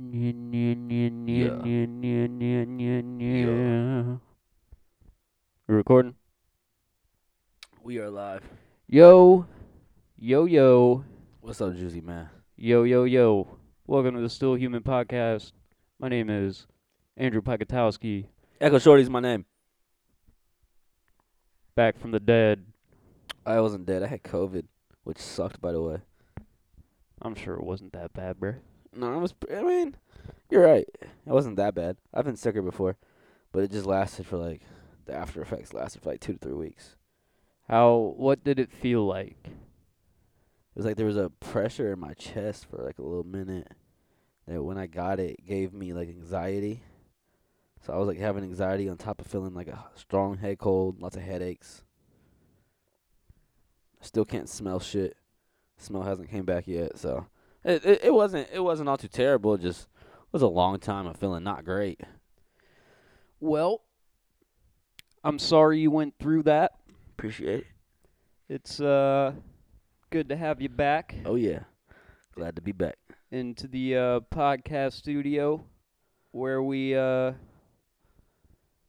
[0.00, 0.30] Yeah.
[1.26, 1.64] Yeah.
[3.02, 4.20] nya.
[5.66, 6.14] We recording?
[7.82, 8.44] We are live.
[8.86, 9.46] Yo,
[10.16, 11.04] yo, yo,
[11.40, 12.28] What's up, Juicy man?
[12.56, 13.48] yo, yo, yo.
[13.88, 15.50] Welcome to the Still Human Podcast.
[15.98, 16.68] My name is
[17.16, 18.26] Andrew Pikatowski,
[18.60, 19.46] Echo Shorty's my name.
[21.74, 22.64] back from the dead.
[23.44, 24.04] I wasn't dead.
[24.04, 24.66] I had COVID,
[25.02, 25.96] which sucked, by the way.
[27.20, 28.58] I'm sure it wasn't that bad, bruh.
[28.94, 29.34] No, I was.
[29.52, 29.96] I mean,
[30.50, 30.88] you're right.
[31.02, 31.96] It wasn't that bad.
[32.12, 32.96] I've been sicker before,
[33.52, 34.62] but it just lasted for like
[35.06, 36.96] the after effects lasted for like two to three weeks.
[37.68, 39.36] How, what did it feel like?
[39.44, 43.68] It was like there was a pressure in my chest for like a little minute.
[44.46, 46.82] That when I got it, it gave me like anxiety.
[47.84, 51.00] So I was like having anxiety on top of feeling like a strong head cold,
[51.00, 51.82] lots of headaches.
[54.00, 55.16] Still can't smell shit.
[55.76, 57.26] Smell hasn't came back yet, so
[57.64, 59.54] it it, it wasn't it wasn't all too terrible.
[59.54, 59.88] It just
[60.32, 62.00] was a long time of feeling not great.
[63.40, 63.82] Well,
[65.24, 66.72] I'm sorry you went through that.
[67.16, 67.66] Appreciate it.
[68.48, 69.32] It's, uh,
[70.10, 71.60] good to have you back Oh yeah,
[72.34, 72.96] glad to be back.
[73.30, 75.64] into the, uh, podcast studio
[76.30, 77.32] where we, uh,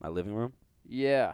[0.01, 0.53] My living room.
[0.85, 1.33] yeah,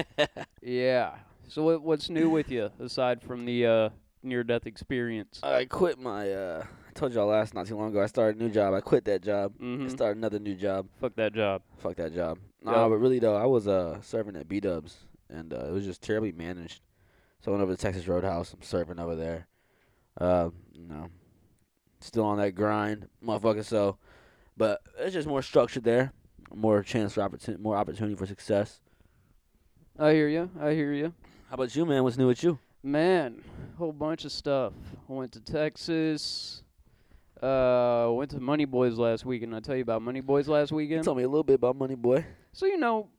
[0.62, 1.16] yeah.
[1.48, 3.88] So what, what's new with you aside from the, uh,
[4.22, 5.40] near-death experience?
[5.42, 6.30] I quit my.
[6.32, 8.02] uh I told y'all last not too long ago.
[8.02, 8.74] I started a new job.
[8.74, 9.52] I quit that job.
[9.60, 9.88] I Mm-hmm.
[9.88, 10.88] started another new job.
[11.00, 11.62] Fuck that job.
[11.78, 12.38] Fuck that job.
[12.62, 12.88] No, Yeah.
[12.88, 14.96] but really though, I was uh serving at B Dubs,
[15.30, 16.80] and uh, it was just terribly managed.
[17.40, 18.52] So I went over to Texas Roadhouse.
[18.52, 19.46] I'm serving over there.
[20.20, 21.08] Uh, you know,
[22.00, 23.64] still on that grind, motherfucker.
[23.64, 23.96] So,
[24.56, 26.12] but it's just more structured there,
[26.52, 28.80] more chance for opportunity, more opportunity for success.
[29.96, 30.50] I hear you.
[30.60, 31.12] I hear you.
[31.48, 32.02] How about you, man?
[32.02, 32.58] What's new with you?
[32.88, 33.42] Man,
[33.76, 34.72] whole bunch of stuff.
[35.10, 36.62] I went to Texas.
[37.42, 39.54] Uh, went to Money Boys last weekend.
[39.54, 41.04] I tell you about Money Boys last weekend.
[41.04, 42.24] Tell me a little bit about Money Boy.
[42.52, 43.10] So you know,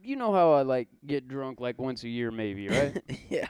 [0.00, 3.02] you know how I like get drunk like once a year, maybe, right?
[3.28, 3.48] yeah.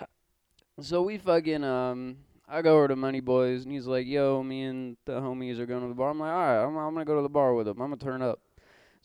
[0.81, 2.17] so we fucking um,
[2.49, 5.67] I go over to Money Boys and he's like, "Yo, me and the homies are
[5.67, 7.53] going to the bar." I'm like, "All right, I'm, I'm gonna go to the bar
[7.53, 7.83] with him.
[7.83, 8.41] I'm gonna turn up."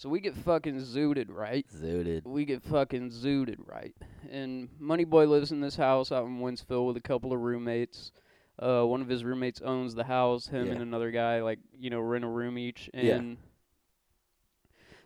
[0.02, 1.64] So we get fucking zooted, right?
[1.80, 2.26] Zooted.
[2.26, 3.94] We get fucking zooted, right?
[4.32, 8.12] And Money Boy lives in this house out in Winsville with a couple of roommates.
[8.58, 10.48] Uh, one of his roommates owns the house.
[10.48, 10.72] Him Yeah.
[10.72, 12.90] and another guy, like you know, rent a room each.
[12.96, 13.36] And Yeah.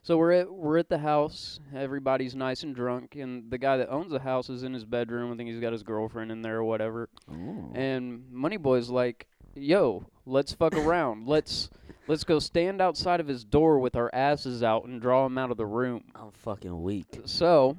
[0.01, 1.59] so we're at we're at the house.
[1.75, 5.29] Everybody's nice and drunk, and the guy that owns the house is in his bedroom.
[5.29, 7.09] I think he's got his girlfriend in there or whatever.
[7.29, 7.69] Ooh.
[7.75, 11.27] And Money Boy's like, "Yo, let's fuck around.
[11.27, 11.69] Let's
[12.07, 15.51] let's go stand outside of his door with our asses out and draw him out
[15.51, 17.21] of the room." I'm fucking weak.
[17.25, 17.77] So,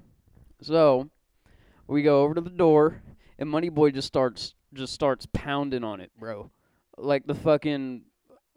[0.63, 1.09] so
[1.87, 3.03] we go over to the door,
[3.39, 6.51] and Money Boy just starts just starts pounding on it, bro.
[6.99, 8.03] Like the fucking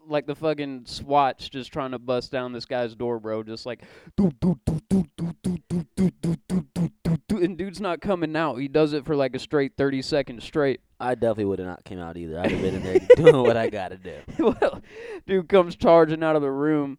[0.06, 3.42] like the fucking swatch just trying to bust down this guy's door, bro.
[3.42, 3.82] Just like
[4.16, 8.34] doo, doo, doo, doo, doo, doo, doo, doo, doo, doo, doo, and dude's not coming
[8.36, 8.56] out.
[8.56, 10.80] He does it for like a straight thirty seconds straight.
[11.00, 12.38] I definitely would have not came out either.
[12.38, 14.18] I'd have been in there doing what I gotta do.
[14.38, 14.82] well,
[15.26, 16.98] dude comes charging out of the room,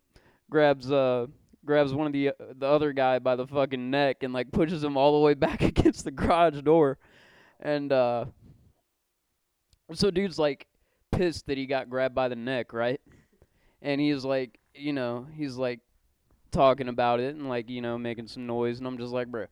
[0.49, 1.27] grabs uh
[1.63, 4.83] grabs one of the uh, the other guy by the fucking neck and like pushes
[4.83, 6.97] him all the way back against the garage door,
[7.59, 8.25] and uh,
[9.93, 10.65] so dude's like
[11.11, 12.99] pissed that he got grabbed by the neck, right?
[13.83, 15.79] And he's like, you know, he's like
[16.51, 19.47] talking about it and like you know making some noise, and I'm just like, bruh.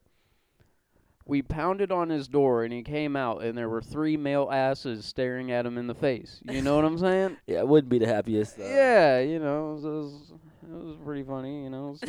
[1.29, 5.05] We pounded on his door and he came out and there were three male asses
[5.05, 6.41] staring at him in the face.
[6.49, 7.37] You know what I'm saying?
[7.47, 8.59] Yeah, it wouldn't be the happiest.
[8.59, 10.31] Uh, Yeah, you know, it was,
[10.63, 11.63] it was pretty funny.
[11.63, 12.03] You know, was-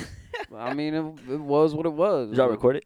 [0.57, 2.31] I mean, it, it was what it was.
[2.31, 2.85] Did y'all record it?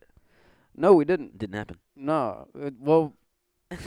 [0.77, 1.39] No, we didn't.
[1.39, 1.77] Didn't happen.
[1.95, 3.13] No, it, well,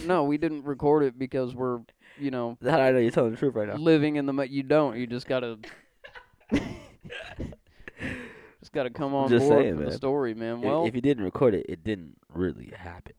[0.06, 1.82] no, we didn't record it because we're,
[2.18, 3.76] you know, do I know you're telling the truth right now?
[3.76, 4.34] living in the.
[4.50, 4.98] You don't.
[4.98, 5.58] You just gotta.
[8.68, 10.60] Just gotta come on Just board saying, for the story, man.
[10.62, 13.14] Well, if you didn't record it, it didn't really happen.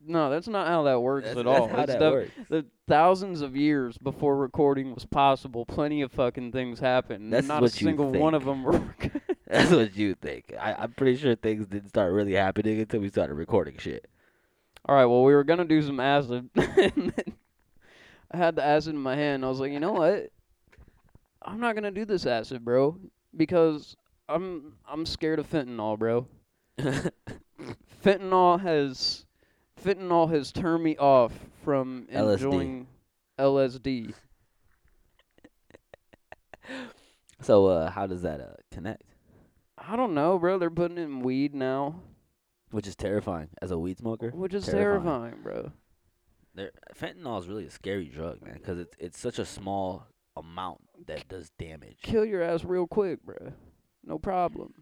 [0.00, 1.68] no, that's not how that works That's, at that's all.
[1.68, 2.30] how It's that works.
[2.48, 7.32] the thousands of years before recording was possible, plenty of fucking things happened.
[7.32, 8.52] That's Not what a you single one of think.
[8.54, 8.94] them were.
[9.48, 10.54] That's what you think.
[10.60, 14.06] I, I'm pretty sure things didn't start really happening until we started recording shit.
[14.88, 17.34] All right, well, we were gonna do some acid, and then
[18.30, 19.44] I had the acid in my hand.
[19.44, 20.30] I was like, you know what?
[21.42, 22.96] I'm not gonna do this acid, bro,
[23.36, 23.96] because
[24.28, 26.26] I'm I'm scared of fentanyl, bro.
[28.04, 29.24] Fentanyl has
[29.82, 31.32] fentanyl has turned me off
[31.64, 32.32] from LSD.
[32.32, 32.86] enjoying
[33.38, 34.14] LSD.
[37.40, 39.02] so, uh, how does that uh, connect?
[39.78, 40.58] I don't know, bro.
[40.58, 42.00] They're putting in weed now,
[42.70, 44.30] Which is terrifying as a weed smoker.
[44.30, 45.32] which is Terrifying.
[45.34, 45.72] terrifying, bro.
[46.54, 50.06] There, fentanyl is really a scary drug, man, because it's it's such a small
[50.36, 51.98] amount that does damage.
[52.02, 53.52] Kill your ass real quick, bruh.
[54.06, 54.72] No problem.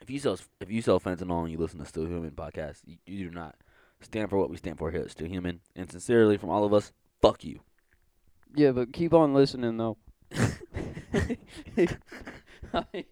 [0.00, 2.96] If you sell if you sell fentanyl and you listen to Still Human podcast, you,
[3.04, 3.56] you do not
[4.00, 5.60] stand for what we stand for here at Still Human.
[5.76, 7.60] And sincerely, from all of us, fuck you.
[8.54, 9.98] Yeah, but keep on listening though.
[12.72, 13.04] I mean,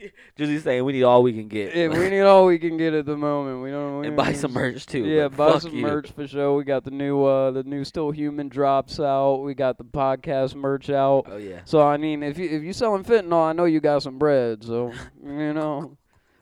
[0.36, 1.74] Just he's saying we need all we can get.
[1.74, 3.62] yeah, we need all we can get at the moment.
[3.62, 4.00] We don't.
[4.00, 5.04] We and buy some merch too.
[5.04, 5.82] Yeah, buy some you.
[5.82, 6.54] merch for sure.
[6.56, 9.36] We got the new uh the new Still Human drops out.
[9.42, 11.24] We got the podcast merch out.
[11.28, 11.60] Oh yeah.
[11.64, 14.64] So I mean, if you if you selling fentanyl, I know you got some bread.
[14.64, 14.92] So
[15.24, 15.96] you know,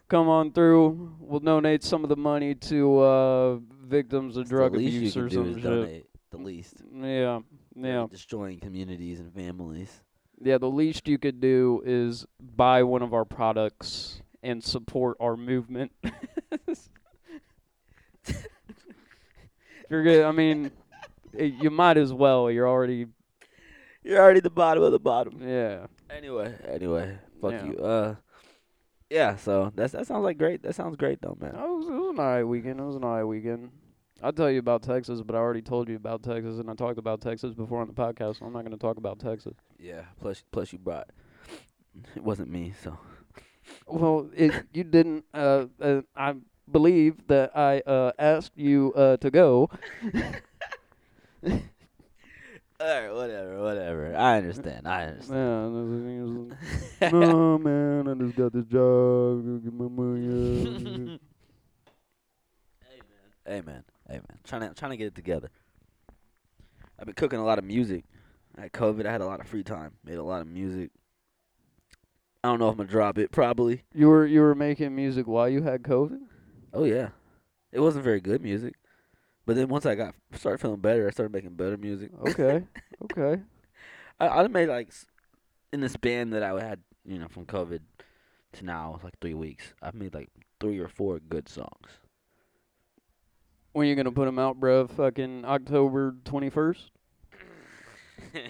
[0.08, 1.16] come on through.
[1.20, 5.34] We'll donate some of the money to uh victims of It's drug abuse or do
[5.34, 5.62] some shit.
[5.62, 6.06] donate.
[6.30, 6.74] The least.
[6.94, 7.40] Yeah,
[7.74, 10.02] yeah, Destroying communities and families.
[10.42, 10.58] Yeah.
[10.58, 15.92] The least you could do is buy one of our products and support our movement.
[19.90, 20.70] you're good, I mean,
[21.38, 22.50] you might as well.
[22.50, 23.06] You're already,
[24.02, 25.40] You're already the bottom of the bottom.
[25.46, 25.86] yeah.
[26.10, 27.64] Anyway, anyway, fuck Yeah.
[27.66, 27.78] you.
[27.78, 28.14] Uh,
[29.10, 29.36] yeah.
[29.36, 30.62] So that's that sounds like great.
[30.62, 31.54] That sounds great though, man.
[31.54, 32.80] It was, it was an alright weekend.
[32.80, 33.70] It was an alright weekend.
[34.22, 36.98] I'll tell you about Texas, but I already told you about Texas, and I talked
[36.98, 39.54] about Texas before on the podcast, so I'm not going to talk about Texas.
[39.78, 40.02] Yeah.
[40.20, 41.08] Plus, plus you brought.
[42.16, 42.98] It wasn't me, so.
[43.86, 45.24] Well, it, you didn't.
[45.32, 46.34] Uh, uh, I
[46.70, 49.70] believe that I uh, asked you uh, to go.
[52.80, 54.16] Alright, whatever, whatever.
[54.16, 54.86] I understand.
[54.86, 56.48] I understand.
[56.50, 56.56] Man,
[57.12, 59.62] no man, I just got this job.
[59.64, 61.20] Get my money.
[63.48, 65.50] Hey man, hey man, trying to trying to get it together.
[66.98, 68.04] I've been cooking a lot of music.
[68.56, 69.06] I had COVID.
[69.06, 69.92] I had a lot of free time.
[70.04, 70.90] Made a lot of music.
[72.42, 73.30] I don't know if I'm gonna drop it.
[73.30, 73.84] Probably.
[73.94, 76.20] you were you were making music while you had COVID.
[76.72, 77.10] Oh yeah,
[77.72, 78.74] it wasn't very good music.
[79.46, 82.10] But then once I got started feeling better, I started making better music.
[82.28, 82.64] Okay,
[83.04, 83.42] okay.
[84.20, 84.92] I I made like
[85.72, 87.80] in the span that I had, you know, from COVID
[88.54, 89.74] to now, like three weeks.
[89.82, 90.28] I've made like
[90.60, 91.88] three or four good songs.
[93.78, 94.88] When are you gonna put them out, bro?
[94.88, 96.90] Fucking October twenty first.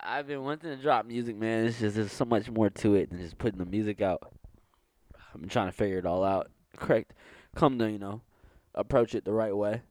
[0.00, 1.66] I've been wanting to drop music, man.
[1.66, 4.32] It's just there's so much more to it than just putting the music out.
[5.34, 6.50] I've been trying to figure it all out.
[6.78, 7.12] Correct.
[7.54, 8.22] Come to you know,
[8.74, 9.82] approach it the right way,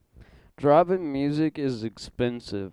[0.56, 2.72] Dropping music is expensive.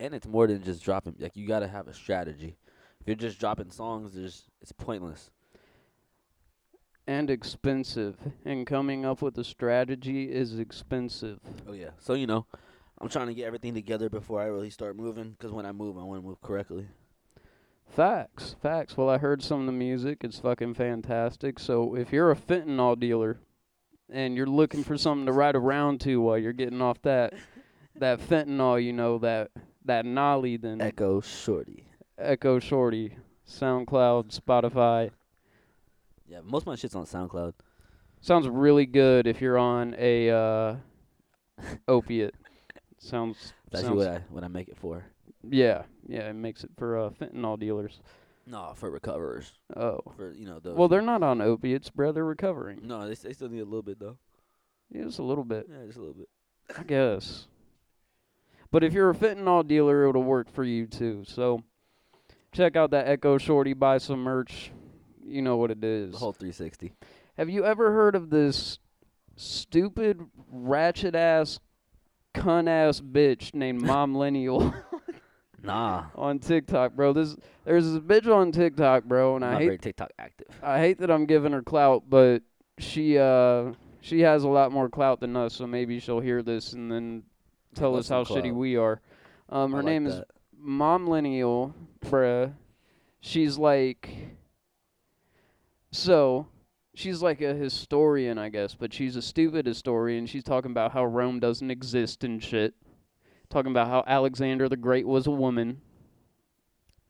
[0.00, 1.16] and it's more than just dropping.
[1.18, 2.56] Like you gotta have a strategy.
[3.02, 5.30] If you're just dropping songs, there's it's pointless.
[7.06, 8.16] And expensive.
[8.44, 11.38] And coming up with a strategy is expensive.
[11.68, 11.90] Oh yeah.
[11.98, 12.46] So you know,
[12.98, 15.36] I'm trying to get everything together before I really start moving.
[15.38, 16.86] Cause when I move, I want to move correctly.
[17.88, 18.96] Facts, facts.
[18.96, 20.18] Well, I heard some of the music.
[20.22, 21.58] It's fucking fantastic.
[21.58, 23.38] So if you're a fentanyl dealer
[24.10, 27.34] and you're looking for something to ride around to while you're getting off that
[27.96, 29.50] that fentanyl, you know that
[29.84, 31.86] that nolly, then Echo Shorty.
[32.18, 33.16] Echo Shorty,
[33.48, 35.10] SoundCloud, Spotify.
[36.26, 37.52] Yeah, most of my shit's on SoundCloud.
[38.20, 40.76] Sounds really good if you're on a uh,
[41.88, 42.34] opiate.
[42.98, 45.04] Sounds That's sounds what I what I make it for.
[45.48, 48.00] Yeah, yeah, it makes it for uh, fentanyl dealers.
[48.46, 49.52] No, for recoverers.
[49.76, 50.76] Oh, For you know those.
[50.76, 52.12] well, they're not on opiates, bro.
[52.12, 52.80] They're recovering.
[52.82, 54.16] no, they they still need a little bit though.
[54.90, 56.28] Yeah, just a little bit, Yeah, just a little bit.
[56.78, 57.46] I guess.
[58.70, 61.24] But if you're a fentanyl dealer, it'll work for you too.
[61.26, 61.62] So
[62.52, 63.72] check out that Echo Shorty.
[63.74, 64.70] Buy some merch.
[65.26, 66.12] You know what it is.
[66.12, 66.92] The whole 360.
[67.36, 68.78] Have you ever heard of this
[69.36, 71.58] stupid, ratchet ass,
[72.34, 74.74] cunt ass bitch named Mom Lineal
[75.62, 77.14] Nah, on TikTok, bro?
[77.14, 80.48] This there's this bitch on TikTok, bro, and I'm I hate very TikTok active.
[80.62, 82.42] I hate that I'm giving her clout, but
[82.78, 86.74] she uh she has a lot more clout than us, so maybe she'll hear this
[86.74, 87.22] and then
[87.74, 89.00] tell us how some shitty we are.
[89.48, 90.20] Um, her like name is.
[90.58, 92.52] Mom Lineal, bruh.
[93.20, 94.10] She's like,
[95.94, 96.48] so
[96.94, 100.26] she's like a historian, I guess, but she's a stupid historian.
[100.26, 102.74] She's talking about how Rome doesn't exist and shit.
[103.48, 105.80] Talking about how Alexander the Great was a woman.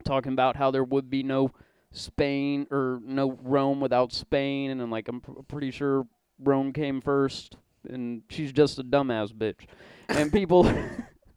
[0.04, 1.50] Talking about how there would be no
[1.92, 6.06] Spain or no Rome without Spain, and then like I'm pr- pretty sure
[6.38, 7.56] Rome came first,
[7.88, 9.66] and she's just a dumbass bitch,
[10.08, 10.70] and people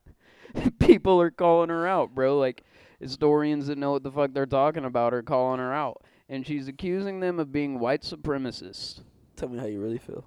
[0.79, 2.37] people are calling her out, bro.
[2.37, 2.63] Like
[2.99, 6.67] historians that know what the fuck they're talking about are calling her out, and she's
[6.67, 9.01] accusing them of being white supremacists.
[9.35, 10.25] Tell me how you really feel.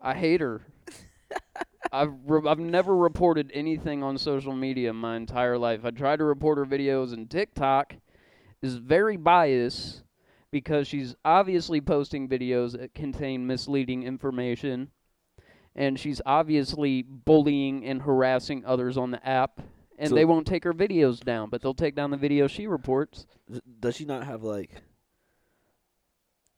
[0.00, 0.62] I hate her.
[1.92, 5.80] I've re- I've never reported anything on social media my entire life.
[5.84, 7.94] I tried to report her videos, and TikTok
[8.62, 10.02] is very biased
[10.50, 14.90] because she's obviously posting videos that contain misleading information,
[15.74, 19.60] and she's obviously bullying and harassing others on the app.
[19.98, 22.66] And So- they won't take her videos down, but they'll take down the video she
[22.66, 23.26] reports.
[23.80, 24.82] Does she not have like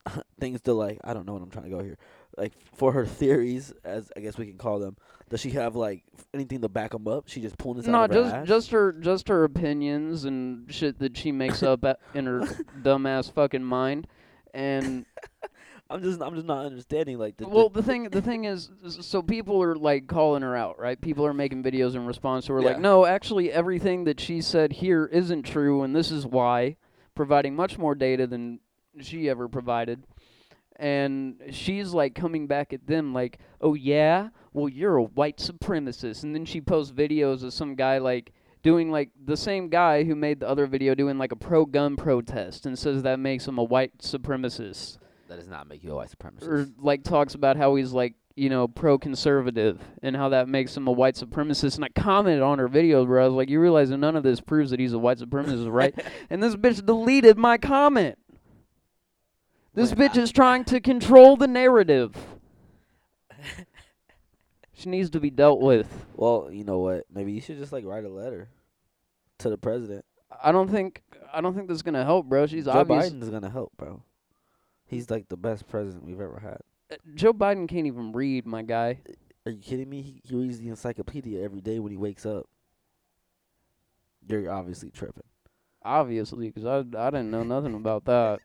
[0.41, 0.99] things to like?
[1.05, 1.97] I don't know what I'm trying to go here.
[2.37, 4.97] Like for her theories, as I guess we can call them.
[5.29, 6.03] Does she have like
[6.35, 7.25] anything to back them up?
[7.29, 8.49] She just pulling this No, out of her just ass?
[8.49, 12.41] just her just her opinions and shit that she makes up in her
[12.83, 14.07] dumbass fucking mind.
[14.55, 15.07] And
[15.91, 18.71] I'm just I'm just not understanding like the, the- well, the thing the thing is,
[18.85, 21.01] is so people are like calling her out, right?
[21.01, 24.73] People are making videos in response to her, like, no, actually, everything that she said
[24.75, 26.77] here isn't true, and this is why,
[27.17, 28.61] providing much more data than
[29.01, 30.05] she ever provided.
[30.77, 36.23] And she's like coming back at them, like, oh yeah, well you're a white supremacist,
[36.23, 38.33] and then she posts videos of some guy like
[38.63, 41.97] doing like the same guy who made the other video doing like a pro gun
[41.97, 44.99] protest and says that makes him a white supremacist.
[45.29, 46.49] That does not make you a white supremacist.
[46.49, 50.87] or like talks about how he's like you know pro-conservative and how that makes him
[50.87, 51.77] a white supremacist.
[51.77, 54.23] And i commented on her video where i was like you realize that none of
[54.23, 55.95] this proves that he's a white supremacist right?
[56.31, 58.19] And this bitch deleted my comment
[59.81, 62.15] this bitch is trying to control the narrative
[64.75, 67.05] she needs to be dealt with well, you know what?
[67.11, 68.51] Maybe you should just like write a letter
[69.39, 70.05] to the president.
[70.43, 73.31] i don't think i don't think this is gonna help bro she's Joe obvious Biden's
[73.31, 74.03] gonna help, bro.
[74.87, 76.59] He's like the best president we've ever had.
[76.93, 78.99] Uh, joe biden can't even read my guy
[79.47, 80.03] Are you kidding me?
[80.03, 82.47] He, he reads the encyclopedia every day when he wakes up.
[84.29, 85.23] You're obviously tripping.
[85.83, 88.41] Obviously, 'cause I I didn't know nothing about that.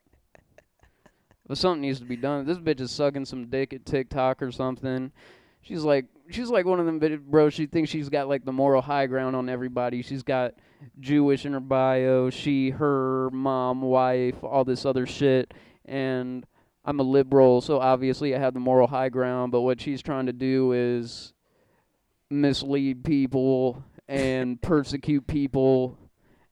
[1.47, 2.45] But something needs to be done.
[2.45, 5.11] This bitch is sucking some dick at TikTok or something.
[5.61, 7.49] She's like she's like one of them vid- bro.
[7.49, 10.01] She thinks she's got like the moral high ground on everybody.
[10.01, 10.53] She's got
[10.99, 12.29] Jewish in her bio.
[12.29, 15.53] She, her mom, wife, all this other shit.
[15.85, 16.45] And
[16.83, 19.51] I'm a liberal, so obviously I have the moral high ground.
[19.51, 21.33] But what she's trying to do is
[22.29, 25.97] mislead people and persecute people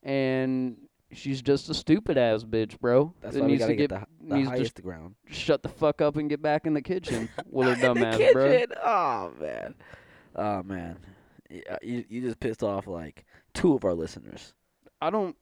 [0.04, 0.78] and
[1.12, 3.14] she's just a stupid ass bitch, bro.
[3.22, 5.16] That's that why we needs gotta to get, get, the, the needs to highest ground.
[5.28, 8.08] shut the fuck up and get back in the kitchen with her dumb In the
[8.26, 8.50] ass, bro.
[8.50, 8.78] kitchen.
[8.84, 9.76] Oh man.
[10.36, 10.98] Oh man.
[11.50, 14.54] Yeah, uh, you you just pissed off like two of our listeners.
[15.02, 15.36] I don't.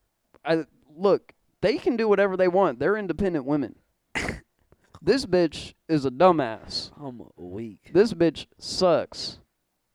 [0.44, 1.34] I look.
[1.62, 2.80] They can do whatever they want.
[2.80, 3.76] They're independent women.
[5.02, 6.92] this bitch is a dumbass.
[7.00, 7.92] I'm weak.
[7.94, 9.38] This bitch sucks.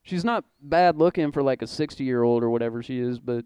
[0.03, 3.45] She's not bad looking for like a 60 year old or whatever she is, but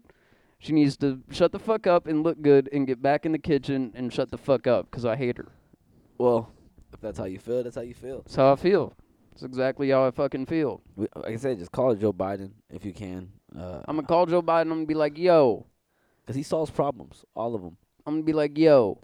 [0.61, 3.39] she needs to shut the fuck up and look good and get back in the
[3.39, 5.47] kitchen and shut the fuck up because I hate her.
[6.19, 6.51] Well,
[6.93, 8.21] if that's how you feel, that's how you feel.
[8.21, 8.93] That's how I feel.
[9.31, 10.81] That's exactly how I fucking feel.
[10.95, 13.31] Like I said, just call Joe Biden if you can.
[13.57, 14.61] Uh, I'm gonna call Joe Biden.
[14.61, 15.65] I'm gonna be like, yo.
[16.21, 17.75] because he solves problems, all of them.
[18.05, 18.99] I'm gonna be like, yo.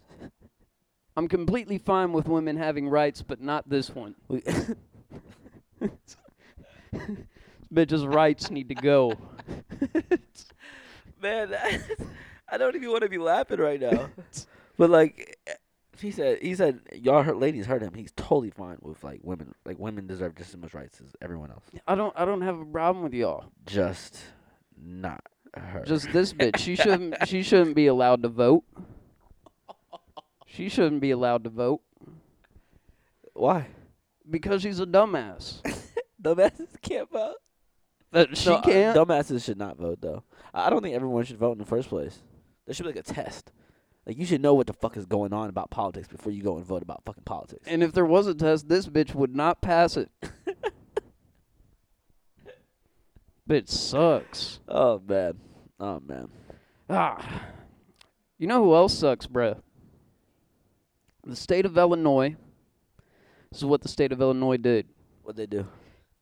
[1.15, 4.13] I'm completely fine with women having rights, but not this one.
[4.27, 4.43] We,
[7.73, 9.13] Bitch's rights need to go.
[11.21, 11.55] man,
[12.49, 14.09] I don't even want to be laughing right now.
[14.77, 15.53] but like, eh,
[15.99, 17.93] he said, he said, y'all heard, ladies heard him.
[17.93, 19.53] He's totally fine with like women.
[19.65, 21.63] Like women deserve just as much rights as everyone else.
[21.87, 22.13] I don't.
[22.15, 23.45] I don't have a problem with y'all.
[23.65, 24.19] Just
[24.79, 25.23] not
[25.55, 25.83] her.
[25.85, 26.57] Just this bitch.
[26.57, 27.15] She shouldn't.
[27.27, 28.63] She shouldn't be allowed to vote.
[30.45, 31.81] She shouldn't be allowed to vote
[33.37, 33.67] why?
[34.29, 35.61] because she's a dumbass.
[36.21, 37.37] Dumbasses can't vote.
[38.11, 38.97] That she No, uh, can't.
[38.97, 40.23] dumbasses should not vote though.
[40.53, 42.19] I I don't think everyone should vote in the first place.
[42.65, 43.51] There should be like a test.
[44.05, 46.55] Like you should know what the fuck is going on about politics before you go
[46.57, 47.65] and vote about fucking politics.
[47.67, 50.09] and if there was a test, this bitch would not pass it.
[53.49, 54.59] bitch sucks.
[54.67, 55.37] oh man.
[55.79, 56.29] Oh man.
[56.89, 57.43] Ah.
[58.37, 59.59] You know who else sucks, bruh?
[61.25, 62.35] The state of Illinois.
[63.51, 64.87] This is what the state of Illinois did.
[65.23, 65.67] What they do?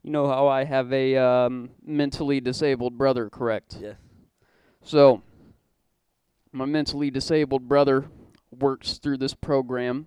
[0.06, 3.80] You know how I have a um, mentally disabled brother, correct?
[3.82, 3.94] Yeah.
[4.84, 5.24] So,
[6.52, 8.06] my mentally disabled brother
[8.52, 10.06] works through this program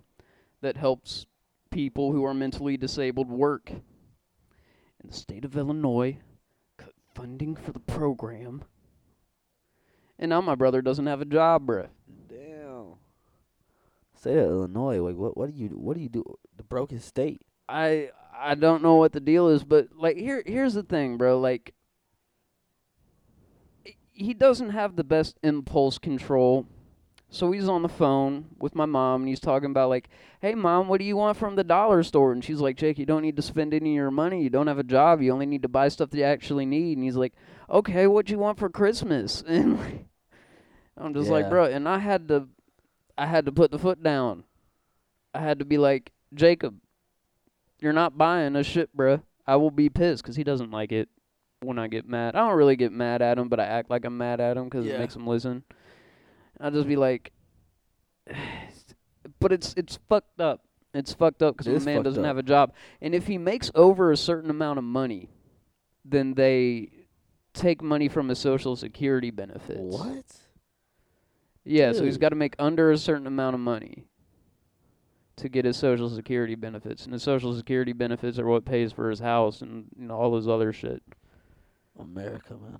[0.61, 1.25] that helps
[1.69, 3.71] people who are mentally disabled work.
[3.71, 3.81] And
[5.11, 6.19] the state of Illinois
[6.77, 8.63] cut funding for the program.
[10.17, 11.89] And now my brother doesn't have a job, bruh.
[12.29, 12.93] Damn.
[14.15, 15.01] State of Illinois.
[15.01, 15.35] Like what?
[15.35, 15.67] What do you?
[15.71, 16.23] What do you do?
[16.55, 17.41] The broken state.
[17.67, 21.39] I I don't know what the deal is, but like here here's the thing, bro.
[21.39, 21.73] Like
[24.11, 26.65] he doesn't have the best impulse control.
[27.31, 30.09] So he's on the phone with my mom and he's talking about like,
[30.41, 33.05] "Hey mom, what do you want from the dollar store?" And she's like, "Jake, you
[33.05, 34.41] don't need to spend any of your money.
[34.41, 35.21] You don't have a job.
[35.21, 37.33] You only need to buy stuff that you actually need." And he's like,
[37.69, 40.05] "Okay, what do you want for Christmas?" And like,
[40.97, 42.47] I'm just like, "Bro," and I had to
[43.17, 44.43] I had to put the foot down.
[45.33, 46.75] I had to be like, "Jacob,
[47.81, 49.21] you're not buying a shit, bruh.
[49.47, 51.09] I will be pissed because he doesn't like it
[51.61, 52.35] when I get mad.
[52.35, 54.69] I don't really get mad at him, but I act like I'm mad at him
[54.69, 54.95] 'cause Yeah.
[54.95, 55.63] it makes him listen.
[56.59, 57.31] I'll just be like,
[59.39, 60.61] but it's it's fucked up.
[60.93, 62.27] It's fucked up because the man doesn't up.
[62.27, 65.29] have a job, and if he makes over a certain amount of money,
[66.03, 66.89] then they
[67.53, 69.79] take money from his social security benefits.
[69.79, 70.25] What?
[71.63, 74.05] Yeah, so he's got to make under a certain amount of money
[75.39, 79.09] to get his social security benefits, and his social security benefits are what pays for
[79.09, 81.01] his house and you know all his other shit.
[81.99, 82.79] America, man.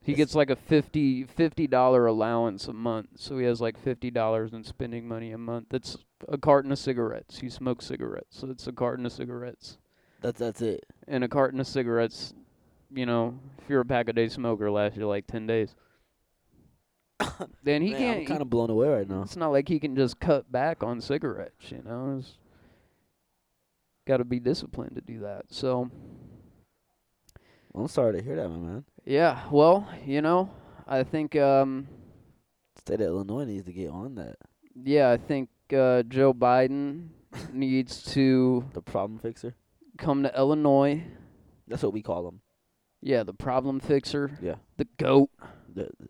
[0.00, 3.78] He It's- gets like a fifty fifty dollar allowance a month, so he has like
[3.78, 5.66] fifty dollars in spending money a month.
[5.70, 5.96] That's
[6.28, 7.38] a carton of cigarettes.
[7.38, 9.78] He smokes cigarettes, so it's a carton of cigarettes.
[10.20, 10.84] That's that's it.
[11.06, 12.34] And a carton of cigarettes,
[12.92, 15.76] you know, if you're a pack a day smoker, lasts you like ten days.
[17.62, 18.18] then he Man, can't.
[18.20, 19.22] I'm kind of blown away right now.
[19.22, 22.16] It's not like he can just cut back on cigarettes, you know.
[22.18, 22.36] It's
[24.06, 25.44] got to be disciplined to do that.
[25.50, 25.90] So,
[27.74, 28.84] I'm sorry to hear that, my man.
[29.04, 30.50] yeah, well, you know,
[30.86, 31.88] I think um
[32.76, 34.36] State of Illinois needs to get on that.
[34.84, 37.08] yeah, I think uh Joe Biden
[37.52, 39.54] needs to The problem fixer.
[39.98, 41.02] come to Illinois.
[41.68, 42.40] That's what we call him.
[43.00, 44.56] Yeah, the problem fixer, Yeah.
[44.76, 45.30] the goat.
[45.72, 46.08] The, The,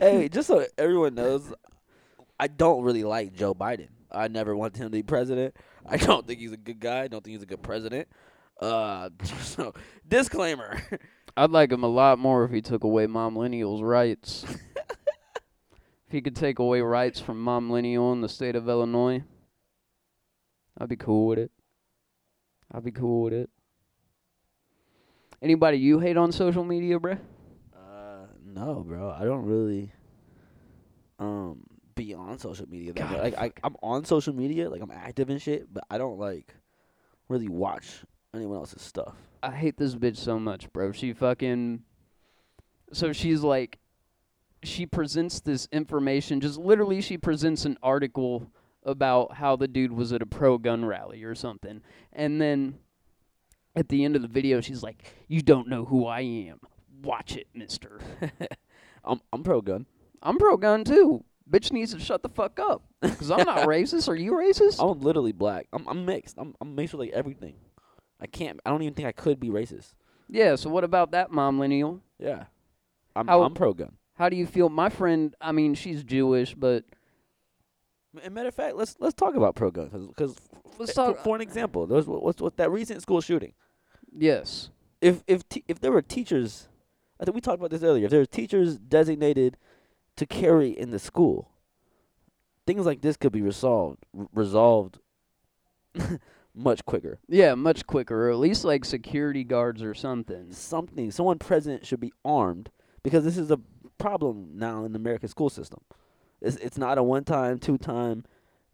[0.00, 1.52] hey, just so everyone knows,
[2.38, 3.88] I don't really like Joe Biden.
[4.10, 5.56] I never wanted him to be president.
[5.84, 7.02] I don't think he's a good guy.
[7.02, 8.08] I don't think he's a good president.
[8.60, 9.10] Uh,
[9.42, 9.74] so
[10.06, 10.80] disclaimer.
[11.36, 14.44] I'd like him a lot more if he took away mom millennials' rights.
[14.44, 19.22] if he could take away rights from mom millennial in the state of Illinois,
[20.78, 21.50] I'd be cool with it.
[22.72, 23.50] I'd be cool with it.
[25.42, 27.18] Anybody you hate on social media, bruh?
[27.74, 29.10] Uh, no, bro.
[29.10, 29.92] I don't really
[31.18, 31.62] um
[31.94, 32.92] be on social media.
[32.92, 35.98] That God, like I, I'm on social media, like I'm active and shit, but I
[35.98, 36.54] don't like
[37.28, 39.14] really watch anyone else's stuff.
[39.42, 40.92] I hate this bitch so much, bro.
[40.92, 41.82] She fucking.
[42.92, 43.78] So she's like.
[44.62, 48.50] She presents this information, just literally, she presents an article
[48.82, 51.82] about how the dude was at a pro gun rally or something.
[52.12, 52.78] And then
[53.76, 56.58] at the end of the video, she's like, You don't know who I am.
[57.02, 58.00] Watch it, mister.
[59.04, 59.86] I'm I'm pro gun.
[60.22, 61.24] I'm pro gun too.
[61.48, 62.82] Bitch needs to shut the fuck up.
[63.00, 64.08] Because I'm not racist.
[64.08, 64.76] Are you racist?
[64.82, 65.66] I'm literally black.
[65.72, 66.36] I'm I'm mixed.
[66.38, 67.54] I'm I'm mixed with like everything.
[68.20, 68.58] I can't.
[68.66, 69.92] I don't even think I could be racist.
[70.28, 72.00] Yeah, so what about that, mom millennial?
[72.18, 72.44] Yeah.
[73.14, 73.92] I'm How- I'm pro gun.
[74.14, 74.68] How do you feel?
[74.70, 76.84] My friend, I mean, she's Jewish, but
[78.22, 80.34] And matter of fact, let's let's talk about pro gun because
[80.78, 81.86] let's eh, for, for an example.
[81.86, 83.52] There's what- what's what that recent school shooting.
[84.16, 84.70] Yes.
[85.00, 86.68] If if t- if there were teachers,
[87.20, 88.06] I think we talked about this earlier.
[88.06, 89.56] If there were teachers designated
[90.16, 91.50] to carry in the school,
[92.66, 94.98] things like this could be resolved r- resolved
[96.54, 97.18] much quicker.
[97.28, 100.52] Yeah, much quicker, or at least like security guards or something.
[100.52, 102.70] Something someone present should be armed
[103.02, 103.60] because this is a
[103.98, 105.80] problem now in the American school system.
[106.40, 108.24] It's it's not a one time, two time.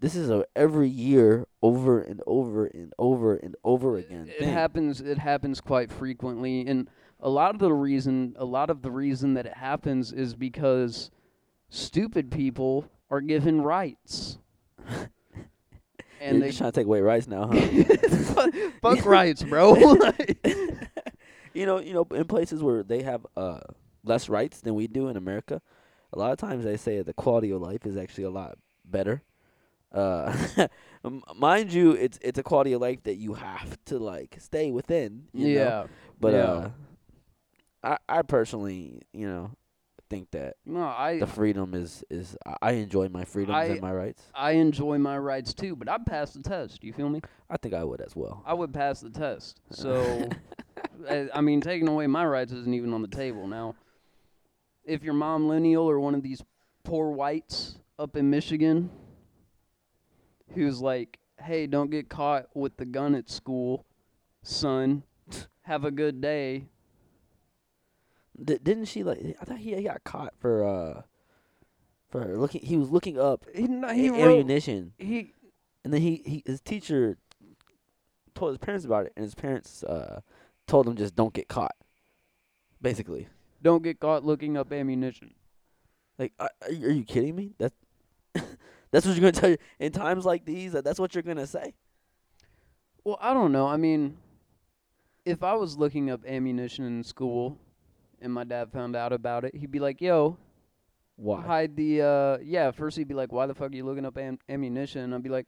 [0.02, 4.26] This is a every year over and over and over and over again.
[4.28, 4.52] It thing.
[4.52, 5.00] happens.
[5.00, 9.34] It happens quite frequently, and a lot of the reason, a lot of the reason
[9.34, 11.12] that it happens is because
[11.68, 14.38] stupid people are given rights,
[14.90, 15.08] You're
[16.20, 18.52] and they just trying to take away rights now, huh?
[18.82, 19.76] fuck rights, bro.
[21.54, 23.60] you know, you know, in places where they have uh
[24.02, 25.62] less rights than we do in America,
[26.12, 29.22] a lot of times they say the quality of life is actually a lot better.
[29.92, 30.34] Uh,
[31.36, 35.24] mind you, it's it's a quality of life that you have to like stay within.
[35.32, 35.60] You know?
[35.60, 35.86] yeah,
[36.20, 36.38] but yeah.
[36.42, 36.70] uh,
[37.82, 39.50] I I personally, you know,
[40.08, 43.92] think that no, I the freedom is is I- enjoy my freedoms I- and my
[43.92, 44.22] rights.
[44.34, 46.84] I enjoy my rights too, but I'd pass the test.
[46.84, 47.20] You feel me?
[47.50, 48.42] I think I would as well.
[48.46, 49.60] I would pass the test.
[49.72, 50.28] So,
[51.08, 53.74] I, I mean, taking away my rights isn't even on the table now.
[54.84, 56.42] If your mom lineal or one of these
[56.84, 58.90] poor whites up in Michigan,
[60.54, 63.84] who's like, "Hey, don't get caught with the gun at school,
[64.42, 65.02] son.
[65.62, 66.66] Have a good day."
[68.42, 69.36] D- didn't she like?
[69.40, 71.02] I thought he got caught for uh
[72.08, 72.62] for looking.
[72.62, 75.32] He was looking up He, he he wrote, ammunition, he
[75.84, 77.18] and then he, he his teacher
[78.34, 80.20] told his parents about it, and his parents uh
[80.66, 81.74] told him just don't get caught.
[82.80, 83.28] Basically,
[83.62, 85.34] don't get caught looking up ammunition.
[86.18, 87.54] like, are you are you kidding me?
[87.58, 87.72] That
[88.92, 90.72] that's what you're gonna tell you in times like these.
[90.72, 91.74] That that's what you're gonna say.
[93.04, 93.66] Well, I don't know.
[93.66, 94.16] I mean,
[95.24, 97.58] if I was looking up ammunition in school
[98.20, 100.36] and my dad found out about it, he'd be like, "Yo,
[101.16, 101.42] Why?
[101.42, 104.16] hide the uh yeah first he'd be like why the fuck are you looking up
[104.18, 105.46] am- ammunition and i'd be like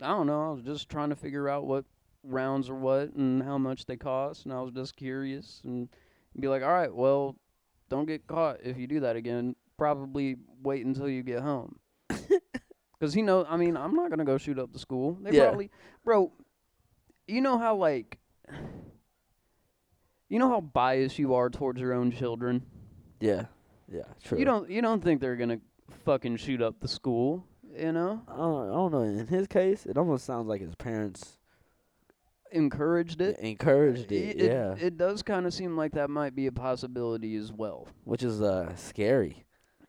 [0.00, 1.84] i don't know i was just trying to figure out what
[2.22, 5.88] rounds are what and how much they cost and i was just curious and
[6.32, 7.36] he'd be like all right well
[7.90, 11.76] don't get caught if you do that again probably wait until you get home
[13.04, 15.44] because he knows i mean i'm not gonna go shoot up the school they Yeah.
[15.48, 15.70] probably
[16.04, 16.32] bro
[17.28, 18.18] you know how like
[20.30, 22.62] you know how biased you are towards your own children
[23.20, 23.46] Yeah.
[23.92, 24.02] Yeah.
[24.22, 24.38] True.
[24.38, 25.60] you don't you don't think they're gonna
[26.06, 27.46] fucking shoot up the school,
[27.78, 28.22] you know?
[28.26, 29.02] I don't, I don't know.
[29.02, 31.38] In his case, it almost sounds like his parents
[32.52, 33.38] Encouraged it.
[33.40, 34.40] encouraged it.
[34.40, 34.74] it, yeah.
[34.78, 37.86] it does kind of seem like that might be a possibility as well.
[38.04, 39.44] Which is uh scary.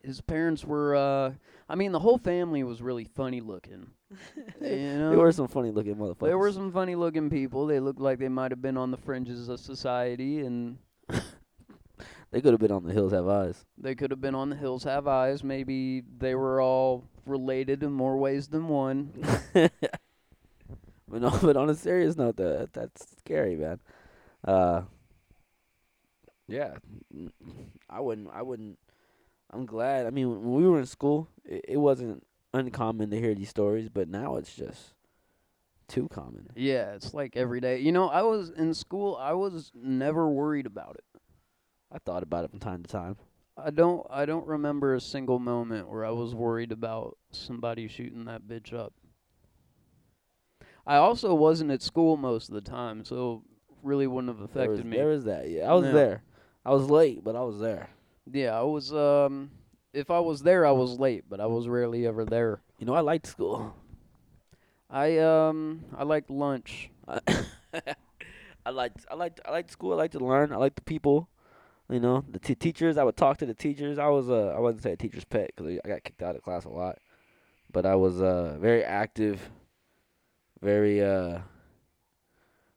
[0.05, 1.31] His parents were, uh,
[1.67, 3.87] I mean, the whole family was really funny looking.
[4.61, 6.27] you know, They were some funny looking motherfuckers.
[6.27, 7.65] there were some funny looking people.
[7.65, 10.77] They looked like they might have been on the fringes of society, and
[12.31, 13.65] They could have been on the hills have eyes.
[13.77, 15.43] they could have been on the hills have eyes.
[15.43, 19.11] Maybe they were all related in more ways than one.
[19.53, 19.71] but
[21.09, 23.79] no, but on a serious note, that that's scary, man.
[24.43, 24.81] Uh,
[26.47, 26.75] yeah,
[27.89, 28.29] I wouldn't.
[28.33, 28.77] I wouldn't.
[29.55, 30.05] I'm glad.
[30.05, 33.89] I mean, when we were in school, it, it wasn't uncommon to hear these stories,
[33.89, 34.93] but now it's just
[35.87, 36.49] too common.
[36.55, 37.79] Yeah, it's like every day.
[37.79, 39.15] You know, I was in school.
[39.19, 41.21] I was never worried about it.
[41.91, 43.17] I thought about it from time to time.
[43.57, 48.25] I don't I don't remember a single moment where I was worried about somebody shooting
[48.25, 48.93] that bitch up.
[50.85, 53.43] I also wasn't at school most of the time, so
[53.81, 54.97] really wouldn't have There was, affected me.
[54.97, 55.49] there was that.
[55.49, 55.91] Yeah, I was Yeah.
[55.93, 56.23] there.
[56.65, 57.89] I was late, but I was there.
[58.31, 59.51] Yeah, I was um
[59.93, 62.61] if I was there I was late, but I was rarely ever there.
[62.79, 63.75] You know, I liked school.
[64.89, 66.89] I um I liked lunch.
[68.65, 69.93] I liked I liked I liked school.
[69.93, 70.51] I liked to learn.
[70.51, 71.29] I liked the people.
[71.89, 72.97] You know, the t- teachers.
[72.97, 73.99] I would talk to the teachers.
[73.99, 76.43] I was uh I wouldn't say a teacher's pet because I got kicked out of
[76.43, 76.99] class a lot,
[77.71, 79.49] but I was uh very active,
[80.61, 81.39] very uh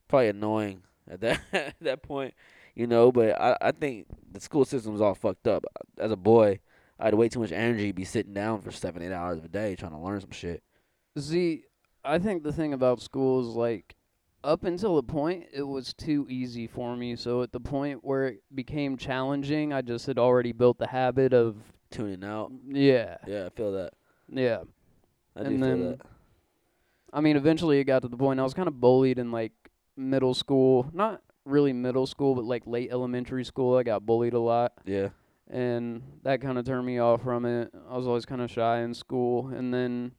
[0.08, 2.34] probably annoying at that at that point.
[2.78, 5.64] You know, but I I think the school system's all fucked up.
[5.98, 6.60] As a boy,
[6.98, 9.48] I had way too much energy to be sitting down for seven eight hours a
[9.48, 10.62] day trying to learn some shit.
[11.18, 11.64] See,
[12.04, 13.96] I think the thing about school is like
[14.44, 17.16] up until the point it was too easy for me.
[17.16, 21.34] So at the point where it became challenging, I just had already built the habit
[21.34, 21.56] of
[21.90, 22.52] Tuning out.
[22.68, 23.94] yeah, Yeah, I feel that.
[24.28, 24.60] yeah.
[25.34, 25.98] I do And feel that.
[27.12, 29.52] I mean, eventually it got to the point I was kind of bullied in like
[29.96, 33.76] middle school, not really middle school, but like late elementary school.
[33.76, 35.08] I got bullied a lot, Yeah.
[35.48, 37.72] and that kind of turned me off from it.
[37.90, 40.12] I was always kind of shy in school, and then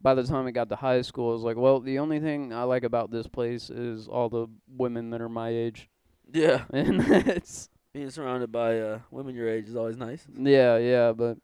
[0.00, 2.52] by the time I got to high school, I was like, well, the only thing
[2.52, 5.88] I like about this place is all the women that are my age,
[6.32, 6.64] Yeah.
[6.70, 10.26] and it's Being surrounded by uh, women your age is always nice.
[10.38, 11.38] yeah, yeah, but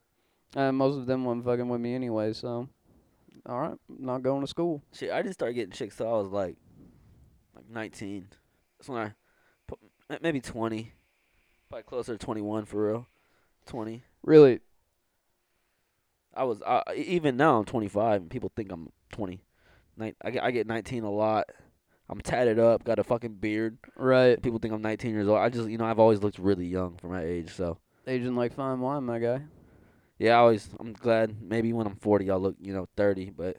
[0.55, 2.69] uh, most of them weren't fucking with me anyway, so.
[3.47, 4.81] All right, not going to school.
[4.93, 6.57] Shit, I didn't start getting chicks till I was like,
[7.57, 8.29] like 19.
[8.79, 9.13] That's when I,
[10.21, 10.93] maybe 20.
[11.69, 13.07] Probably closer to 21 for real.
[13.67, 14.03] 20.
[14.23, 14.61] Really,
[16.35, 19.45] I was, uh, e- even now I'm 25 and people think I'm 20.
[19.97, 21.47] Nin- I get, I get 19 a lot.
[22.09, 23.79] I'm tatted up, got a fucking beard.
[23.97, 24.41] right?
[24.43, 25.39] People think I'm 19 years old.
[25.39, 27.51] I just, you know, I've always looked really young for my age.
[27.55, 29.43] So, Aging like fine wine, my guy.
[30.19, 33.31] yeah, I always, I'm glad maybe when I'm 40 I'll look, you know, 30.
[33.31, 33.57] But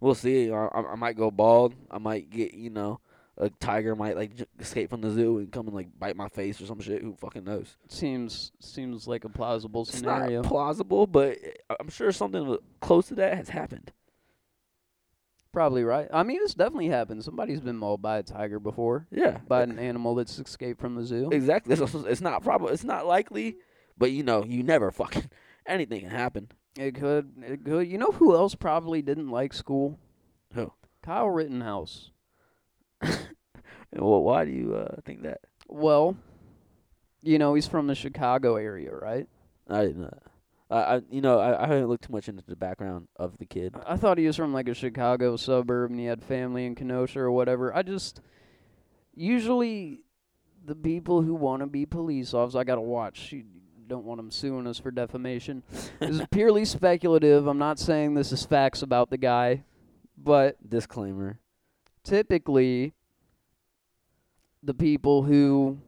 [0.00, 0.50] we'll see.
[0.52, 1.74] I, I, I might go bald.
[1.90, 3.00] I might get, you know,
[3.38, 6.28] a tiger might like j- escape from the zoo and come and like bite my
[6.28, 7.02] face or some shit.
[7.02, 7.76] Who fucking knows?
[7.88, 10.42] Seems seems like a plausible It's scenario.
[10.42, 11.36] not plausible, but
[11.70, 13.92] I- I'm sure something close to that has happened.
[15.52, 16.08] Probably right.
[16.12, 17.22] I mean, it's definitely happened.
[17.22, 21.04] Somebody's been mauled by a tiger before, Yeah, by an animal that's escaped from the
[21.04, 21.28] zoo.
[21.30, 21.72] exactly.
[21.74, 22.72] It's, it's not probable.
[22.72, 23.58] It's not likely,
[23.96, 25.30] but you know, you never fucking
[25.66, 26.48] anything can happen.
[26.76, 27.30] It could.
[27.46, 27.86] It could.
[27.86, 29.96] You know who else probably didn't like school?
[30.54, 30.72] Who?
[31.04, 32.10] Kyle Rittenhouse.
[33.96, 35.40] Well, why do you uh, think that?
[35.68, 36.16] Well,
[37.22, 39.28] you know he's from the Chicago area, right?
[39.68, 40.18] I didn't know.
[40.70, 43.46] I, I, you know, I, I haven't looked too much into the background of the
[43.46, 43.74] kid.
[43.86, 47.20] I thought he was from like a Chicago suburb and he had family in Kenosha
[47.20, 47.74] or whatever.
[47.74, 48.20] I just
[49.14, 50.00] usually
[50.64, 53.32] the people who want to be police officers, I gotta watch.
[53.32, 53.44] You
[53.86, 55.62] don't want them suing us for defamation.
[56.00, 57.46] this is purely speculative.
[57.46, 59.62] I'm not saying this is facts about the guy,
[60.16, 61.38] but Disclaimer.
[62.04, 62.92] Typically
[64.62, 65.78] the people who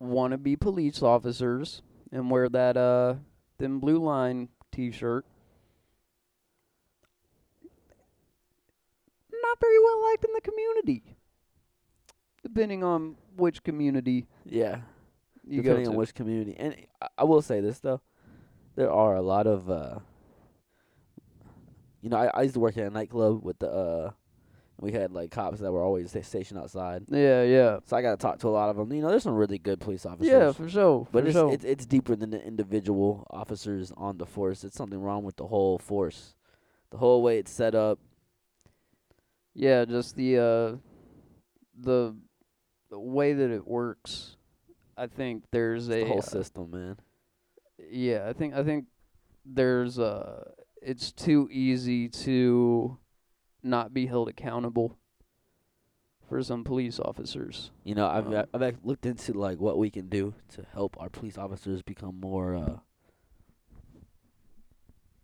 [0.00, 3.14] want to be police officers and wear that uh
[3.58, 5.24] thin blue line t-shirt
[9.42, 11.16] not very well liked in the community.
[12.42, 14.80] Depending on which community Yeah,
[15.46, 16.56] you depending on which community.
[16.58, 18.00] And I, I will say this though,
[18.74, 19.98] there are a lot of uh
[22.00, 24.10] you know, I, I used to work at a nightclub with the uh
[24.80, 27.04] we had like cops that were always stationed outside.
[27.08, 27.78] Yeah, yeah.
[27.84, 28.92] So I got to talk to a lot of them.
[28.92, 30.28] You know, there's some really good police officers.
[30.28, 31.08] Yeah, for sure.
[31.12, 31.52] but for it's, sure.
[31.52, 34.64] it's it's deeper than the individual officers on the force.
[34.64, 36.34] It's something wrong with the whole force.
[36.90, 37.98] The whole way it's set up.
[39.54, 40.76] Yeah, just the uh
[41.78, 42.16] the
[42.90, 44.36] the way that it works.
[44.96, 46.96] I think there's It's a the whole uh, system, man.
[47.90, 48.86] yeah, I think I think
[49.44, 50.50] there's uh
[50.82, 52.98] it's too easy to
[53.64, 54.96] not be held accountable
[56.28, 57.70] for some police officers.
[57.84, 61.08] You know, I've Um, I've looked into like what we can do to help our
[61.10, 62.78] police officers become more uh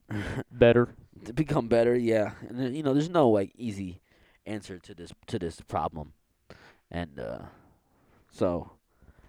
[0.50, 0.94] Better.
[1.24, 1.96] to become better.
[1.96, 4.00] Yeah, and then, you know, there's no like easy
[4.46, 6.12] answer to this to this problem,
[6.90, 7.38] and uh
[8.31, 8.72] so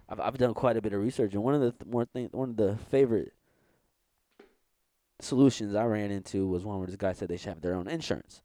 [0.10, 2.30] I've I've done quite a bit of research, and one of the th- more thing
[2.32, 3.34] one of the favorite
[5.19, 7.88] solutions I ran into was one where this guy said they should have their own
[7.88, 8.41] insurance,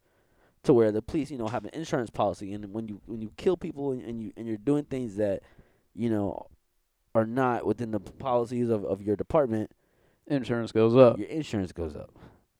[0.63, 3.31] to where the police, you know, have an insurance policy, and when you when you
[3.37, 5.43] kill people and, and you and you're doing things that,
[5.95, 6.47] you know,
[7.15, 9.71] are not within the policies of, of your department,
[10.27, 11.17] Insurance goes up.
[11.17, 12.11] your insurance goes up.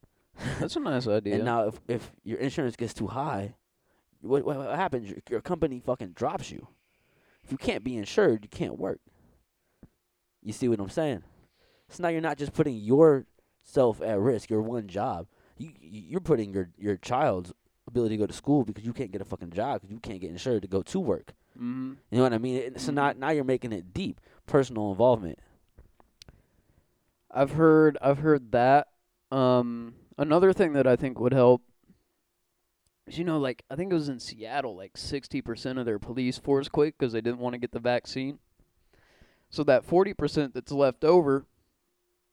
[0.60, 1.34] That's a nice idea.
[1.36, 3.54] And now, if if your insurance gets too high,
[4.20, 5.08] what what, what happens?
[5.10, 6.66] Your, your company fucking drops you.
[7.44, 9.00] If you can't be insured, you can't work.
[10.42, 11.22] You see what I'm saying?
[11.88, 14.50] So now you're not just putting yourself at risk.
[14.50, 15.26] Your one job.
[15.56, 17.52] You you- you're putting your your child's
[17.88, 20.20] ability to go to school because you can't get a fucking job because you can't
[20.20, 21.32] get insured to go to work.
[21.56, 21.94] mm-hmm.
[22.10, 22.56] You know what I mean?
[22.56, 25.38] It- So now now you're making it deep personal involvement.
[27.30, 28.88] I've heard I've heard that.
[29.30, 31.62] Um another thing that I think would help
[33.06, 36.38] is you know like I think it was in Seattle like 60% of their police
[36.38, 38.38] force quit cuz they didn't want to get the vaccine.
[39.50, 41.46] So that 40% that's left over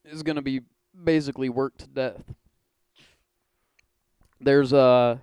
[0.03, 0.61] is going to be
[1.03, 2.33] basically worked to death.
[4.39, 5.21] There's a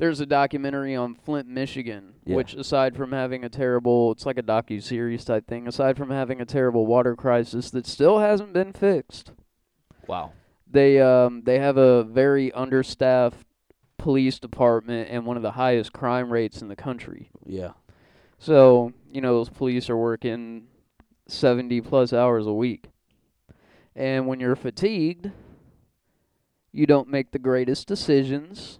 [0.00, 2.34] there's a documentary on Flint, Michigan, Yeah.
[2.36, 6.10] which aside from having a terrible it's like a docu series type thing, aside from
[6.10, 9.32] having a terrible water crisis that still hasn't been fixed
[10.08, 10.32] Wow.
[10.68, 13.46] they um they have a very understaffed
[13.98, 17.30] police department and one of the highest crime rates in the country.
[17.44, 17.72] Yeah.
[18.38, 20.68] So, you know, those police are working
[21.28, 22.86] 70 plus hours a week.
[23.94, 25.30] And when you're fatigued,
[26.72, 28.78] you don't make the greatest decisions.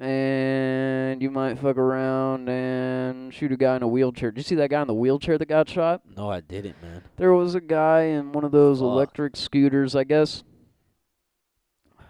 [0.00, 4.32] And you might fuck around and shoot a guy in a wheelchair.
[4.32, 6.02] Did you see that guy in the wheelchair that got shot?
[6.16, 7.02] No, I didn't, man.
[7.16, 8.86] There was a guy in one of those Fuck.
[8.86, 10.42] electric scooters, I guess.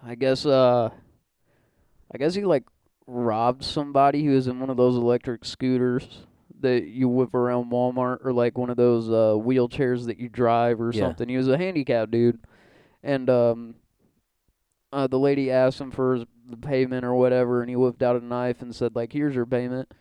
[0.02, 0.90] I guess uh
[2.12, 2.64] I guess he like
[3.06, 6.08] robbed somebody who was in one of those electric scooters
[6.60, 10.80] that you whip around Walmart or like one of those uh wheelchairs that you drive
[10.80, 11.00] or Yeah.
[11.02, 11.28] something.
[11.28, 12.38] He was a handicapped dude.
[13.02, 13.74] And um
[14.90, 18.20] uh the lady asked him for his, the payment or whatever and he whipped out
[18.20, 19.92] a knife and said like here's your payment.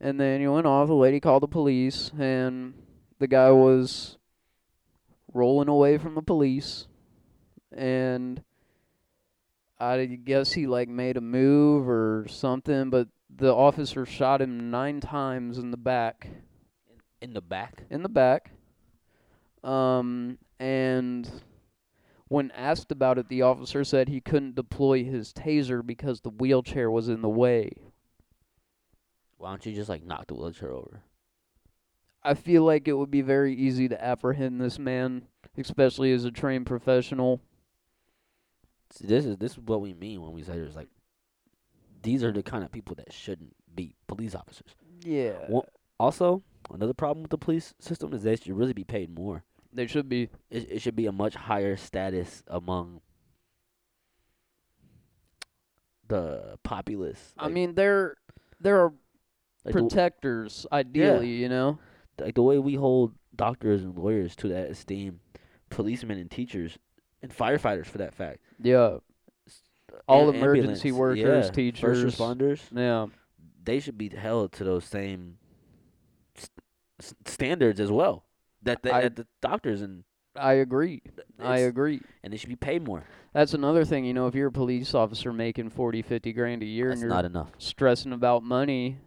[0.00, 2.74] And then he went off, the lady called the police and
[3.18, 4.16] the guy was
[5.32, 6.86] rolling away from the police
[7.72, 8.42] and
[9.78, 15.00] I guess he like made a move or something, but the officer shot him nine
[15.00, 16.28] times in the back.
[17.20, 17.84] In the back.
[17.90, 18.52] In the back.
[19.62, 21.30] Um and
[22.30, 26.88] when asked about it, the officer said he couldn't deploy his taser because the wheelchair
[26.88, 27.72] was in the way.
[29.36, 31.02] Why don't you just like knock the wheelchair over?
[32.22, 35.26] I feel like it would be very easy to apprehend this man,
[35.58, 37.40] especially as a trained professional.
[38.90, 40.90] See, this is this is what we mean when we say there's like
[42.02, 44.76] these are the kind of people that shouldn't be police officers.
[45.04, 45.32] Yeah.
[45.48, 45.66] Well-
[45.98, 49.42] Also, another problem with the police system is they should really be paid more.
[49.72, 50.28] They should be.
[50.50, 53.00] It it should be a much higher status among
[56.08, 57.34] the populace.
[57.38, 58.16] I Like- mean, they're
[58.60, 58.94] they're like
[59.64, 61.78] the, protectors, ideally, you know.
[62.18, 65.20] like the way we hold doctors and lawyers to that esteem,
[65.70, 66.78] policemen and teachers
[67.22, 68.40] and firefighters for that fact.
[68.60, 68.98] Yeah.
[70.06, 71.80] All emergency ambulance, workers, yeah, teachers.
[72.02, 72.62] first responders.
[72.76, 73.06] Yeah.
[73.62, 75.36] they should be held to those same
[76.36, 76.48] s-
[76.98, 78.24] s- standards as well
[78.62, 80.04] that the, I- that the doctors and
[80.36, 81.02] I agree.
[81.40, 82.00] I agree.
[82.22, 83.02] and they should be paid more.
[83.32, 86.66] That's another thing, you know, if you're a police officer making 40, 50 grand a
[86.66, 87.50] year That's and you're not enough.
[87.58, 88.98] stressing about money,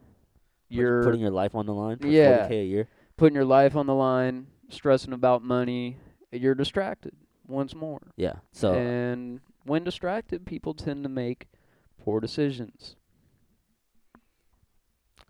[0.68, 2.46] you're putting your life on the line for Yeah.
[2.46, 2.88] 40k a year.
[3.16, 5.96] putting your life on the line, stressing about money,
[6.30, 7.14] you're distracted
[7.46, 8.00] once more.
[8.16, 8.34] Yeah.
[8.52, 11.46] So and when distracted, people tend to make
[12.02, 12.96] poor decisions.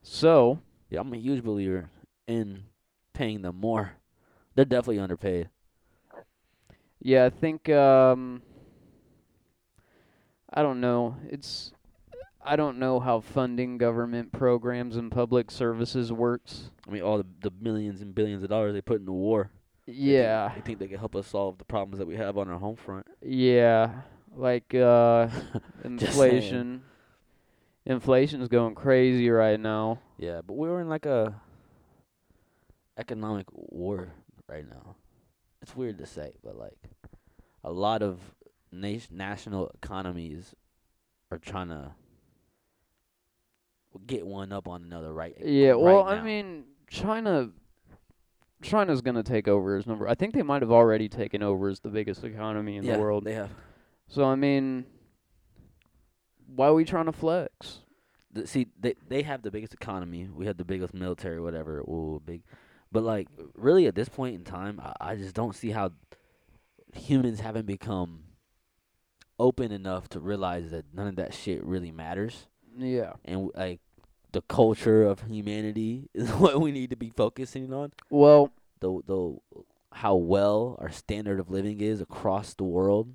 [0.03, 0.59] So,
[0.91, 1.89] yeah, I'm a huge believer
[2.27, 2.65] in
[3.13, 3.93] paying them more.
[4.55, 5.49] They're definitely underpaid.
[7.01, 8.43] Yeah, I think um
[10.53, 11.17] I don't know.
[11.29, 11.73] It's
[12.47, 16.71] I don't know how funding government programs and public services works.
[16.87, 19.51] I mean, all the the millions and billions of dollars they put into war.
[19.87, 20.53] they think- Yeah.
[20.55, 22.77] They think they can help us solve the problems that we have on our home
[22.77, 23.07] front.
[23.23, 24.03] Yeah.
[24.37, 25.29] Like uh
[25.85, 26.83] inflation.
[27.87, 29.99] Inflation's going crazy right now.
[30.17, 31.35] Yeah, but we're in like a
[32.97, 34.09] economic war
[34.49, 34.97] right now.
[35.63, 36.91] It's weird to say, but like
[37.63, 38.21] a lot of
[38.71, 40.55] nation national economies
[41.31, 41.93] are trying to
[44.07, 47.51] get one up on another right Yeah, right well, I mean, China
[48.63, 51.69] China's going to take over as number I think they might have already taken over
[51.69, 53.25] as the biggest economy in yeah, the world.
[53.25, 53.51] They have
[54.09, 54.85] So I mean,
[56.55, 57.81] why are we trying to flex?
[58.35, 60.29] the, see they they have the biggest economy.
[60.33, 61.81] We have the biggest military, whatever.
[61.81, 62.43] Ooh, big.
[62.95, 65.91] But like really at this point in time, I, I just don't see how
[66.95, 68.21] humans haven't become
[69.39, 72.47] open enough to realize that none of that shit really matters.
[72.79, 73.13] Yeah.
[73.25, 73.81] and like
[74.33, 77.93] the culture of humanity is what we need to be focusing on.
[78.11, 79.37] Well, The the
[79.93, 83.15] how well our standard of living is across the world.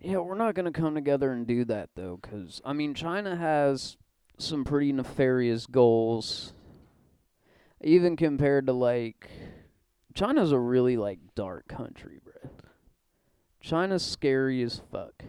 [0.00, 3.36] yeah, we're not going to come together and do that though cuz I mean, China
[3.36, 3.96] has
[4.38, 6.54] some pretty nefarious goals
[7.84, 9.30] even compared to like
[10.14, 12.50] China's a really like dark country, bro.
[13.60, 15.24] China's scary as fuck.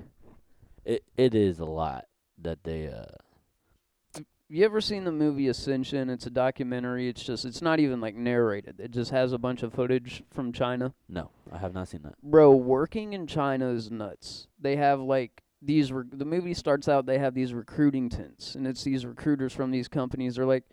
[0.84, 2.06] It it is a lot
[2.42, 6.10] that they uh You ever seen the movie Ascension?
[6.10, 7.08] It's a documentary.
[7.10, 8.80] It's just it's not even like narrated.
[8.80, 10.94] It just has a bunch of footage from China.
[11.10, 12.16] no, I have not seen that.
[12.22, 14.48] Bro, working in China is nuts.
[14.60, 18.68] They have like these re- the movie starts out they have these recruiting tents and
[18.68, 20.36] it's these recruiters from these companies.
[20.36, 20.66] They're like,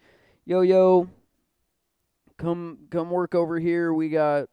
[0.45, 1.09] "Yo yo,
[2.43, 3.95] come come work over here.
[3.95, 4.49] We got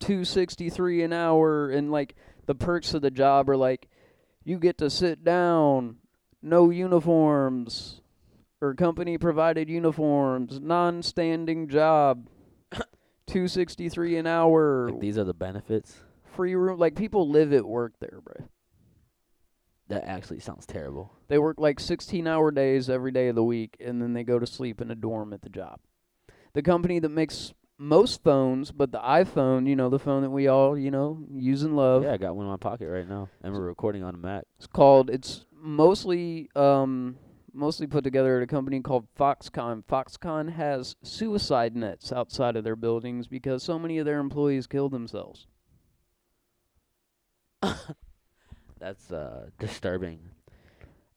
[0.00, 2.14] 263 an hour and like
[2.46, 3.88] the perks of the job are like
[4.44, 5.96] you get to sit down,
[6.40, 8.00] no uniforms
[8.60, 12.28] or company provided uniforms, non-standing job.
[13.26, 15.96] 263 an hour Like these are the benefits.
[16.24, 18.46] free room like people live at work there bro
[19.88, 21.12] That actually sounds terrible.
[21.28, 24.38] they work like 16 hour days every day of the week and then they go
[24.38, 25.78] to sleep in a dorm at the job
[26.54, 30.46] the company that makes most phones but the iphone you know the phone that we
[30.46, 33.28] all you know use and love yeah, I got one in my pocket right now,
[33.42, 34.44] and we're recording on a Mac.
[34.58, 37.16] it's called it's mostly um
[37.52, 42.76] mostly put together at a company called foxconn foxconn has suicide nets outside of their
[42.76, 45.46] buildings because so many of their employees kill themselves
[48.78, 50.18] That's uh disturbing.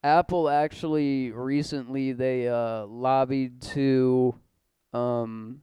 [0.04, 4.34] Apple actually recently they uh lobbied to
[4.96, 5.60] um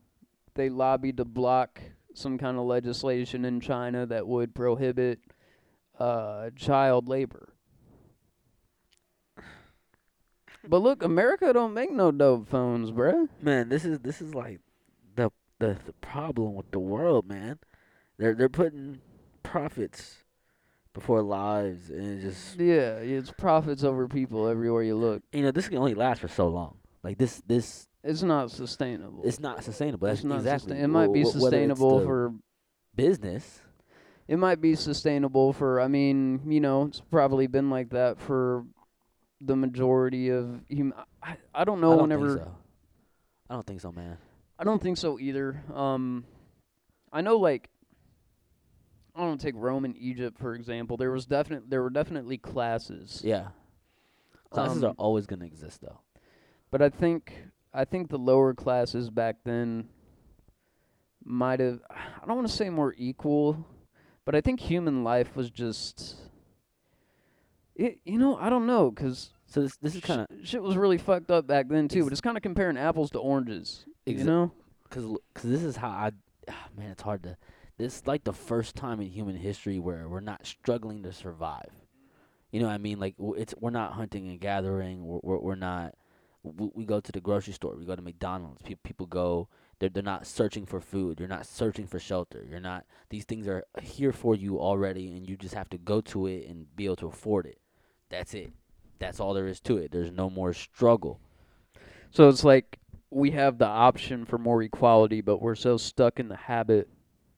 [0.55, 1.81] they lobbied to block
[2.13, 5.19] some kind of legislation in China that would prohibit
[5.99, 7.49] uh child labor.
[10.65, 13.27] But look, America don't make no dope phones, bruh.
[13.41, 14.59] Man, this is this is like
[15.15, 17.59] the the the problem with the world, man.
[18.17, 18.99] They're they're putting
[19.41, 20.23] profits
[20.93, 25.23] before lives, and just Yeah, it's profits over people everywhere you look.
[25.33, 26.77] you know this can only last for so long.
[27.03, 29.21] Like this this It's not sustainable.
[29.23, 30.07] it's not sustainable.
[30.07, 30.69] That's It's not exactly.
[30.71, 32.33] sustain- it might be wh- wh- whether it's sustainable for
[32.95, 33.61] business.
[34.27, 38.65] it might be sustainable for I mean, you know, it's probably been like that for
[39.41, 42.55] the majority of hum- I, I don't know I don't whenever think so.
[43.49, 44.17] I don't think so, man.
[44.59, 45.61] I don't think so either.
[45.73, 46.25] Um
[47.11, 47.69] I know like
[49.15, 50.97] I don't take Rome and Egypt for example.
[50.97, 53.21] There was definite there were definitely classes.
[53.23, 53.49] Yeah,
[54.49, 55.99] classes are Um, always gonna exist though.
[56.71, 57.33] But I think
[57.73, 59.89] I think the lower classes back then
[61.23, 63.65] might have I don't want to say more equal,
[64.25, 66.15] but I think human life was just
[67.75, 70.77] it, you know, I don't know cuz So this this is kind of shit was
[70.77, 74.23] really fucked up back then too, but it's kind of comparing apples to oranges, you
[74.23, 74.51] know?
[74.83, 76.11] because cause this is how I
[76.47, 77.37] ah, man, it's hard to.
[77.77, 81.71] This is like the first time in human history where we're not struggling to survive.
[82.51, 82.99] You know what I mean?
[82.99, 85.03] Like w- it's we're not hunting and gathering.
[85.05, 85.95] We're we're, we're not.
[86.43, 87.75] We, we go to the grocery store.
[87.75, 88.61] We go to McDonald's.
[88.61, 89.47] People people go.
[89.79, 91.19] They're they're not searching for food.
[91.19, 92.45] You're not searching for shelter.
[92.49, 92.85] You're not.
[93.09, 96.47] These things are here for you already, and you just have to go to it
[96.47, 97.59] and be able to afford it.
[98.09, 98.51] That's it.
[98.99, 99.91] That's all there is to it.
[99.91, 101.19] There's no more struggle.
[102.11, 102.79] So it's like
[103.09, 106.89] we have the option for more equality, but we're so stuck in the habit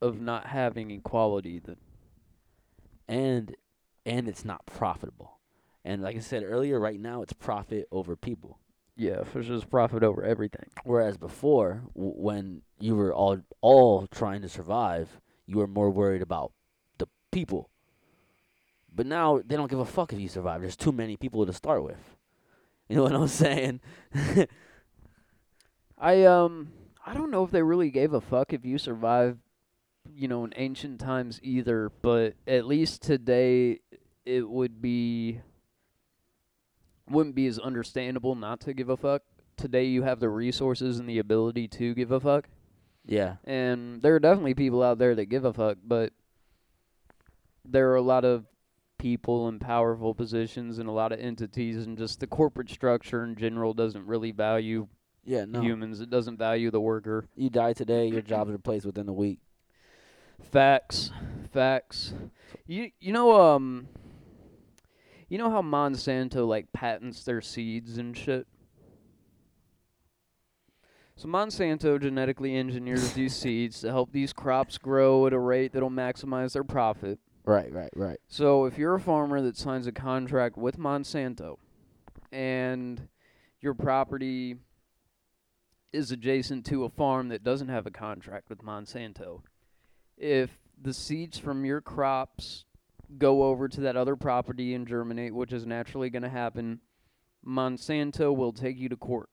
[0.02, 1.78] of not having equality that
[3.08, 3.56] and
[4.06, 5.40] and it's not profitable.
[5.84, 8.60] And like I said earlier, right now it's profit over people.
[8.96, 10.68] Yeah, it's just profit over everything.
[10.84, 16.22] Whereas before, w- when you were all all trying to survive, you were more worried
[16.22, 16.54] about
[16.98, 17.70] the people.
[18.94, 20.62] But now they don't give a fuck if you survive.
[20.62, 21.98] There's too many people to start with.
[22.88, 23.82] You know what I'm saying?
[25.98, 26.72] I um
[27.04, 29.40] I don't know if they really gave a fuck if you survived,
[30.14, 33.80] you know, in ancient times either, but at least today
[34.26, 35.42] it would be
[37.10, 39.22] wouldn't be as understandable not to give a fuck.
[39.58, 42.50] Today you have the resources and the ability to give a fuck.
[43.06, 43.36] yeah.
[43.46, 46.12] And there are definitely people out there that give a fuck, but
[47.64, 48.46] there are a lot of
[48.98, 53.36] people in powerful positions and a lot of entities and just the corporate structure in
[53.36, 54.88] general doesn't really value
[55.26, 55.62] Yeah, no.
[55.62, 56.00] humans.
[56.02, 57.28] It doesn't value the worker.
[57.36, 59.40] You die today, your job's replaced within a week.
[60.52, 61.12] Facts.
[61.52, 62.14] Facts.
[62.68, 63.88] You you know um
[65.30, 68.48] you know how Monsanto like patents their seeds and shit?
[71.18, 75.90] So Monsanto genetically engineers these seeds to help these crops grow at a rate that'll
[75.90, 77.20] maximize their profit.
[77.46, 78.20] Right, right, right.
[78.28, 81.58] So if you're a farmer that signs a contract with Monsanto
[82.32, 83.08] and
[83.62, 84.58] your property
[85.94, 89.42] is adjacent to a farm that doesn't have a contract with Monsanto,
[90.18, 92.65] if the seeds from your crops
[93.18, 96.80] go over to that other property and germinate, which is naturally going to happen,
[97.46, 99.30] Monsanto will take you to court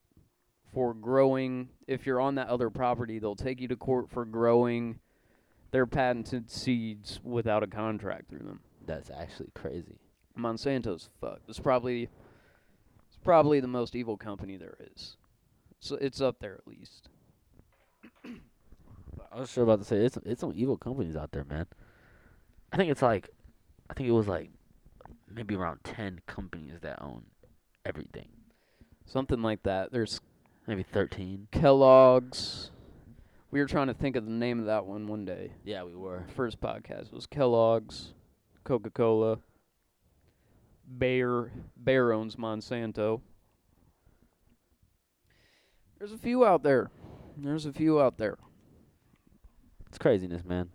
[0.73, 1.69] for growing.
[1.87, 4.99] If you're on that other property, they'll take you to court for growing
[5.71, 8.59] their patented seeds without a contract through them.
[8.85, 9.97] That's actually crazy.
[10.37, 11.49] Monsanto's fucked.
[11.49, 12.09] It's probably
[13.07, 15.17] it's probably the most evil company there is.
[15.79, 17.09] So it's up there at least.
[19.31, 21.65] I was sure about to say it's it's some evil companies out there, man.
[22.71, 23.29] I think it's like,
[23.89, 24.49] I think it was like,
[25.33, 27.23] maybe around ten companies that own
[27.85, 28.29] everything.
[29.05, 29.91] Something like that.
[29.91, 30.21] There's
[30.67, 31.47] Maybe thirteen.
[31.51, 32.71] Kellogg's.
[33.51, 35.51] We were trying to think of the name of that one one day.
[35.63, 36.25] Yeah, we were.
[36.35, 38.13] First podcast was Kellogg's,
[38.63, 39.39] Coca Cola.
[40.97, 43.21] Bayer Bayer owns Monsanto.
[45.97, 46.89] There's a few out there.
[47.37, 48.37] There's a few out there.
[49.87, 50.69] It's craziness, man.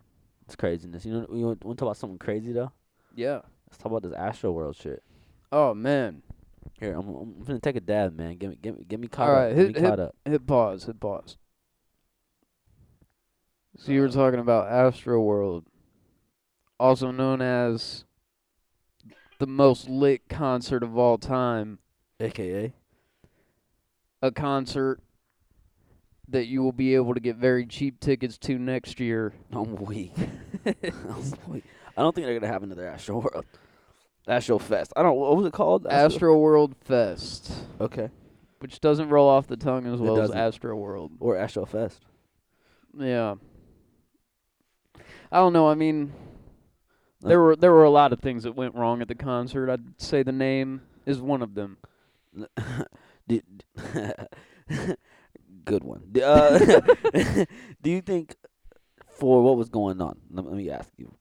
[0.45, 1.05] It's craziness.
[1.05, 2.71] You know, you want, want to talk about something crazy though?
[3.19, 3.41] Yeah.
[3.69, 5.03] Let's talk about this Astro World shit.
[5.51, 6.21] Oh man.
[6.79, 8.37] Here, I'm, I'm gonna take a dab, man.
[8.37, 9.41] Get me, get me, get me caught All up.
[9.47, 10.15] right, Get hit- hit- up.
[10.23, 10.85] Hit pause.
[10.85, 11.35] Hit pause.
[13.77, 15.65] So you were uh, talking about Astro World,
[16.79, 18.05] also known as
[19.39, 21.79] the most lit concert of all time.
[22.21, 22.73] AKA.
[24.21, 25.01] A concert
[26.29, 29.33] that you will be able to get very cheap tickets to next year.
[29.51, 30.13] I'm weak.
[30.65, 31.63] I'm weak.
[31.99, 33.45] I don't think they're gonna have another Astro World.
[34.25, 34.93] Astro Fest.
[34.95, 35.17] I don't.
[35.17, 35.85] What was it called?
[35.87, 38.09] Astro World Fest, Okay.
[38.59, 40.31] which doesn't roll off the tongue as It well as.
[40.31, 41.11] Astro World.
[41.19, 42.05] Or Astro Fest.
[42.97, 43.35] Yeah.
[45.31, 45.67] I don't know.
[45.67, 46.13] I mean,
[47.21, 49.69] there were there were a lot of things that went wrong at the concert.
[49.69, 51.77] I'd say the name is one of them.
[55.65, 56.03] Good one.
[56.23, 56.57] Uh,
[57.81, 58.35] do you think
[59.17, 60.19] for what was going on?
[60.31, 61.13] Let me ask you,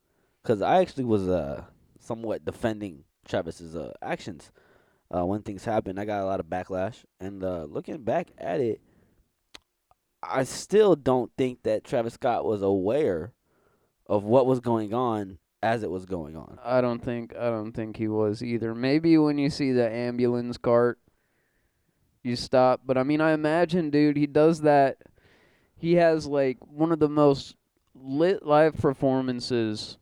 [0.49, 1.65] because I actually was uh
[2.01, 4.51] somewhat defending Travis's uh actions
[5.15, 6.01] uh when things happened.
[6.01, 8.81] I got a lot of backlash, and uh looking back at it,
[10.23, 13.35] I still don't think that Travis Scott was aware
[14.07, 16.59] of what was going on as it was going on.
[16.65, 18.75] I don't think I don't think he was either.
[18.75, 20.99] Maybe when you see the ambulance cart,
[22.23, 22.81] you stop.
[22.87, 24.97] But I mean, I imagine, dude, he does that.
[25.77, 27.55] He has like one of the most
[27.95, 29.99] lit live performances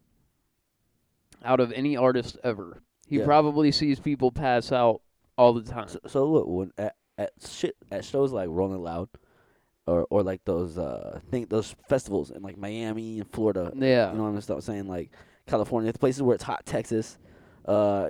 [1.47, 2.83] out of any artist ever.
[3.07, 3.25] He Yeah.
[3.25, 5.01] probably sees people pass out
[5.39, 5.89] all the time.
[5.89, 9.09] So, so look, when at, at shit at shows like Rolling Loud,
[9.87, 14.11] or or like those uh think those festivals in like Miami and Florida, yeah.
[14.11, 15.13] you know what I'm saying, like
[15.47, 17.19] California, the places where it's hot, Texas,
[17.67, 18.09] uh,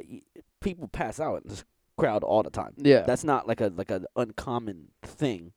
[0.62, 1.64] people pass out in this
[1.99, 2.72] crowd all the time.
[2.78, 3.03] yeah.
[3.03, 5.53] That's not like a like an uncommon thing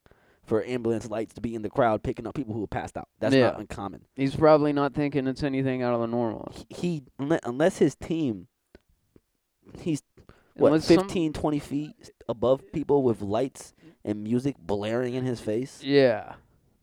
[0.50, 3.08] for ambulance lights to be in the crowd picking up people who have passed out.
[3.20, 3.52] That's Yeah.
[3.52, 4.02] not uncommon.
[4.16, 6.52] He's probably not thinking it's anything out of the normal.
[6.70, 8.47] He unle- unless his team,
[9.80, 10.02] he's
[10.56, 13.74] what Unless 15, 20 feet above people with lights
[14.04, 15.82] and music blaring in his face.
[15.84, 16.34] yeah.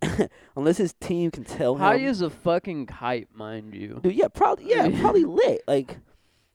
[0.56, 1.80] Unless his team can tell him.
[1.80, 3.98] High as a fucking kite, mind you.
[4.02, 5.62] Dude, yeah, probably, yeah, probably lit.
[5.66, 5.98] Like,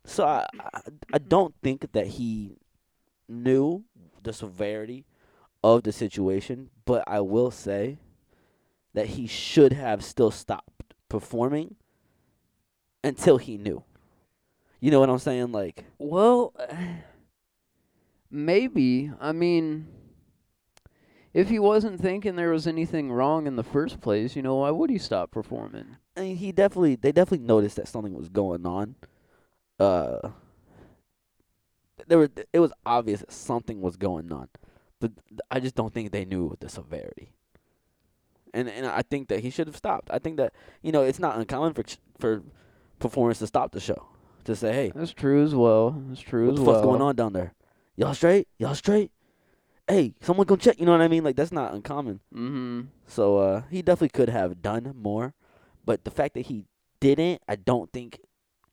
[0.06, 0.82] so I, I,
[1.14, 2.56] I don't think that he
[3.28, 3.84] knew
[4.24, 5.06] the severity
[5.64, 8.00] of the situation, but I will say
[8.94, 11.76] that he should have still stopped performing
[13.04, 13.84] until he knew.
[14.80, 15.52] You know what I'm saying?
[15.52, 16.54] Like, Well,
[18.32, 19.12] maybe.
[19.20, 19.88] I mean,
[21.34, 24.72] if he wasn't thinking there was anything wrong in the first place, you know, why
[24.72, 25.98] would he stop performing?
[26.18, 28.96] I mean, he definitely they definitely noticed that something was going on.
[29.80, 30.30] Uh,
[32.08, 34.50] there was it was obvious that something was going on,
[35.02, 35.12] but
[35.50, 37.34] I just don't think they knew the severity.
[38.54, 40.10] And and I think that he should have stopped.
[40.12, 41.84] I think that you know it's not uncommon for
[42.20, 42.44] for
[43.00, 44.08] performers to stop the show
[44.46, 45.92] to say, "Hey, That's true as well.
[46.08, 46.76] That's true what as the well.
[46.76, 47.54] fuck's going on down there?
[47.96, 48.48] Y'all straight?
[48.58, 49.12] Y'all straight?
[49.88, 51.24] Hey, someone come check." You know what I mean?
[51.24, 52.20] Like that's not uncommon.
[52.34, 52.82] Mm-hmm.
[53.08, 55.34] So uh, he definitely could have done more,
[55.86, 56.66] but the fact that he
[57.00, 58.20] didn't, I don't think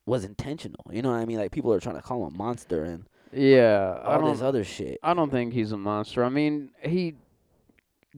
[0.06, 0.84] was intentional.
[0.90, 1.38] You know what I mean?
[1.38, 4.32] Like people are trying to call him a monster and Yeah, I all don't.
[4.32, 4.98] this other shit.
[5.02, 6.24] I don't think he's a monster.
[6.24, 7.14] I mean, he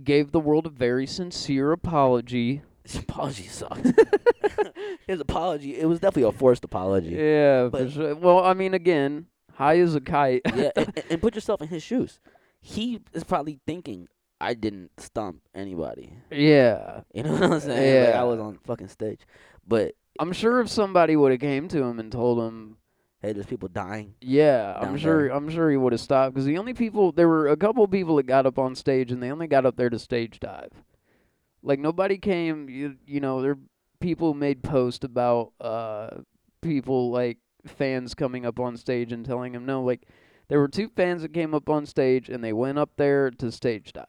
[0.03, 2.63] gave the world a very sincere apology.
[2.85, 3.87] His apology sucked.
[5.07, 7.11] His apology, it was definitely a forced apology.
[7.11, 8.15] Yeah, for But- sure.
[8.15, 10.43] Well, I mean, again, high as a kite.
[10.55, 12.21] yeah, and, and- put yourself in his shoes.
[12.61, 14.07] He is probably thinking,
[14.41, 17.01] "I didn't stump anybody." yeah.
[17.13, 18.05] You know what I'm saying?
[18.05, 18.21] Like Yeah.
[18.21, 19.21] I was on fucking stage,
[19.67, 22.77] but I'm sure if somebody would have came to him and told him,
[23.21, 24.14] hey, there's people dying.
[24.21, 25.37] yeah, I'm sure, there.
[25.37, 28.16] I'm sure he would have stopped because the only people there were a couple people
[28.16, 30.73] that got up on stage and they only got up there to stage dive.
[31.62, 32.68] Like nobody came.
[32.68, 33.59] You, you know, there
[34.01, 36.09] people made posts about uh
[36.62, 39.83] people like fans coming up on stage and telling him no.
[39.83, 40.07] Like
[40.49, 43.53] there were two fans that came up on stage and they went up there to
[43.53, 44.07] stage dive.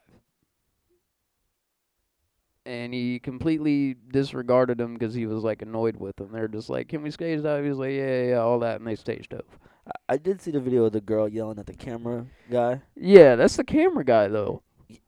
[2.66, 6.32] And he completely disregarded them because he was like annoyed with them.
[6.32, 8.80] They're just like, "Can we stage dive?" He was like, "Yeah, yeah, yeah," all that,
[8.80, 9.58] and they stage dove.
[9.88, 12.82] I, I did see the video of the girl yelling at the camera guy.
[12.96, 14.62] Yeah, that's the camera guy though.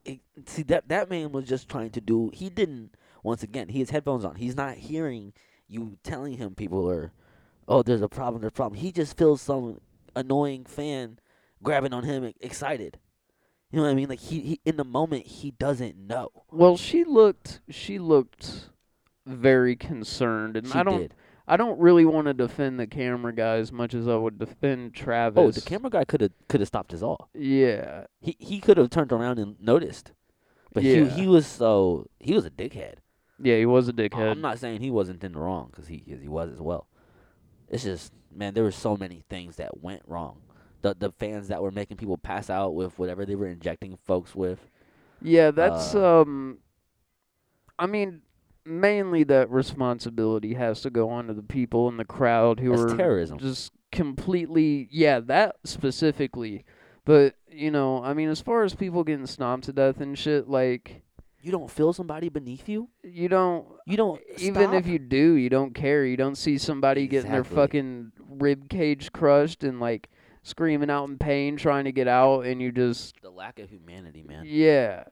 [0.04, 2.32] It- see that that man was just trying to do.
[2.34, 2.95] He didn't.
[3.22, 4.36] Once again, he has headphones on.
[4.36, 5.34] He's not hearing
[5.68, 7.14] you telling him people are,
[7.68, 8.41] oh, there's a problem.
[8.41, 8.80] There's a problem.
[8.80, 9.80] He just feels some
[10.16, 11.20] annoying fan
[11.62, 12.99] grabbing on him, excited.
[13.74, 14.07] You know what I mean?
[14.09, 16.30] Like he, he in the moment he doesn't know.
[16.51, 18.69] Well, she looked she looked
[19.26, 21.15] very concerned, and She I don't did.
[21.47, 24.93] I don't really want to defend the camera guy as much as I would defend
[24.93, 25.41] Travis.
[25.41, 27.30] Oh, the camera guy could have could have stopped us all.
[27.34, 30.11] Yeah, He he could have turned around and noticed,
[30.71, 31.05] but Yeah.
[31.05, 32.97] he he was so he was a dickhead.
[33.41, 34.30] yeah, he was a dickhead.
[34.34, 36.86] I'm not saying he wasn't in the wrong because he 'cause he was as well.
[37.69, 40.41] It's just man, there were so many things that went wrong.
[40.84, 44.36] The the fans that were making people pass out with whatever they were injecting folks
[44.36, 44.60] with.
[45.22, 46.60] Yeah, that's Uh, um.
[47.80, 48.22] I mean,
[48.66, 52.96] mainly that responsibility has to go on to the people in the crowd who are
[52.96, 53.40] terrorism.
[53.40, 54.88] just completely.
[54.92, 56.66] Yeah, that specifically.
[57.06, 60.48] But you know, I mean, as far as people getting stomped to death and shit,
[60.48, 61.02] like
[61.42, 62.90] You don't feel somebody beneath you.
[63.04, 63.66] you don't.
[63.86, 66.06] You don't Even if you do, you don't care.
[66.06, 70.10] You don't see somebody getting their fucking rib cage crushed and like
[70.44, 74.22] screaming out in pain trying to get out, and you just the lack of humanity,
[74.24, 74.44] man.
[74.46, 75.06] yeah,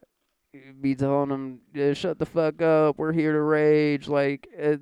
[0.53, 2.97] you'd be telling them, yeah, "Shut the fuck up.
[2.99, 4.77] We're here to rage." Like, uh,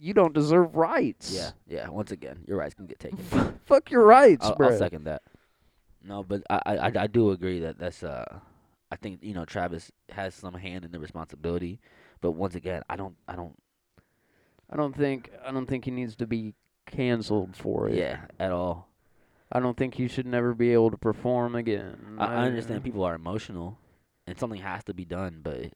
[0.00, 1.32] you don't deserve rights.
[1.32, 1.88] Yeah, yeah.
[1.88, 3.18] Once again, your rights can get taken.
[3.66, 4.70] fuck your rights, I'll, bro.
[4.70, 5.22] I'll second that.
[6.04, 8.40] No, but I, I I- do agree that that's uh
[8.90, 11.78] I think you know Travis has some hand in the responsibility,
[12.20, 13.56] but once again I don't I don't
[14.68, 16.54] I don't think I don't think he needs to be
[16.86, 17.94] canceled for it.
[17.94, 18.88] yeah at all.
[19.52, 22.16] I don't think he should never be able to perform again.
[22.18, 23.78] I, I understand people are emotional,
[24.26, 25.72] and something has to be done, but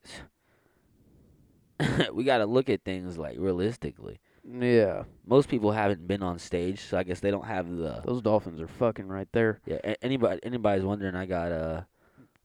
[2.15, 4.19] we got to look at things like realistically.
[4.49, 8.23] Yeah, Most people haven't been on stage, so I guess they don't have the those
[8.23, 9.61] dolphins are fucking right there.
[9.67, 9.79] yeah.
[9.83, 11.83] a- Anybody anybody's wondering, I got uh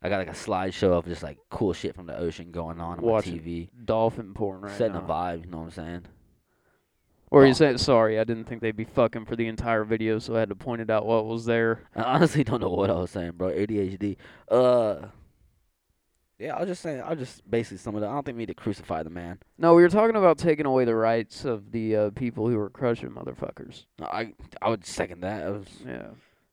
[0.02, 2.98] I got like a slideshow of just like cool shit from the ocean going on
[2.98, 5.02] on Watching TV, Dolphin porn right setting now.
[5.02, 5.46] a vibe.
[5.46, 6.06] You know what I'm saying?
[7.32, 10.36] Or you said sorry, I didn't think they'd be fucking for the entire video, so
[10.36, 11.84] I had to point it out what was there.
[11.96, 13.50] I honestly don't know what I was saying, bro.
[13.52, 14.18] ADHD.
[14.50, 15.08] Uh,
[16.38, 17.02] yeah, I was just saying.
[17.02, 18.10] I was just basically some of that.
[18.10, 19.40] I don't think we need to crucify the man.
[19.58, 22.70] No, we were talking about taking away the rights of the uh, people who were
[22.70, 23.86] crushing motherfuckers.
[24.02, 25.48] I I would second that.
[25.48, 26.08] It was, Yeah.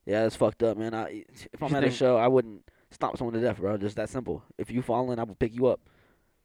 [0.07, 0.95] yeah, it's fucked up, man.
[0.95, 2.63] I if I'm at a show, I wouldn't
[2.93, 3.79] stop someone to death, bro.
[3.79, 4.45] Just that simple.
[4.59, 5.81] If you falling, I will pick you up.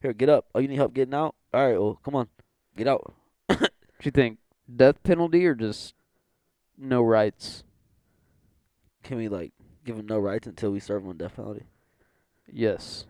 [0.00, 0.46] Here, get up.
[0.54, 1.34] Oh, you need help getting out?
[1.52, 2.28] All right, well, come on,
[2.76, 3.14] get out.
[4.04, 4.36] Do you think
[4.76, 5.94] death penalty or just
[6.76, 7.64] no rights?
[9.02, 9.52] Can we like
[9.82, 11.64] give him no rights until we serve him on death penalty?
[12.46, 13.06] Yes.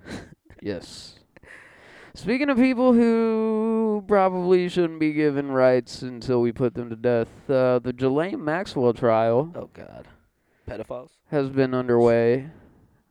[0.63, 1.19] yes.
[2.15, 7.51] Speaking of people who probably shouldn't be given rights until we put them to death,
[7.51, 10.07] uh, the Ghislaine Maxwell trial Oh God,
[10.69, 11.11] pedophiles.
[11.33, 12.51] has been underway.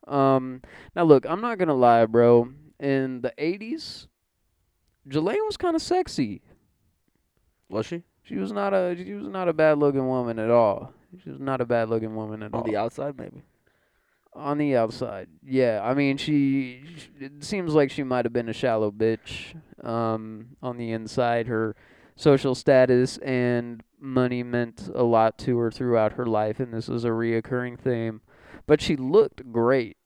[0.08, 0.62] Um,
[0.96, 2.48] now look, I'm not gonna lie, bro.
[2.80, 4.08] In the '80s,
[5.06, 6.42] Ghislaine was kind of sexy.
[7.70, 10.94] Was she She was not a she was not a bad looking woman at all.
[11.24, 12.62] She was not a bad looking woman at all.
[12.62, 13.18] on the outside?
[13.18, 13.44] Maybe.
[14.36, 15.80] On the outside, yeah.
[15.84, 16.82] I mean, she.
[16.98, 19.54] sh- It seems like she might have been a shallow bitch.
[19.86, 21.76] Um, on the inside, her
[22.16, 27.06] social status and money meant a lot to her throughout her life, and this was
[27.06, 28.22] a reoccurring theme.
[28.66, 29.98] But she looked great.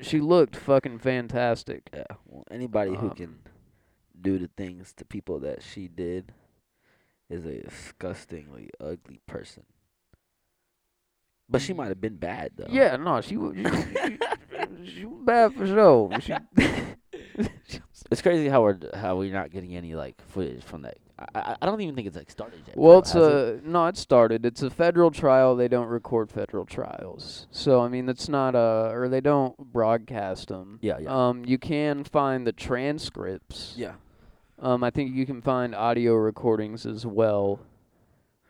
[0.00, 1.90] she looked fucking fantastic.
[1.94, 2.04] Yeah.
[2.26, 3.38] Well, anybody who Um, can
[4.20, 6.32] do the things to people that she did
[7.30, 9.64] is a disgustingly ugly person.
[11.50, 12.66] But she might have been bad though.
[12.68, 16.10] Yeah, no, she was she, she, was bad for sure.
[16.20, 16.34] She,
[18.10, 20.96] It's crazy how we're how we're not getting any like footage from that.
[21.34, 22.76] I I, don't even think it's like started yet.
[22.76, 23.64] well, it's has it?
[23.64, 24.46] a no, it started.
[24.46, 25.56] It's a federal trial.
[25.56, 30.48] They don't record federal trials, so I mean, it's not a or they don't broadcast
[30.48, 30.78] them.
[30.80, 33.74] yeah yeah Um, you can find the transcripts.
[33.76, 33.94] yeah.
[34.60, 37.60] Um, I think you can find audio recordings as well.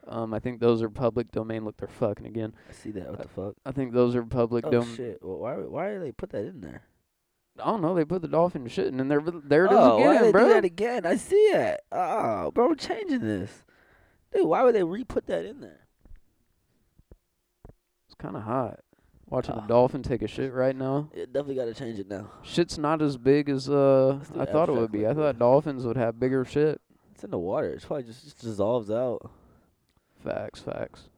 [0.07, 1.65] Um, I think those are public domain.
[1.67, 2.55] Look, they're fucking again.
[2.69, 3.11] I see that.
[3.11, 3.55] What the fuck?
[3.67, 4.97] I think those are public Oh domain.
[4.97, 5.19] shit!
[5.23, 6.83] Well, why why did they put that in there?
[7.63, 7.95] I don't know.
[7.95, 9.21] They put the dolphin shitting in there.
[9.21, 10.47] but There it is oh, why again, did they bro.
[10.49, 11.05] do that again?
[11.07, 11.81] I see it.
[11.93, 13.65] Oh, bro, we're changing this.
[14.33, 15.89] Dude, why would they re-put that in there?
[18.07, 18.81] It's kind of hot.
[19.31, 19.65] Watching Ah.
[19.65, 21.11] a dolphin take a shit right now.
[21.13, 22.31] It definitely got to change it now.
[22.43, 25.07] Shit's not as big as uh Let's do I thought it would be.
[25.07, 26.81] I thought dolphins would have bigger shit.
[27.13, 27.69] It's in the water.
[27.71, 29.31] It's probably just, just dissolves out.
[30.25, 31.09] Facts, facts.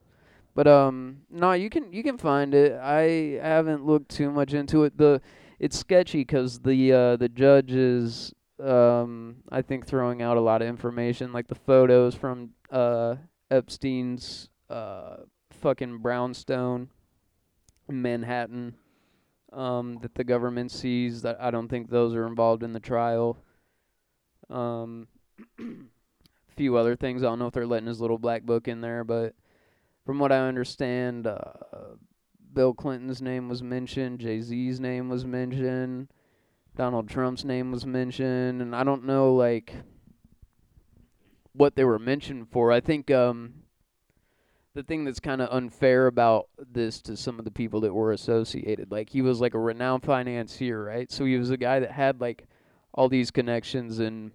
[0.53, 2.73] But um, no, you can you can find it.
[2.73, 4.97] I haven't looked too much into it.
[4.97, 5.21] The
[5.59, 10.61] it's sketchy cuz the uh the judge is um I think throwing out a lot
[10.61, 13.15] of information like the photos from uh
[13.49, 15.17] Epstein's uh
[15.51, 16.89] fucking brownstone
[17.93, 18.75] Manhattan
[19.53, 23.37] um that the government sees that I don't think those are involved in the trial.
[24.49, 25.07] Um
[26.55, 27.23] few other things.
[27.23, 29.33] I don't know if they're letting his little black book in there, but
[30.05, 31.39] from what I understand, uh,
[32.53, 36.09] Bill Clinton's name was mentioned, Jay Z's name was mentioned,
[36.75, 39.73] Donald Trump's name was mentioned, and I don't know like
[41.53, 42.71] what they were mentioned for.
[42.71, 43.60] I think um,
[44.73, 48.11] the thing that's kind of unfair about this to some of the people that were
[48.11, 51.11] associated, like he was like a renowned financier, right?
[51.11, 52.47] So he was a guy that had like
[52.93, 54.31] all these connections and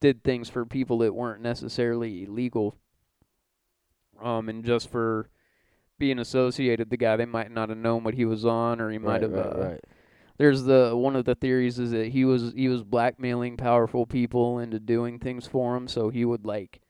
[0.00, 2.76] did things for people that weren't necessarily illegal.
[4.22, 5.28] Um, and just for
[5.98, 8.98] being associated, the guy they might not have known what he was on, or he
[8.98, 9.32] might right, have.
[9.32, 9.84] right, uh, right.
[10.36, 14.58] There's the one of the theories is that he was he was blackmailing powerful people
[14.58, 16.80] into doing things for him, so he would like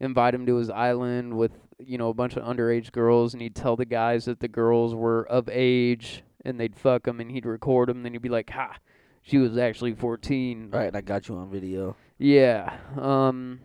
[0.00, 1.52] invite him to his island with
[1.86, 4.94] you know a bunch of underage girls, and he'd tell the guys that the girls
[4.94, 8.28] were of age, and they'd fuck him, and he'd record them, and then he'd be
[8.28, 8.78] like, "Ha,
[9.22, 11.96] she was actually 14." Right, I got you on video.
[12.18, 12.76] Yeah.
[12.96, 13.60] Um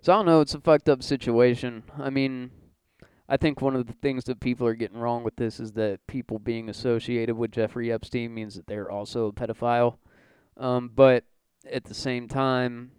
[0.00, 1.82] So I don't know, it's a fucked up situation.
[1.98, 2.50] I mean,
[3.28, 6.06] I think one of the things that people are getting wrong with this is that
[6.06, 9.96] people being associated with Jeffrey Epstein means that they're also a pedophile.
[10.56, 11.24] Um but
[11.70, 12.92] at the same time,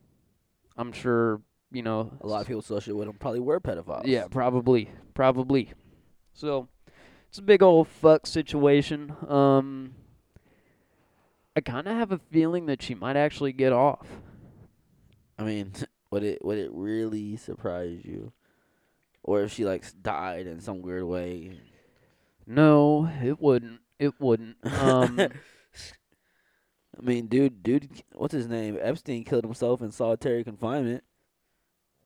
[0.76, 1.42] I'm sure,
[1.72, 4.06] you know, A lot of people associated with him probably were pedophiles.
[4.06, 5.72] yeah, probably, probably.
[6.34, 6.68] So
[7.30, 9.14] it's a big old fuck situation.
[9.28, 9.96] Um,
[11.56, 14.08] I kind of have a feeling that she might actually get off.
[15.38, 15.74] I mean,
[16.12, 18.32] would it would it really surprise you,
[19.24, 21.60] or if she like died in some weird way?
[22.46, 23.82] No, it wouldn't.
[24.00, 24.56] It wouldn't.
[24.80, 25.20] Um,
[27.00, 28.78] I mean, dude, dude, what's his name?
[28.82, 31.04] Epstein killed himself in solitary confinement.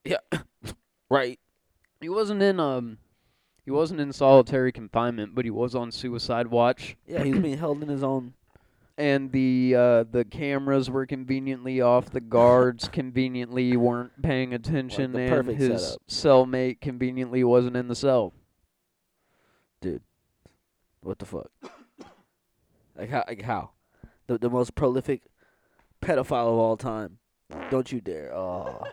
[0.04, 0.18] Yeah,
[1.10, 1.40] right.
[2.00, 2.98] he wasn't in um,
[3.66, 6.96] he wasn't in solitary confinement, but he was on suicide watch.
[7.08, 8.34] Yeah, he was being held in his own.
[8.98, 12.10] and the uh, the cameras were conveniently off.
[12.10, 16.02] The guards conveniently weren't paying attention, the and his setup.
[16.08, 18.34] cellmate conveniently wasn't in the cell.
[19.82, 20.02] Dude,
[21.02, 21.52] what the fuck?
[22.98, 23.24] Like how?
[23.28, 23.72] Like how?
[24.28, 25.22] The the most prolific
[26.02, 27.18] pedophile of all time.
[27.72, 28.34] Don't you dare!
[28.36, 28.84] Oh,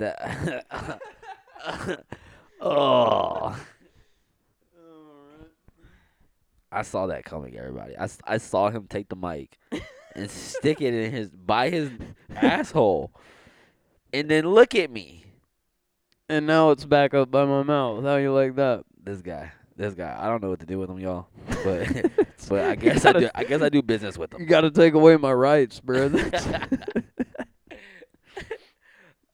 [0.00, 0.66] that.
[2.60, 3.56] oh.
[6.72, 7.96] I saw that coming, everybody.
[7.98, 9.58] I, I saw him take the mic
[10.14, 11.90] and stick it in his by his
[12.36, 13.10] asshole,
[14.12, 15.24] and then look at me.
[16.28, 18.04] And now it's back up by my mouth.
[18.04, 18.84] How you like that?
[19.02, 20.16] This guy, this guy.
[20.16, 21.26] I don't know what to do with him, y'all.
[21.64, 21.88] But
[22.48, 23.30] but I guess gotta- I do.
[23.34, 24.40] I guess I do business with him.
[24.40, 26.08] You got to take away my rights, bro.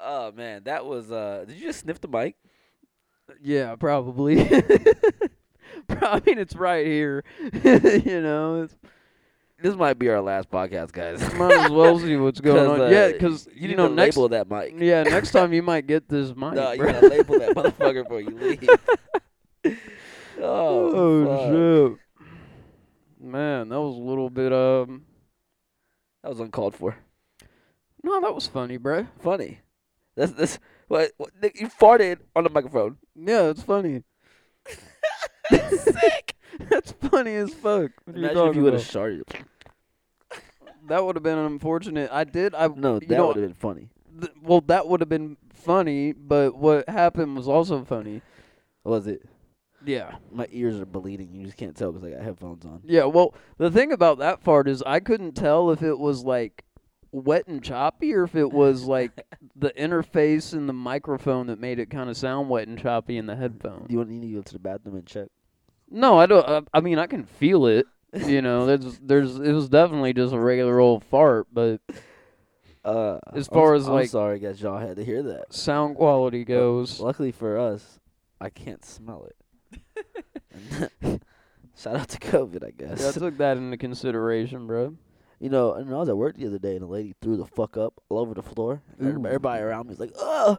[0.09, 1.11] Oh man, that was.
[1.11, 2.37] uh Did you just sniff the mic?
[3.43, 4.41] yeah, probably.
[5.89, 7.25] I mean, it's right here.
[7.65, 8.77] you know, it's,
[9.61, 11.21] This might be our last podcast, guys.
[11.35, 12.87] might as well see what's going 'Cause, on.
[12.87, 14.17] uh, yeah, because you, you, need know to next.
[14.17, 14.75] label that mic.
[14.79, 16.53] Yeah, next time you might get this mic.
[16.55, 16.93] no, you bro.
[16.93, 19.77] gotta label that motherfucker before you leave.
[20.41, 21.99] oh, oh shit.
[23.21, 25.05] Man, that was a little bit um
[26.23, 26.97] That was uncalled for.
[28.05, 29.09] No, that was funny, bro.
[29.19, 29.59] Funny.
[30.17, 30.59] That's that's
[30.89, 32.97] what, what Nick, you farted on the microphone.
[33.15, 34.03] Yeah, it's funny.
[35.51, 36.35] Sick.
[36.71, 37.91] That's funny as fuck.
[38.05, 39.25] What Imagine if you would have started.
[40.89, 42.11] That would have been unfortunate.
[42.13, 42.55] I did.
[42.55, 43.91] I No, that would have been funny.
[44.21, 48.23] th- well, that would have been funny, but what happened was also funny.
[48.85, 49.23] Was it?
[49.85, 50.17] Yeah.
[50.33, 51.35] My ears are bleeding.
[51.35, 52.83] You just can't tell because I got headphones on.
[52.85, 56.65] Yeah, well, the thing about that fart is I couldn't tell if it was like
[57.25, 59.11] wet and choppy or if it was like
[59.55, 63.27] the interface and the microphone that made it kind of sound wet and choppy in
[63.27, 63.87] the headphone.
[63.87, 65.29] Do you want need to go to the bathroom and check?
[65.91, 66.47] No, I don't.
[66.49, 67.87] I, I mean, I can feel it.
[68.13, 71.81] You know, there's, there's, it was definitely just a regular old fart, but
[72.85, 75.53] Uh, As I'm far s- as, I'm like- sorry, guys, y'all had to hear that.
[75.53, 77.01] sound quality goes.
[77.01, 77.99] Luckily for us,
[78.41, 80.91] I can't smell it.
[81.77, 83.01] Shout out to COVID, I guess.
[83.03, 84.97] Yeah, I took that into consideration, bro.
[85.39, 87.45] You know, and I was at work the other day, and a lady threw the
[87.45, 88.81] fuck up all over the floor.
[88.99, 90.57] And everybody, everybody around me was like, "Oh,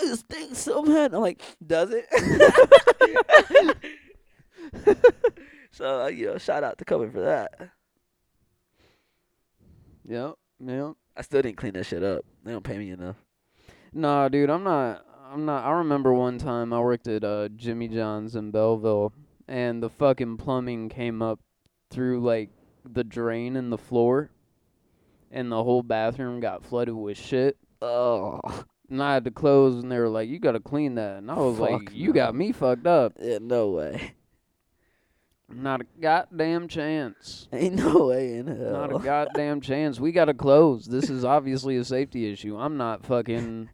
[0.00, 2.06] this stinks so bad." I'm like, "Does it?"
[5.70, 7.52] so uh, you know, shout out to COVID for that.
[10.08, 10.34] Yep,
[10.66, 10.92] yep.
[11.16, 12.24] I still didn't clean that shit up.
[12.44, 13.16] They don't pay me enough.
[13.92, 15.04] Nah, dude, I'm not.
[15.32, 15.64] I'm not.
[15.64, 19.12] I remember one time I worked at uh, Jimmy John's in Belleville,
[19.46, 21.38] and the fucking plumbing came up
[21.90, 22.50] through like
[22.84, 24.30] the drain in the floor,
[25.30, 27.56] and the whole bathroom got flooded with shit.
[27.82, 28.40] Oh,
[28.90, 31.34] And I had to close, and they were like, "You gotta clean that." And I
[31.36, 32.12] was like, Fuck "You no.
[32.14, 33.14] got me fucked up.
[33.20, 34.14] yeah, no way.
[35.52, 37.48] Not a goddamn chance.
[37.52, 38.72] Ain't no way in hell.
[38.72, 39.98] Not a goddamn chance.
[39.98, 40.86] We gotta close.
[40.86, 42.56] This is obviously a safety issue.
[42.56, 43.70] I'm not fucking.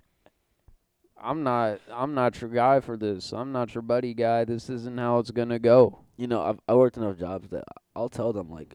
[1.23, 1.81] I'm not.
[1.93, 3.33] I'm not your guy for this.
[3.33, 4.45] I'm not your buddy guy.
[4.45, 6.01] This isn't how it's gonna go.
[6.17, 8.75] you know, I've I worked enough jobs that I'll tell them like,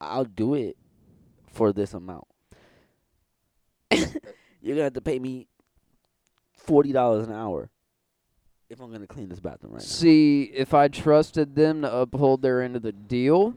[0.00, 0.76] I'll do it
[1.52, 2.26] for this amount.
[3.90, 4.06] You're
[4.76, 5.48] gonna have to pay me
[6.52, 7.70] forty dollars an hour
[8.68, 9.86] if I'm gonna clean this bathroom right now.
[9.86, 13.54] See, if I trusted them to uphold their end of the deal,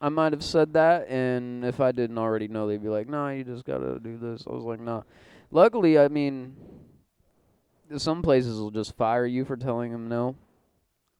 [0.00, 1.08] I might have said that.
[1.08, 4.44] And if I didn't already know, they'd be like, "Nah, you just gotta do this."
[4.46, 5.02] I was like, "Nah."
[5.50, 6.56] Luckily, I mean,
[7.96, 10.36] some places will just fire you for telling them no,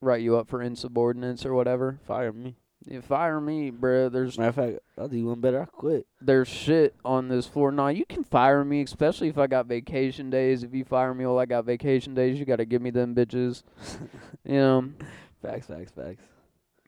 [0.01, 1.99] write you up for insubordinance or whatever.
[2.07, 2.57] Fire me.
[2.85, 4.09] You fire me, bro.
[4.09, 5.63] There's Matter of fact, I'll do one better.
[5.63, 6.07] I quit.
[6.21, 7.71] there's shit on this floor.
[7.71, 10.65] Nah, you can fire me, especially if I got vacation days.
[10.65, 13.63] If you fire me while I got vacation days, you gotta give me them bitches.
[14.45, 14.91] you know,
[15.41, 16.23] Facts, facts, facts.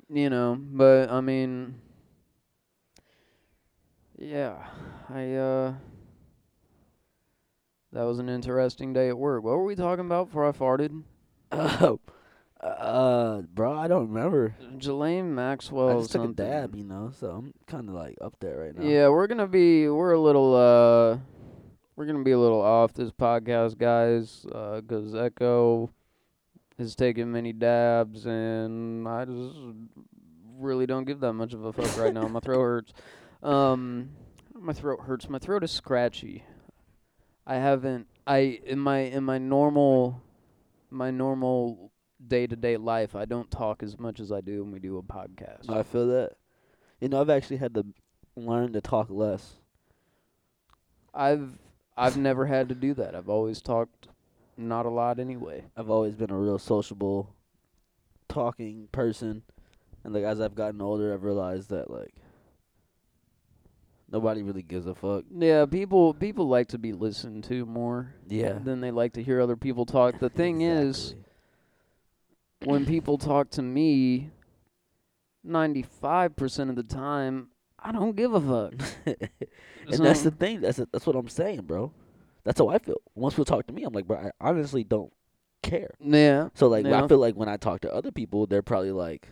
[0.09, 0.57] you know.
[0.59, 1.77] But I mean,
[4.19, 4.67] yeah,
[5.09, 5.75] I uh,
[7.93, 9.45] that was an interesting day at work.
[9.45, 11.03] What were we talking about before I farted?
[11.53, 12.01] Oh,
[12.67, 14.55] uh, bro, I don't remember.
[14.79, 15.91] Ghislaine Maxwell.
[15.91, 18.77] I just took a dab, you know, so I'm kind of like up there right
[18.77, 18.85] now.
[18.87, 21.19] Yeah, we're gonna be we're a little uh
[21.97, 25.91] we're gonna be a little off this podcast, guys, uh 'cause Echo
[26.79, 29.57] has taken many dabs, and I just
[30.59, 32.27] really don't give that much of a fuck right now.
[32.29, 32.93] My throat hurts.
[33.43, 34.09] Um,
[34.55, 35.29] my throat hurts.
[35.29, 36.45] My throat is scratchy.
[37.47, 38.07] I haven't.
[38.27, 40.23] I in my in my normal
[40.91, 41.93] my normal
[42.29, 43.15] day to day life.
[43.15, 45.69] I don't talk as much as I do when we do a podcast.
[45.69, 46.33] I feel that.
[47.01, 47.85] You know, I've actually had to
[48.37, 49.55] learn to talk less.
[51.13, 51.59] I've
[51.97, 53.15] I've never had to do that.
[53.15, 54.09] I've always talked
[54.57, 55.65] not a lot anyway.
[55.77, 57.35] I've always been a real sociable,
[58.29, 59.43] talking person,
[60.03, 62.15] and like as I've gotten older, I've realized that like
[64.11, 65.25] nobody really gives a fuck.
[65.37, 68.59] Yeah, people people like to be listened to more Yeah.
[68.59, 70.19] than they like to hear other people talk.
[70.19, 71.15] The thing is,
[72.67, 74.31] when people talk to me,
[75.47, 77.49] 95% of the time,
[77.79, 78.89] I don't give a fuck.
[79.07, 80.63] and that's the thing.
[80.63, 81.93] That's that's what I'm saying, bro.
[82.45, 82.97] That's how I feel.
[83.15, 85.13] Once people talk to me, I'm like, bro, I honestly don't
[85.63, 85.91] care.
[86.01, 86.49] Yeah.
[86.55, 87.03] So like, Yeah.
[87.03, 89.29] I feel like when I talk to other people, they're probably like,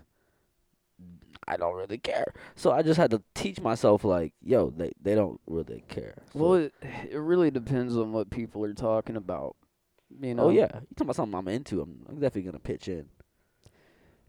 [1.47, 2.33] I don't really care.
[2.55, 6.15] So I just had to teach myself, like, yo, they they don't really care.
[6.33, 6.75] So- Well, it,
[7.11, 9.57] it really depends on what people are talking about.
[10.21, 10.43] You oh, know?
[10.45, 11.81] oh yeah, you talking about something I'm into?
[11.81, 13.07] I'm, I'm definitely gonna pitch in.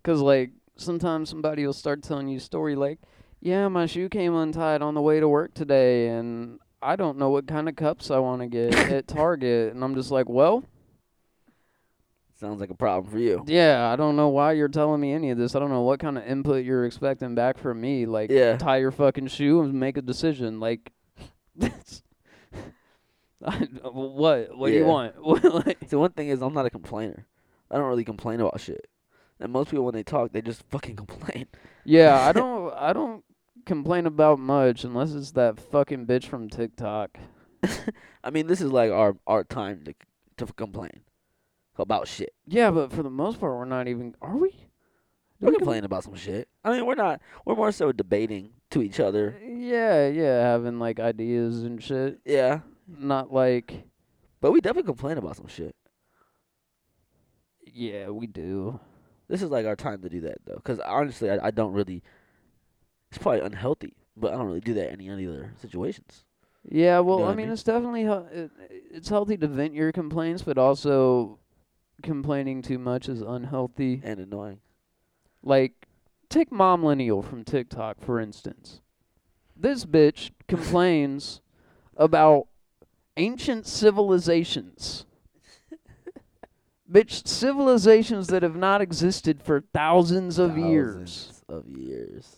[0.04, 3.00] Cause like sometimes somebody will start telling you a story like,
[3.40, 7.30] yeah, my shoe came untied on the way to work today, and I don't know
[7.30, 10.64] what kind of cups I want to get at Target, and I'm just like, well,
[12.36, 13.44] Sounds like a problem for you.
[13.48, 15.56] yeah, I don't know why you're telling me any of this.
[15.56, 18.06] I don't know what kind of input you're expecting back from me.
[18.06, 18.58] Like, Yeah.
[18.58, 20.60] tie your fucking shoe and make a decision.
[20.60, 20.92] Like,
[23.40, 24.58] what?
[24.58, 25.16] What do you want?
[25.26, 27.26] Like, See, one thing is, I'm not a complainer.
[27.72, 28.88] I don't really complain about shit.
[29.44, 31.48] And most people, when they talk, they just fucking complain.
[31.84, 33.24] Yeah, I don't I don't
[33.66, 37.18] complain about much unless it's that fucking bitch from TikTok.
[38.24, 39.94] I mean, this is like our our time to
[40.38, 41.02] to complain
[41.78, 42.34] about shit.
[42.48, 44.16] Yeah, but for the most part, we're not even.
[44.22, 44.56] Are we?
[45.42, 46.48] We're we complaining about some shit.
[46.64, 47.20] I mean, we're not.
[47.46, 49.36] We're more so debating to each other.
[49.44, 52.20] Uh, yeah, yeah, having like ideas and shit.
[52.26, 53.84] Yeah, Not like.
[54.40, 55.76] but we definitely complain about some shit.
[57.66, 58.80] Yeah, we do.
[59.28, 62.04] This is like our time to do that though, because honestly, I, I don't really.
[63.10, 66.26] It's probably unhealthy, but I don't really do that in any other situations.
[66.68, 67.50] Yeah, well, know I mean, mean?
[67.50, 68.52] it's definitely it,
[68.92, 71.40] it's healthy to vent your complaints, but also
[72.02, 74.02] complaining too much is unhealthy.
[74.04, 74.60] And annoying.
[75.44, 75.88] Like,
[76.30, 78.82] take Momlennial from TikTok, for instance.
[79.56, 81.42] This bitch complains
[81.98, 82.48] about
[83.18, 85.06] ancient civilizations.
[86.94, 91.42] Bitch, civilizations that have not existed for thousands of years.
[91.50, 92.38] Of years.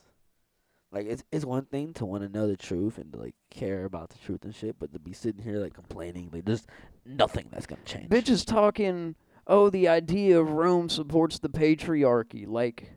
[0.91, 3.83] Like it's it's one thing to want to know the truth and to like care
[3.83, 6.65] about the truth and shit, but to be sitting here like complaining, like there's
[7.05, 8.09] nothing that's gonna change.
[8.09, 12.47] Bitch is talking, oh, the idea of Rome supports the patriarchy.
[12.47, 12.93] Like,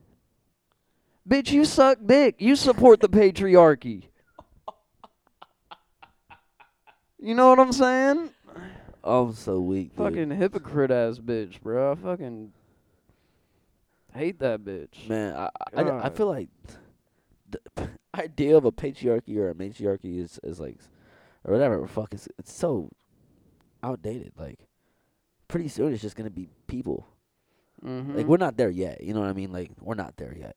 [1.29, 2.37] bitch, you suck dick.
[2.39, 4.05] You support the patriarchy.
[7.19, 8.31] You know what I'm saying?
[9.05, 9.97] I'm so weak.
[9.97, 10.07] dude.
[10.07, 11.93] Fucking hypocrite ass bitch, bro.
[11.93, 12.53] I fucking
[14.15, 15.09] hate that bitch.
[15.09, 16.49] man, I I, I, I feel like
[17.51, 20.77] the idea of a patriarchy or a matriarchy is is like
[21.45, 21.87] or whatever.
[21.87, 22.91] Fuck, it's it's so
[23.83, 24.33] outdated.
[24.39, 24.61] Like
[25.47, 27.07] pretty soon it's just gonna be people.
[27.85, 28.17] Mm-hmm.
[28.17, 29.03] Like we're not there yet.
[29.03, 29.53] You know what I mean?
[29.53, 30.57] Like we're not there yet.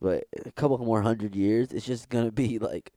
[0.00, 2.92] But a couple more hundred years, it's just gonna be like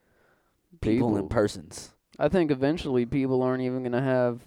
[0.81, 1.17] people, People.
[1.17, 1.93] and persons.
[2.19, 4.41] I think eventually people aren't even gonna have.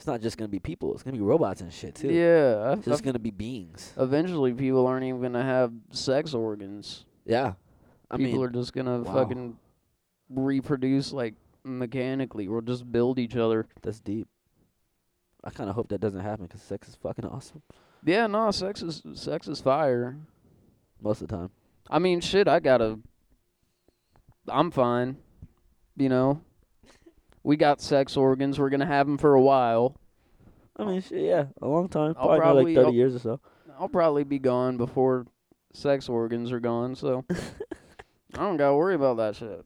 [0.00, 0.94] It's not just gonna be people.
[0.94, 2.08] It's gonna be robots and shit too.
[2.10, 3.92] Yeah, It's just gonna be beings.
[3.98, 7.04] eventually people aren't even gonna have sex organs.
[7.26, 7.52] Yeah.
[8.10, 9.12] I people mean, are just gonna wow.
[9.12, 9.58] fucking
[10.30, 11.34] reproduce like
[11.64, 13.66] mechanically or just build each other.
[13.82, 14.26] that's deep.
[15.44, 17.60] I kind of hope that doesn't happen because sex is fucking awesome
[18.02, 20.16] Yeah, no, sex is sex is fire.
[21.02, 21.50] most of the time.
[21.90, 22.98] I mean, shit, I gotta.
[24.48, 25.18] I'm fine.
[25.98, 26.40] You know,
[27.42, 28.58] we got sex organs.
[28.58, 29.96] We're gonna have them for a while.
[30.76, 32.14] I mean, yeah, a long time.
[32.14, 33.40] Probably, probably- like 30 I'll- years or so.
[33.78, 35.26] I'll probably be gone before
[35.72, 39.64] sex organs are gone, so I don't gotta worry about that shit.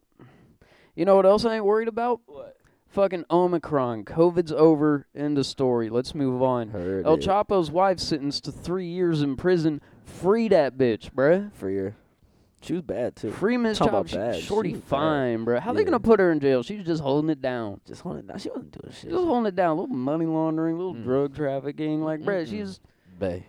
[0.95, 2.21] You know what else I ain't worried about?
[2.27, 2.57] What?
[2.89, 4.05] Fucking Omicron.
[4.05, 5.09] COVID's over.
[5.17, 5.91] End of story.
[5.91, 6.69] Let's move on.
[6.69, 7.23] Heard El it.
[7.23, 9.81] Chapo's wife sentenced to three years in prison.
[10.05, 11.53] Free that bitch, bruh.
[11.53, 11.97] Free your,
[12.65, 13.31] she was bad too.
[13.31, 14.07] Free Miss Talk Chop.
[14.07, 14.35] about bad.
[14.37, 14.89] She, She shorty was bad.
[14.89, 15.61] fine, bruh.
[15.61, 15.85] How they Yeah.
[15.85, 16.63] gonna put her in jail?
[16.63, 17.81] She's just holding it down.
[17.87, 18.39] Just holding it down.
[18.39, 19.11] She wasn't doing shit.
[19.11, 19.77] Just holding it down.
[19.79, 21.05] little money laundering, little Mm.
[21.05, 22.03] drug trafficking.
[22.03, 22.49] Like, bruh, Mm-mm.
[22.51, 22.81] she's
[23.19, 23.47] Bay.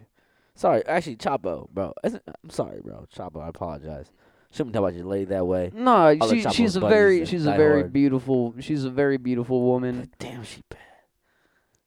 [0.54, 1.94] Sorry, actually, Chapo, bro.
[2.04, 3.06] Isn't- I'm sorry, bro.
[3.14, 4.12] Chapo, I apologize.
[4.52, 5.72] Shouldn't talk about your lady that way.
[5.74, 6.14] nah.
[6.22, 7.94] All the She, Chapo's she's a buddies very, she's a die very hard.
[7.94, 8.54] beautiful.
[8.60, 10.00] She's a very beautiful woman.
[10.02, 10.80] But damn, she bad.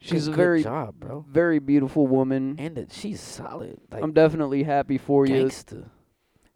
[0.00, 1.24] She's good, a very, good job, bro.
[1.28, 2.56] very beautiful woman.
[2.58, 3.80] And that she's solid.
[3.90, 5.44] Like I'm definitely happy for you.
[5.46, 5.88] gangsta.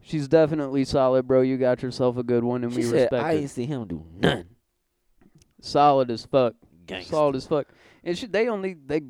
[0.05, 1.41] She's definitely solid, bro.
[1.41, 3.39] You got yourself a good one, and She we said, respect I it.
[3.41, 4.45] ain't see him do none.
[5.61, 6.55] Solid as fuck.
[6.85, 7.05] Gangsta.
[7.05, 7.67] Solid as fuck.
[8.03, 9.01] And she, they only they.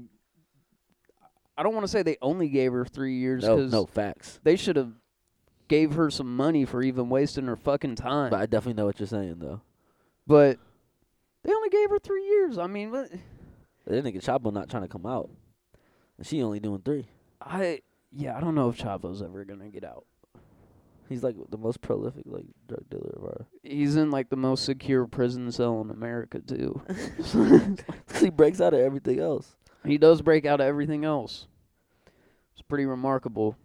[1.58, 4.40] I don't want to say they only gave her three years No, because no facts.
[4.44, 4.92] they should have
[5.68, 8.30] gave her some money for even wasting her fucking time.
[8.32, 9.62] But I definitely know what you're saying, though.
[10.28, 10.60] But
[11.44, 12.58] they only gave her three years.
[12.58, 13.12] I mean, what-
[13.86, 15.30] That nigga Chapo not trying to come out.
[16.18, 17.08] And she only doing three.
[17.42, 17.82] I
[18.12, 20.06] yeah, I don't know if Chapo's ever gonna get out.
[21.10, 23.46] He's like the most prolific like drug dealer of our.
[23.62, 26.82] He's in like the most secure prison cell in America too.
[28.20, 29.56] he breaks out of everything else.
[29.86, 31.48] he does break out of everything else.
[32.54, 33.58] It's pretty remarkable.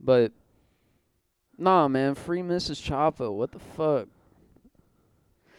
[0.00, 0.32] But
[1.58, 2.80] nah, man, free Mrs.
[2.82, 3.32] Chapo.
[3.34, 4.08] What the fuck?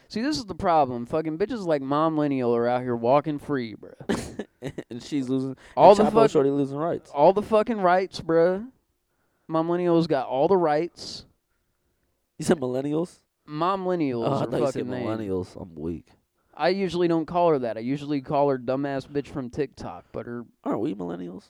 [0.09, 1.05] See, this is the problem.
[1.05, 4.45] Fucking bitches like Momlennial are out here walking free, bruh.
[4.89, 5.57] and she's losing.
[5.75, 7.11] All and the Chapo fuck, shorty losing rights.
[7.13, 8.65] all the fucking rights, bruh.
[9.49, 11.25] Momlennial's got all the rights.
[12.37, 13.19] You said millennials?
[13.47, 15.05] Momlennial Oh, I thought you said fucking name.
[15.05, 15.59] millennials.
[15.59, 16.07] I'm weak.
[16.53, 17.77] I usually don't call her that.
[17.77, 20.05] I usually call her dumbass bitch from TikTok.
[20.11, 21.43] But her, Aren't we millennials?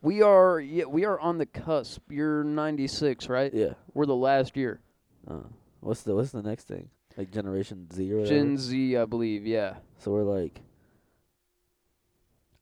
[0.00, 2.02] we are, yeah, we are on the cusp.
[2.10, 3.52] You're 96, right?
[3.52, 3.74] Yeah.
[3.94, 4.80] We're the last year.
[5.26, 5.38] Uh,
[5.80, 6.88] what's the What's the next thing?
[7.16, 8.34] Like Generation Z or whatever.
[8.34, 9.46] Gen Z, I believe.
[9.46, 10.60] Yeah, so we're like,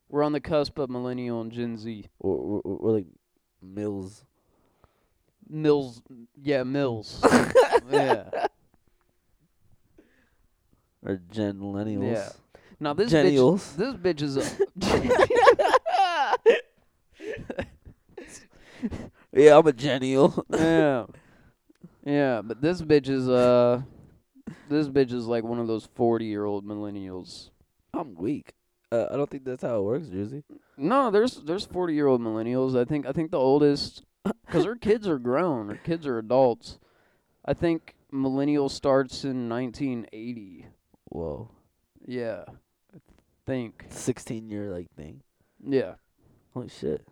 [0.08, 2.06] we're on the cusp of millennial and Gen Z.
[2.20, 3.06] we're, we're, we're like
[3.62, 4.24] Mills.
[5.50, 6.00] Mills,
[6.40, 7.20] yeah, Mills.
[7.90, 8.46] yeah.
[11.04, 12.12] Or Gen Millennials.
[12.12, 12.28] Yeah.
[12.78, 13.76] Now this bitch, Gennials.
[13.76, 14.36] this bitch is.
[14.36, 14.42] A,
[19.32, 20.44] Yeah, I'm a genial.
[20.52, 21.06] yeah.
[22.04, 23.82] Yeah, but this bitch is uh,
[24.68, 27.50] this bitch is like one of those forty-year-old millennials.
[27.94, 28.54] I'm weak.
[28.90, 30.42] Uh, I don't think that's how it works, Juicy.
[30.76, 32.76] No, there's there's forty-year-old millennials.
[32.76, 35.68] I think I think the oldest, because her kids are grown.
[35.68, 36.78] Her kids are adults.
[37.44, 40.66] I think millennial starts in 1980.
[41.06, 41.50] Whoa.
[42.06, 42.44] Yeah,
[42.94, 42.98] I
[43.46, 43.84] think.
[43.88, 45.22] 16 year like thing.
[45.64, 45.94] Yeah,
[46.54, 47.06] Holy shit.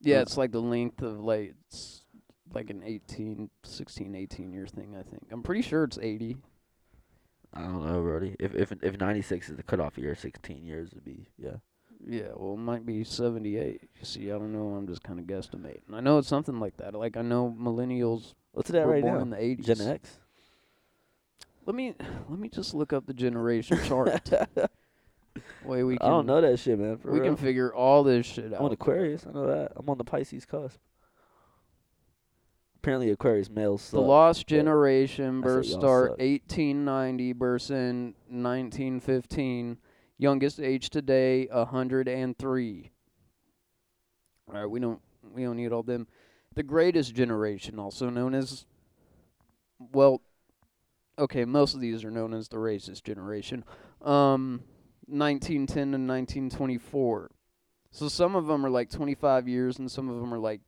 [0.00, 0.20] yeah.
[0.20, 2.02] It's like the length of like it's
[2.52, 4.96] like an 18, 16, 18 year thing.
[4.98, 5.26] I think.
[5.30, 6.36] I'm pretty sure it's 80.
[7.52, 8.36] I don't know, Brody.
[8.38, 11.56] If if if 96 is the cutoff year, 16 years would be yeah.
[12.06, 13.82] Yeah, well, it might be 78.
[13.82, 14.74] You see, I don't know.
[14.74, 15.82] I'm just kind of guesstimating.
[15.92, 16.94] I know it's something like that.
[16.94, 19.22] Like I know millennials What's that were right born now?
[19.22, 19.64] in the 80s.
[19.78, 20.18] Gen X.
[21.66, 21.94] Let me
[22.28, 24.30] let me just look up the generation chart.
[25.64, 26.96] Way we can, I don't know that shit, man.
[26.98, 27.28] For we real.
[27.34, 28.72] can figure all this shit I'm on out.
[28.72, 29.26] Aquarius.
[29.28, 29.72] I know that.
[29.76, 30.78] I'm on the Pisces cusp.
[32.76, 34.06] Apparently, Aquarius males The suck.
[34.06, 39.76] lost generation birth start 1890, births in 1915.
[40.20, 42.90] Youngest age today 103.
[44.48, 45.00] All right, we don't
[45.32, 46.06] we don't need all them.
[46.54, 48.66] The greatest generation, also known as
[49.78, 50.20] well,
[51.18, 53.64] okay, most of these are known as the racist generation.
[54.02, 54.64] Um,
[55.06, 57.30] 1910 to 1924.
[57.90, 60.60] So some of them are like 25 years, and some of them are like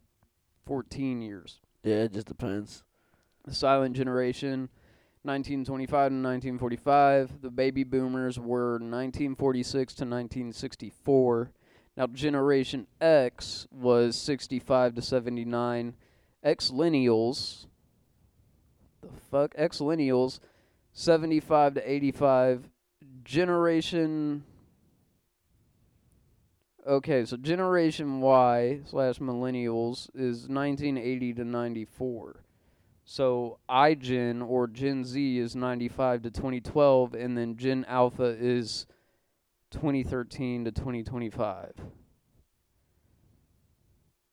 [0.64, 1.60] 14 years.
[1.84, 2.84] Yeah, it just depends.
[3.44, 4.70] The silent generation,
[5.24, 7.42] 1925 to 1945.
[7.42, 11.52] The baby boomers were 1946 to 1964.
[11.96, 15.94] Now, Generation X was 65 to 79.
[16.42, 17.68] X lineals,
[19.00, 19.54] the fuck?
[19.56, 20.40] X lineals,
[20.92, 22.68] 75 to 85.
[23.24, 24.44] Generation.
[26.84, 32.41] Okay, so Generation Y slash millennials is 1980 to 94.
[33.12, 38.86] So iGen or Gen Z is 95 to 2012, and then Gen Alpha is
[39.70, 41.72] 2013 to 2025.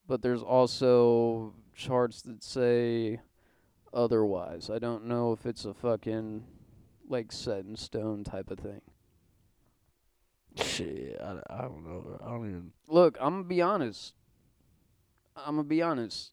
[0.06, 3.20] But there's also charts that say
[3.92, 4.70] otherwise.
[4.70, 6.44] I don't know if it's a fucking
[7.06, 8.80] like set in stone type of thing.
[10.56, 12.18] Shit, I, I don't know.
[12.24, 12.72] I don't even.
[12.88, 14.14] Look, I'm gonna be honest.
[15.36, 16.32] I'm gonna be honest.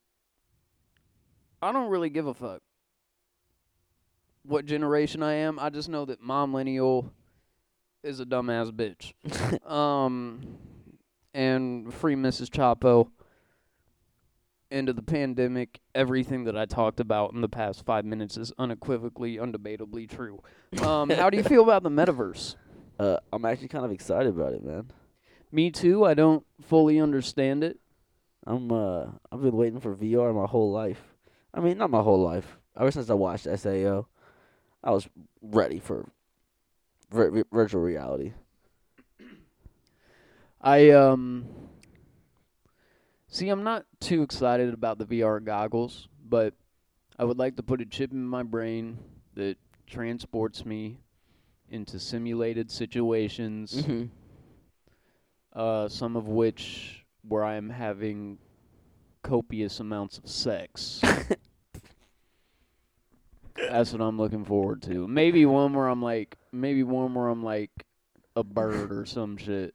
[1.61, 2.61] I don't really give a fuck
[4.47, 5.59] what generation I am.
[5.59, 7.11] I just know that mom millennial
[8.03, 9.69] is a dumbass bitch.
[9.69, 10.57] um,
[11.33, 12.49] and free Mrs.
[12.49, 13.09] Chapo.
[14.71, 15.79] End of the pandemic.
[15.95, 20.41] Everything that I talked about in the past five minutes is unequivocally, undebatably true.
[20.81, 22.55] Um, how do you feel about the metaverse?
[22.99, 24.89] Uh, I'm actually kind of excited about it, man.
[25.51, 26.03] Me too.
[26.03, 27.77] I don't fully understand it.
[28.43, 31.15] I'm uh, I've been waiting for VR my whole life.
[31.57, 32.57] I mean, not my whole life.
[32.79, 34.05] Ever since I watched SAO,
[34.83, 35.09] I was
[35.41, 36.07] ready for
[37.09, 38.33] vir- vir- virtual reality.
[40.61, 41.45] I um
[43.27, 46.53] see I'm not too excited about the VR goggles, but
[47.17, 48.99] I would like to put a chip in my brain
[49.33, 50.99] that transports me
[51.69, 54.05] into simulated situations, Mm-hmm.
[55.53, 58.37] uh some of which where I am having
[59.23, 61.01] copious amounts of sex.
[63.57, 65.07] That's what I'm looking forward to.
[65.07, 67.71] Maybe one where I'm like maybe one where I'm like
[68.35, 69.73] a bird or some shit.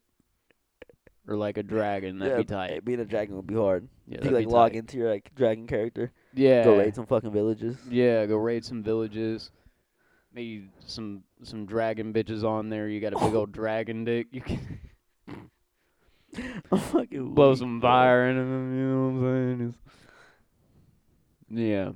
[1.29, 2.85] Or like a dragon, that'd be yeah, tight.
[2.85, 3.87] Being a dragon would be hard.
[4.09, 4.79] Yeah, you that'd like be log tight.
[4.79, 6.65] into your like dragon character, Yeah.
[6.65, 7.77] go raid some fucking villages.
[7.89, 9.53] Yeah, go raid some villages.
[10.35, 12.89] Maybe some some dragon bitches on there.
[12.89, 14.27] You got a big old dragon dick.
[14.33, 14.81] You can
[16.73, 17.89] I'm fucking blow weak, some bro.
[17.89, 18.77] fire into them.
[18.79, 19.69] You know what I'm saying?
[19.69, 19.79] It's-
[21.51, 21.93] yeah.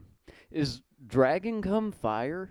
[0.52, 2.50] Is dragon come fire?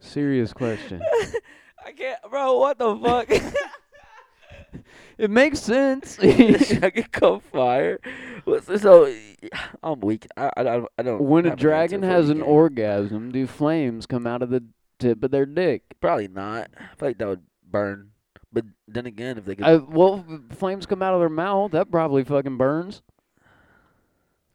[0.00, 1.00] Serious question.
[1.84, 2.58] I can't, bro.
[2.58, 3.28] What the fuck?
[5.18, 6.16] it makes sense.
[6.16, 7.98] dragon come fire.
[8.44, 10.26] What's- So oh, I'm weak.
[10.36, 11.20] I I, don't- I don't.
[11.22, 12.46] when a have an answer dragon for has you, an gang.
[12.48, 14.64] orgasm, do flames come out of the
[14.98, 15.82] tip of their dick?
[16.00, 16.70] probably not.
[16.78, 18.10] I feel like that would burn.
[18.52, 20.24] But then again, if they could, I, well,
[20.56, 21.72] flames come out of their mouth.
[21.72, 23.02] That probably fucking burns.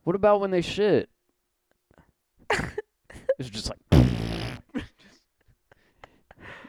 [0.03, 1.09] What about when they shit?
[2.49, 3.79] it's just like.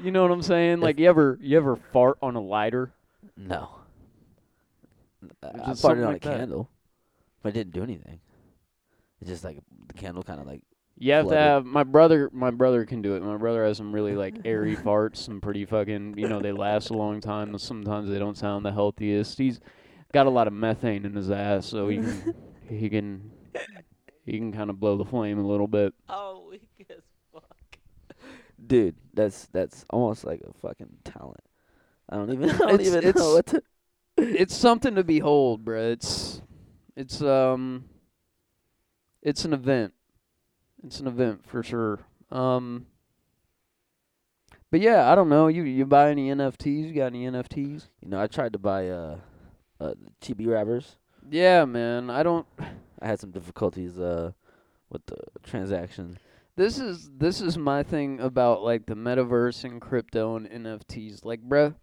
[0.01, 0.81] you know what I'm saying?
[0.81, 2.93] Like you ever you ever fart on a lighter?
[3.37, 3.70] no.
[5.43, 6.39] I, I farted on like a that.
[6.39, 6.68] candle,
[7.43, 8.20] but it didn't do anything.
[9.20, 10.61] It's just like the candle kind of like
[10.97, 12.30] You have to have my brother.
[12.32, 13.22] My brother can do it.
[13.22, 16.16] My brother has some really like airy farts, some pretty fucking.
[16.16, 17.57] You know, they last a long time.
[17.59, 19.38] Sometimes they don't sound the healthiest.
[19.38, 19.59] He's
[20.12, 22.34] got a lot of methane in his ass, so he can
[22.68, 23.30] he can
[24.24, 25.92] he can kind of blow the flame a little bit.
[26.09, 27.76] Oh, weak as fuck.
[28.64, 31.40] Dude, that's that's almost like a fucking talent.
[32.09, 33.62] I don't even I don't It's- even it's- know what to
[34.16, 35.90] It's something to behold, bro.
[35.90, 36.40] It's
[36.97, 37.86] it's um
[39.22, 39.92] it's an event.
[40.85, 42.01] It's an event for sure.
[42.30, 42.87] Um
[44.70, 45.49] But yeah, I don't know.
[45.49, 46.89] You you buy any NFTs?
[46.89, 47.89] You got any NFTs?
[48.01, 49.18] You know, I tried to buy uh
[49.80, 50.97] uh TB wrappers.
[51.30, 52.11] Yeah, man.
[52.11, 52.47] I don't
[53.01, 54.32] I had some difficulties uh
[54.91, 56.18] with the transaction.
[56.57, 61.24] this is this is my thing about like the metaverse and crypto and NFTs.
[61.24, 61.74] Like, bruh,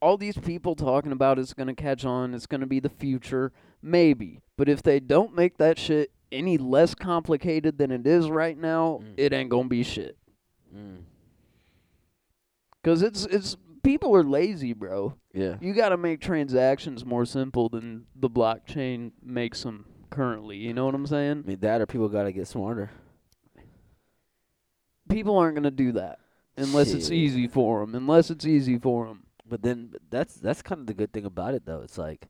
[0.00, 4.40] all these people talking about it's gonna catch on, it's gonna be the future, maybe.
[4.56, 9.00] But if they don't make that shit any less complicated than it is right now,
[9.02, 9.14] Mm.
[9.16, 10.16] it ain't gonna be shit.
[10.74, 11.02] Mm.
[12.82, 15.14] Cause it's it's people are lazy, bro.
[15.34, 15.56] Yeah.
[15.60, 20.56] You got to make transactions more simple than the blockchain makes them currently.
[20.56, 21.42] You know what I'm saying?
[21.44, 22.90] I mean that or people gotta get smarter.
[25.08, 26.20] People aren't gonna do that
[26.56, 27.94] unless it's easy for them.
[27.94, 29.24] Unless it's easy for them.
[29.46, 31.80] But then that's that's kind of the good thing about it though.
[31.82, 32.28] It's like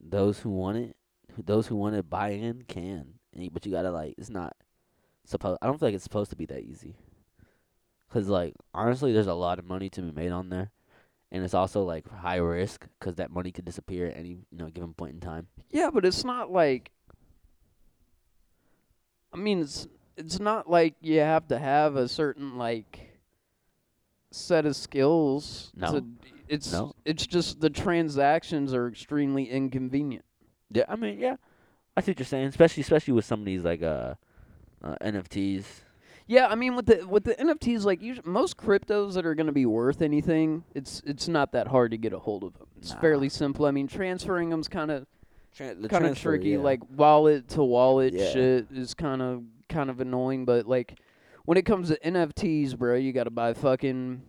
[0.00, 0.96] those who want it,
[1.42, 3.14] those who want to buy in can.
[3.52, 4.56] But you gotta like it's not
[5.24, 5.58] supposed.
[5.60, 6.96] I don't feel like it's supposed to be that easy.
[8.10, 10.70] Cause like honestly, there's a lot of money to be made on there,
[11.30, 14.68] and it's also like high risk because that money could disappear at any you know
[14.68, 15.48] given point in time.
[15.70, 16.90] Yeah, but it's not like.
[19.32, 23.18] I mean, it's it's not like you have to have a certain like
[24.30, 25.72] set of skills.
[25.76, 25.92] No.
[25.92, 26.06] to-
[26.48, 26.94] it's No.
[27.04, 30.24] it's just the transactions are extremely inconvenient.
[30.70, 31.36] Yeah, I mean, yeah,
[31.96, 32.46] I see what you're saying.
[32.46, 34.14] Especially especially with some of these like uh,
[34.82, 35.64] uh NFTs.
[36.28, 39.46] Yeah, I mean with the with the NFTs, like usually, most cryptos that are going
[39.46, 42.66] to be worth anything, it's it's not that hard to get a hold of them.
[42.78, 43.00] It's Nah.
[43.00, 43.64] fairly simple.
[43.66, 45.06] I mean, transferring them's kind of
[45.56, 46.50] Tran- the kind of transfer, tricky.
[46.50, 46.58] yeah.
[46.58, 48.28] Like wallet to wallet Yeah.
[48.30, 50.44] shit is kind of kind of annoying.
[50.44, 50.98] But like
[51.44, 54.22] when it comes to NFTs, bro, you got to buy fucking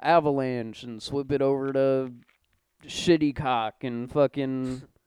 [0.00, 2.12] Avalanche and swip it over to
[2.86, 4.82] Shitty Cock and fucking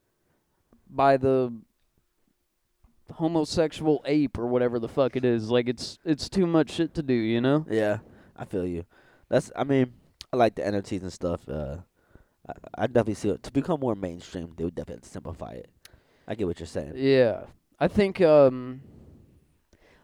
[0.93, 1.53] buy the
[3.13, 5.49] homosexual ape or whatever the fuck it is.
[5.49, 7.65] Like it's it's too much shit to do, you know?
[7.69, 7.99] Yeah,
[8.35, 8.85] I feel you.
[9.29, 9.93] That's I mean,
[10.31, 11.47] I like the NFTs and stuff.
[11.47, 11.77] Uh,
[12.47, 14.53] I, I definitely see it to become more mainstream.
[14.57, 15.69] They would definitely simplify it.
[16.27, 16.93] I get what you're saying.
[16.95, 17.43] Yeah.
[17.79, 18.81] I think um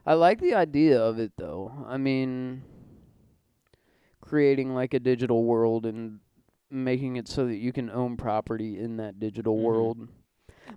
[0.05, 1.71] I like the idea of it though.
[1.87, 2.63] I mean
[4.21, 6.19] creating like a digital world and
[6.69, 9.61] making it so that you can own property in that digital Mhm.
[9.63, 10.07] world.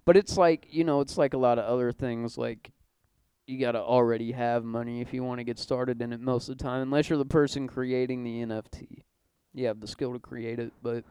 [0.04, 2.70] But it's like, you know, it's like a lot of other things like
[3.46, 6.48] you got to already have money if you want to get started in it most
[6.48, 9.02] of the time unless you're the person creating the NFT.
[9.52, 11.04] You have the skill to create it, but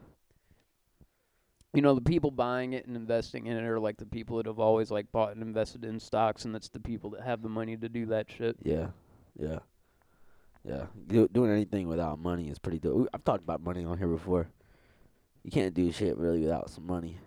[1.74, 4.46] you know the people buying it and investing in it are like the people that
[4.46, 7.48] have always like bought and invested in stocks and that's the people that have the
[7.48, 8.88] money to do that shit Yeah,
[9.38, 9.58] yeah,
[10.64, 10.86] yeah.
[11.06, 13.08] Do, doing anything without money is pretty dope.
[13.14, 14.48] I've talked about money on here before.
[15.42, 17.18] You can't do shit really without some money.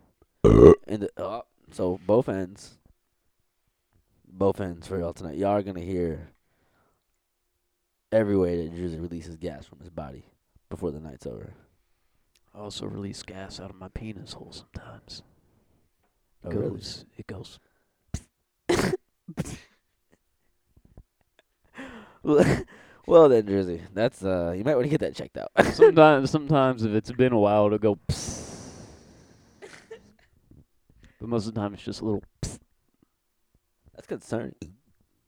[0.44, 1.42] And the, uh,
[1.72, 2.78] so both ends,
[4.28, 5.38] both ends for y'all tonight.
[5.38, 6.30] Y'all are gonna hear
[8.12, 10.26] every way that Drizzy releases gas from his body
[10.70, 11.54] before the night's over.
[12.54, 15.24] i also release gas out of my penis hole sometimes
[16.44, 16.70] it Oh, really?
[16.72, 17.60] goes it goes
[22.24, 25.52] well then, Drizzy, that's uh, you might want to get that checked out.
[25.74, 28.53] sometimes sometimes if it's been a while it'll go psst.
[31.24, 32.22] But most of the time it's just a little
[33.96, 34.56] that's concerning.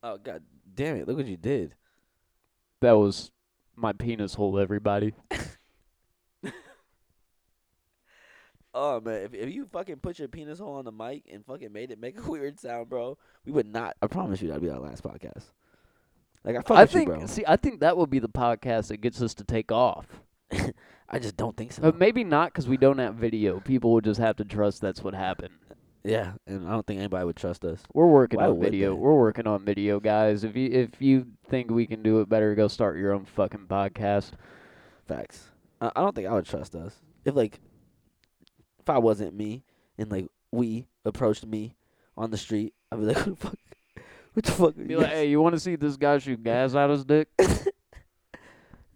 [0.04, 0.44] Oh god
[0.74, 1.08] damn it!
[1.08, 1.74] Look what you did.
[2.82, 3.32] that was
[3.78, 5.14] my penis hole everybody
[8.74, 11.72] Oh man, if if you fucking put your penis hole on the mic and fucking
[11.72, 13.96] made it make a weird sound, bro, we would not.
[14.02, 15.46] I promise you that'd be our last podcast.
[16.44, 17.26] Like I fuck I think you, bro.
[17.26, 20.08] see I think that will be the podcast that gets us to take off
[21.10, 21.84] I just don't think so.
[21.84, 23.62] But maybe not because we don't have video.
[23.62, 25.54] People will just have to trust that's what happened.
[26.06, 27.82] Yeah, and I don't think anybody would trust us.
[27.94, 28.94] We're working Why on video.
[28.94, 29.00] they?
[29.00, 30.44] We're working on video, guys.
[30.44, 33.66] If you if you think we can do it better, go start your own fucking
[33.68, 34.32] podcast.
[35.08, 35.50] Facts.
[35.82, 36.96] I, I don't think I would trust us.
[37.26, 37.60] If like,
[38.80, 39.64] if I wasn't me
[39.98, 41.76] and like we approached me
[42.16, 43.58] on the street, I'd be like, what the fuck?
[44.34, 44.76] What the fuck?
[44.76, 47.30] Be like, hey, you want to see this guy shoot gas out his dick?
[47.40, 47.56] and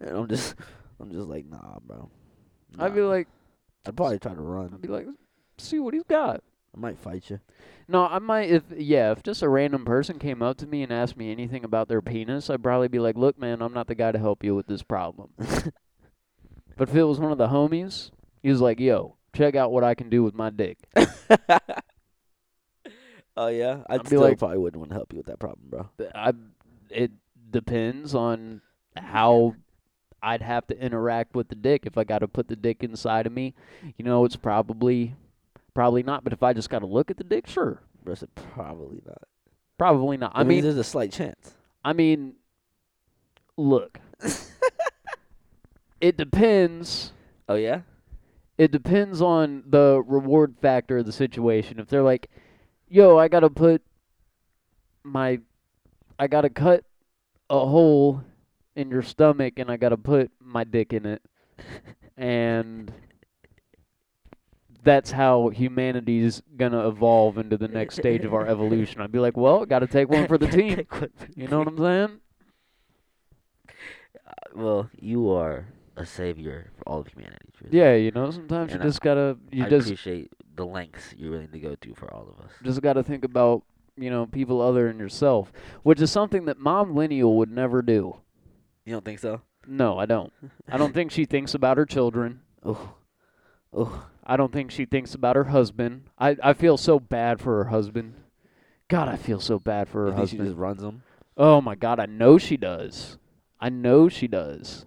[0.00, 0.54] I'm just,
[1.00, 2.08] I'm just like, nah, bro.
[2.78, 3.26] I'd be like,
[3.86, 4.70] I'd probably try to run.
[4.72, 5.06] I'd be like,
[5.58, 6.42] see what he's got.
[6.74, 7.40] I might fight you.
[7.88, 10.92] No, I might if yeah, if just a random person came up to me and
[10.92, 13.94] asked me anything about their penis, I'd probably be like, "Look, man, I'm not the
[13.96, 18.10] guy to help you with this problem." but if it was one of the homies,
[18.42, 20.78] he was like, "Yo, check out what I can do with my dick."
[23.36, 25.40] oh yeah, I'd I'd be still like- probably wouldn't want to help you with that
[25.40, 25.88] problem, bro.
[26.14, 26.32] I
[26.90, 27.10] it
[27.50, 28.60] depends on
[28.96, 29.56] how
[30.22, 31.86] I'd have to interact with the dick.
[31.86, 33.54] If I got to put the dick inside of me,
[33.96, 35.14] you know, it's probably
[35.74, 36.24] probably not.
[36.24, 39.22] But if I just got to look at the dick, sure, Bro said probably not.
[39.78, 40.32] probably not.
[40.34, 41.54] I I mean, mean, there's a slight chance.
[41.84, 42.34] I mean,
[43.56, 43.98] look,
[46.00, 47.12] it depends.
[47.48, 47.82] Oh yeah.
[48.58, 51.78] It depends on the reward factor of the situation.
[51.80, 52.28] If they're like,
[52.88, 53.82] "Yo, I gotta put
[55.02, 55.40] my,
[56.18, 56.84] I gotta cut
[57.48, 58.22] a hole
[58.76, 61.22] in your stomach, and I gotta put my dick in it,"
[62.18, 62.92] and
[64.82, 69.00] that's how humanity's gonna evolve into the next stage of our evolution.
[69.00, 71.48] I'd be like, "Well, gotta take one for the team." Take one for the You
[71.48, 72.20] know what I'm saying?
[74.26, 75.66] Uh, well, you are
[75.96, 77.48] a savior for all of humanity.
[77.56, 77.78] Tristan.
[77.78, 81.30] Yeah, you know, sometimes And you just gotta you I just appreciate the lengths you're
[81.30, 82.52] willing to go to for all of us.
[82.62, 83.62] just gotta think about,
[83.96, 85.52] you know, people other than yourself.
[85.82, 88.16] Which is something that Momlennial would never do.
[88.84, 89.42] You don't think so?
[89.66, 90.32] No, I don't.
[90.68, 92.40] I don't think she thinks about her children.
[92.62, 92.92] Oh,
[93.72, 94.06] oh.
[94.30, 96.04] I don't think she thinks about her husband.
[96.18, 98.14] I, I feel so bad for her husband.
[98.88, 100.48] God, I feel so bad for her You think she husband.
[100.50, 101.02] just runs them?
[101.36, 103.18] Oh my God, I know she does.
[103.60, 104.86] I know she does.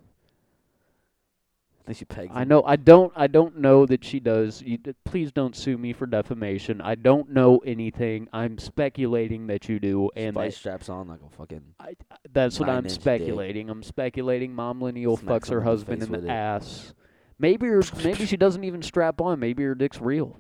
[1.82, 2.32] I think she pegs.
[2.34, 2.48] I him.
[2.48, 2.64] know.
[2.64, 3.12] I don't.
[3.16, 4.62] I don't know that she does.
[4.62, 6.80] You, please don't sue me for defamation.
[6.80, 8.30] I don't know anything.
[8.32, 11.62] I'm speculating that you do, and probably that, straps on like a fucking.
[11.82, 11.96] I,
[12.32, 13.02] that's what I'm Nine-inch dick.
[13.02, 13.70] speculating.
[13.70, 14.54] I'm speculating.
[14.56, 16.30] Momlennial fucks her him husband in the it.
[16.30, 16.94] ass.
[17.44, 17.82] Maybe her.
[18.06, 19.38] maybe she doesn't even strap on.
[19.38, 20.40] Maybe her dick's real.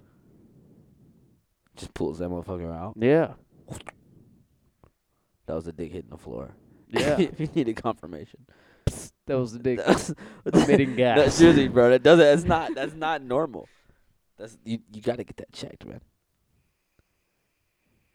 [1.75, 2.93] Just pulls that motherfucker out.
[2.97, 3.33] Yeah.
[5.47, 6.55] That was a dick hitting the floor.
[6.87, 7.19] Yeah.
[7.19, 8.45] if you needed confirmation.
[9.25, 9.79] that was the dick
[10.53, 11.33] emitting No, gas.
[11.33, 11.89] seriously, bro.
[11.89, 12.23] That doesn't.
[12.23, 12.75] That's not.
[12.75, 13.67] That's not normal.
[14.37, 14.77] That's you.
[14.93, 16.01] You got to get that checked, man.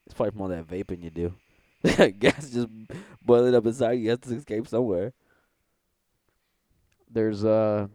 [0.06, 1.34] It's probably from all that vaping you do.
[2.20, 2.68] Gas just
[3.20, 4.10] boiling up inside you.
[4.10, 5.12] Has to escape somewhere.
[7.10, 7.88] There's uh,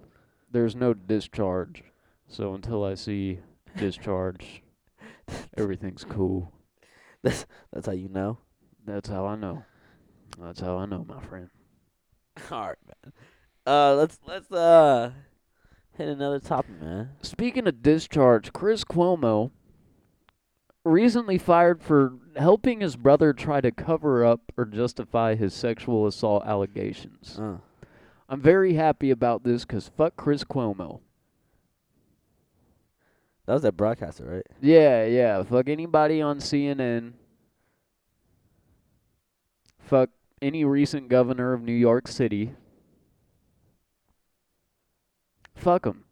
[0.53, 1.83] there's no discharge.
[2.27, 3.39] So until I see
[3.77, 4.63] discharge,
[5.57, 6.53] everything's cool.
[7.21, 8.37] That's that's how you know.
[8.85, 9.63] That's how I know.
[10.39, 11.49] That's how I know, my friend.
[12.51, 13.13] All right, man.
[13.65, 15.11] Uh, let's let's uh
[15.97, 17.09] hit another topic, man.
[17.21, 19.51] Speaking of discharge, Chris Cuomo
[20.83, 26.43] recently fired for helping his brother try to cover up or justify his sexual assault
[26.45, 27.39] allegations.
[27.39, 27.57] Uh,
[28.33, 31.01] I'm very happy about this because fuck Chris Cuomo.
[33.45, 34.47] That was that broadcaster, right?
[34.59, 35.43] Yeah, yeah.
[35.43, 37.13] Fuck anybody on CNN.
[39.77, 40.09] Fuck
[40.41, 42.55] any recent governor of New York City.
[45.53, 46.05] Fuck him.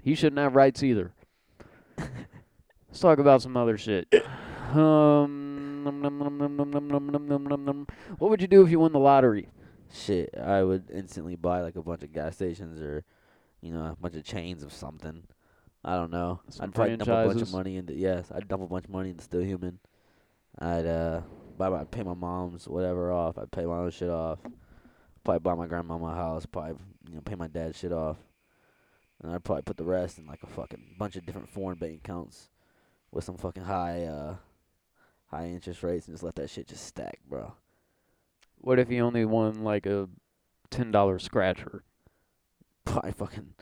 [0.00, 1.12] He shouldn't have rights either.
[1.98, 4.06] Let's talk about some other shit.
[4.72, 5.82] Um,
[8.18, 9.48] what would you do if you won the lottery?
[9.94, 13.04] Shit, I would instantly buy like a bunch of gas stations or,
[13.60, 15.22] you know, a bunch of chains of something.
[15.84, 16.40] I don't know.
[16.48, 18.32] Some I'd probably dump a bunch of money into yes.
[18.34, 19.78] I'd dump a bunch of money into Still Human.
[20.58, 21.20] I'd uh
[21.56, 23.38] buy my pay my mom's whatever off.
[23.38, 24.40] I'd pay my own shit off.
[25.22, 26.44] Probably buy my grandma a house.
[26.44, 26.74] Probably
[27.08, 28.16] you know pay my dad's shit off.
[29.22, 32.00] And I'd probably put the rest in like a fucking bunch of different foreign bank
[32.04, 32.48] accounts
[33.12, 34.36] with some fucking high uh
[35.26, 37.52] high interest rates and just let that shit just stack, bro.
[38.64, 40.08] What if he only won like a
[40.70, 41.84] ten dollar scratcher?
[42.86, 43.52] I fucking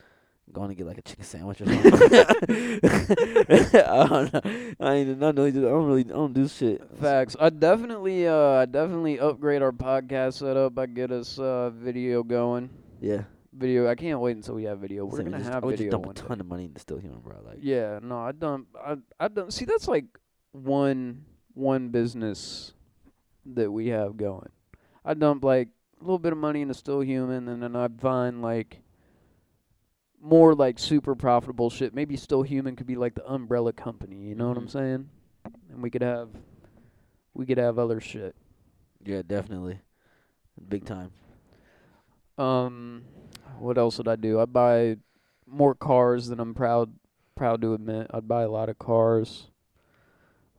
[0.53, 1.93] going to get like a chicken sandwich or something.
[3.83, 4.41] I don't know.
[4.79, 5.51] I ain't not really.
[5.51, 6.05] do- I don't really.
[6.05, 6.81] I don't do shit.
[7.01, 7.35] Facts.
[7.37, 10.79] I definitely, uh, I definitely upgrade our podcast setup.
[10.79, 12.69] I get us uh, video going.
[13.01, 13.23] Yeah.
[13.51, 13.89] Video.
[13.89, 15.03] I can't wait until we have video.
[15.05, 16.21] We're Same, gonna just, have I would just dump a one day.
[16.27, 17.41] ton of money into Still Human, bro.
[17.45, 17.99] Like, Yeah.
[18.01, 18.67] No, I don't.
[18.81, 19.65] I I don't see.
[19.65, 20.05] That's like
[20.53, 22.73] one one business
[23.45, 24.49] that we have going.
[25.05, 25.69] I dump like
[25.99, 28.81] a little bit of money into Still Human, and then I'd find like
[30.21, 31.93] more like super profitable shit.
[31.93, 34.17] Maybe Still Human could be like the umbrella company.
[34.17, 34.69] You know what I'm Mhm.
[34.69, 35.09] saying?
[35.71, 36.29] And we could have
[37.33, 38.35] we could have other shit.
[39.05, 39.79] yeah, definitely,
[40.69, 41.11] big time.
[42.37, 43.03] Um,
[43.59, 44.39] what else would I do?
[44.39, 44.97] I'd buy
[45.45, 46.93] more cars than I'm proud
[47.35, 48.07] proud to admit.
[48.11, 49.49] I'd buy a lot of cars.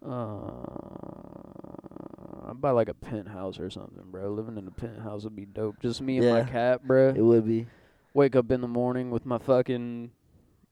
[0.04, 1.93] Uh,
[2.48, 4.30] I'd buy like a penthouse or something, bro.
[4.30, 5.80] Living in a penthouse would be dope.
[5.80, 7.08] Just me and my cat, bro.
[7.08, 7.66] It would be.
[8.12, 10.10] Wake up in the morning with my fucking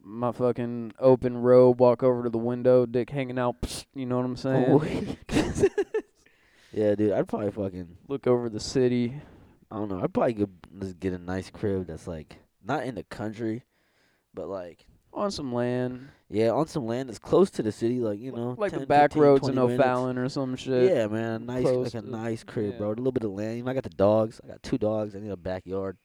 [0.04, 3.60] my fucking open robe, walk over to the window, dick hanging out.
[3.62, 5.16] Psst, you know what I'm oh, saying?
[6.72, 7.12] yeah, dude.
[7.12, 7.96] I'd probably fucking.
[8.08, 9.14] Look over the city.
[9.70, 10.00] I don't know.
[10.02, 10.48] I'd probably go
[10.80, 13.62] just get a nice crib that's like not in the country,
[14.34, 16.08] but like on some land.
[16.30, 18.86] Yeah, on some land that's close to the city, like you know, like 10, the
[18.86, 19.82] back 15, roads in 20 minutes.
[19.82, 20.90] O'Fallon or some shit.
[20.90, 22.78] Yeah, man, nice Close like a nice crib, yeah.
[22.78, 22.88] bro.
[22.88, 23.58] A little bit of land.
[23.58, 24.40] You know, I got the dogs.
[24.42, 25.14] I got two dogs.
[25.14, 25.98] I need a backyard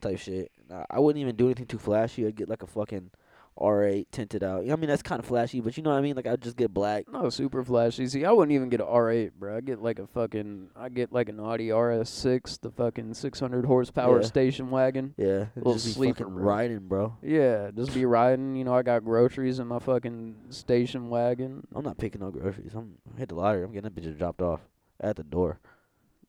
[0.00, 0.50] type shit.
[0.68, 2.26] Nah, I wouldn't even do anything too flashy.
[2.26, 3.10] I'd get like a fucking
[3.58, 4.68] R8 tinted out.
[4.70, 6.14] I mean, that's kind of flashy, but you know what I mean.
[6.16, 7.04] Like I'd just get black.
[7.10, 8.06] No, super flashy.
[8.06, 9.56] See, I wouldn't even get an R8, bro.
[9.56, 14.20] I get like a fucking, I get like an Audi RS6, the fucking 600 horsepower
[14.20, 14.26] Yeah.
[14.26, 15.14] station wagon.
[15.16, 16.44] Yeah, Little just be sleeper, fucking bro.
[16.44, 17.16] riding, bro.
[17.22, 18.56] Yeah, just be riding.
[18.56, 21.66] You know, I got groceries in my fucking station wagon.
[21.74, 22.74] I'm not picking no groceries.
[22.74, 23.64] I'm I hit the lottery.
[23.64, 24.60] I'm getting that bitch dropped off
[25.00, 25.58] at the door.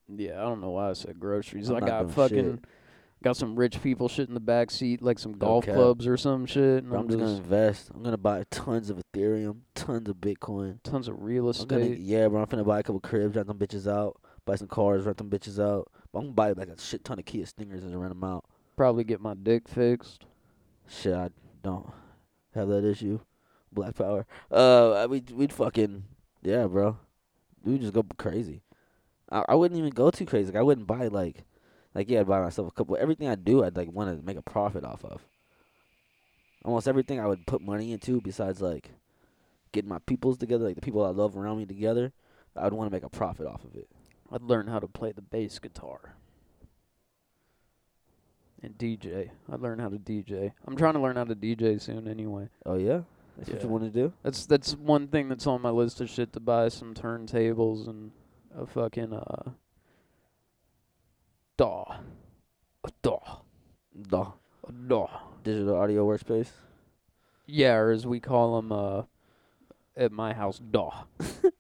[0.10, 1.70] Yeah, I don't know why I said groceries.
[1.70, 2.66] I'm I got fucking, shit.
[3.24, 5.76] Got some rich people shit in the back seat, like some golf cap.
[5.76, 6.84] clubs or some shit.
[6.84, 7.92] And I'm, I'm just gonna invest.
[7.94, 10.80] I'm gonna buy tons of Ethereum, tons of Bitcoin.
[10.84, 12.00] tons of real I'm gonna, estate.
[12.00, 12.42] yeah, bro.
[12.42, 14.20] I'm finna buy a couple cribs, rent them bitches out.
[14.46, 15.92] Buy some cars, rent them bitches out.
[16.12, 18.46] But I'm gonna buy like a shit ton of Kia Stingers and rent them out.
[18.76, 20.26] Probably get my dick fixed.
[20.88, 21.30] Shit, I
[21.64, 21.92] don't
[22.54, 23.20] have that issue.
[23.72, 24.26] Black power.
[24.50, 26.04] Uh, we we'd fucking
[26.42, 26.98] yeah, bro.
[27.64, 28.62] We just go crazy.
[29.30, 30.52] I I wouldn't even go too crazy.
[30.52, 31.44] Like I wouldn't buy like,
[31.98, 32.96] like yeah, I'd buy myself a couple.
[33.00, 35.26] Everything I do, I'd like want to make a profit off of.
[36.64, 38.92] Almost everything I would put money into, besides like
[39.72, 42.14] getting my peoples together, like the people I love around me together,
[42.56, 43.90] I'd want to make a profit off of it.
[44.32, 46.14] I'd learn how to play the bass guitar.
[48.62, 49.32] And DJ.
[49.52, 50.52] I'd learn how to DJ.
[50.68, 52.50] I'm trying to learn how to DJ soon anyway.
[52.64, 53.02] Oh yeah,
[53.38, 54.14] that's what you want to do.
[54.22, 58.12] That's that's one thing that's on my list of shit to buy some turntables and
[58.56, 59.52] a fucking uh
[61.58, 61.96] DAW.
[63.02, 63.44] DAW.
[64.68, 65.10] A DAW.
[65.44, 66.50] digital audio workspace.
[67.46, 69.04] Yeah, or as we call them uh
[69.96, 70.94] at my house, DAW.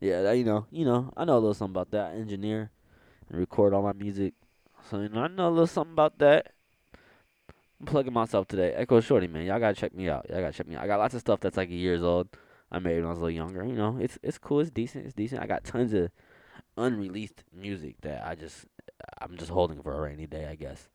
[0.00, 2.14] Yeah, that, you know, you know, I know a little something about that.
[2.14, 2.70] Engineer
[3.28, 4.34] and record all my music,
[4.88, 6.52] so you know, I know a little something about that.
[7.80, 8.72] I'm plugging myself today.
[8.74, 10.26] Echo Shorty, man, y'all gotta check me out.
[10.30, 10.84] Y'all gotta check me out.
[10.84, 12.28] I got lots of stuff that's like years old.
[12.70, 13.64] I made when I was a little younger.
[13.64, 14.60] You know, it's it's cool.
[14.60, 15.04] It's decent.
[15.04, 15.42] It's decent.
[15.42, 16.10] I got tons of
[16.78, 18.66] unreleased music that I just
[19.20, 20.88] I'm just holding for a rainy day, I guess.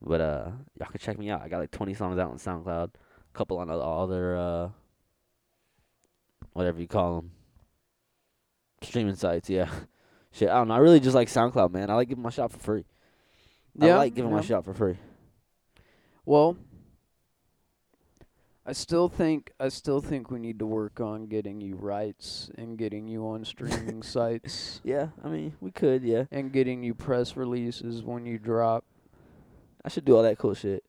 [0.00, 1.42] But uh, y'all can check me out.
[1.42, 4.68] I got like 20 songs out on SoundCloud, a couple on other uh,
[6.52, 7.30] whatever you call them,
[8.82, 9.48] streaming sites.
[9.48, 9.70] Yeah,
[10.32, 10.48] shit.
[10.48, 10.74] I don't know.
[10.74, 11.90] I really just like SoundCloud, man.
[11.90, 12.84] I like giving my shot for free.
[13.78, 14.44] Yeah, I like giving my yeah.
[14.44, 14.96] shot for free.
[16.24, 16.56] Well,
[18.68, 22.76] I still think I still think we need to work on getting you rights and
[22.76, 26.02] getting you on streaming sites Yeah, I mean, we could.
[26.02, 28.84] Yeah, and getting you press releases when you drop.
[29.84, 30.82] I should do all that cool shit.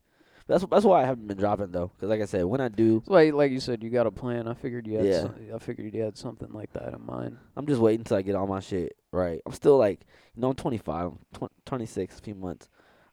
[0.47, 3.03] That's that's why I haven't been dropping though, because like I said, when I do,
[3.05, 4.47] Like like you said, you got a plan.
[4.47, 5.05] I figured you had.
[5.05, 5.21] Yeah.
[5.21, 7.37] Some, I figured you had something like that in mind.
[7.55, 9.41] I'm just waiting till I get all my shit right.
[9.45, 10.01] I'm still like,
[10.35, 12.69] you know, I'm 25, I'm tw- 26, a few months.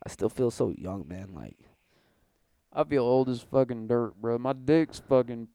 [0.07, 1.35] I still feel so young, man.
[1.35, 1.57] Like,
[2.75, 4.39] I feel old as fucking dirt, bro.
[4.39, 5.49] My dick's fucking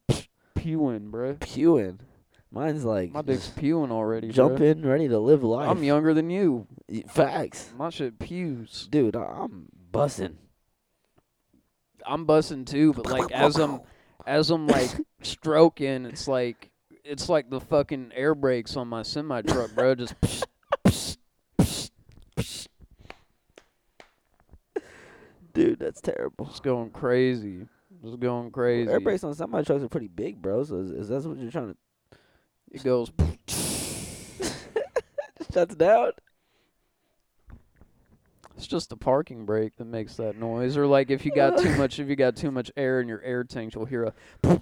[0.56, 1.36] pewing, bro.
[1.40, 2.00] pewing.
[2.52, 4.50] Mine's like My dick's pewing already, bro.
[4.50, 5.70] jumping, ready to live life.
[5.70, 6.66] I'm younger than you.
[7.08, 8.88] Facts, My shit pews.
[8.90, 9.16] dude.
[9.16, 10.36] I'm bussing.
[12.06, 13.82] I'm bussing too, but like as I'm
[14.26, 14.90] as I'm like
[15.22, 16.72] stroking, it's like
[17.04, 19.94] it's like the fucking air brakes on my semi truck, bro.
[19.96, 20.16] Just
[25.54, 26.46] dude, that's terrible.
[26.46, 27.68] just going crazy.
[28.04, 28.90] Just going crazy.
[28.90, 30.64] Air brakes on semi trucks are pretty big, bro.
[30.64, 31.78] So is, is that what you're trying to?
[32.72, 33.12] It goes
[33.48, 34.54] to
[35.52, 36.12] shut down?
[38.60, 40.76] it's just the parking brake that makes that noise.
[40.76, 43.22] Or like if you got too much if you got too much air in your
[43.22, 44.14] air tanks, you'll hear a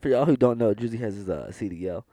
[0.00, 2.04] For y'all who don't know, Juicy has his uh, CDL.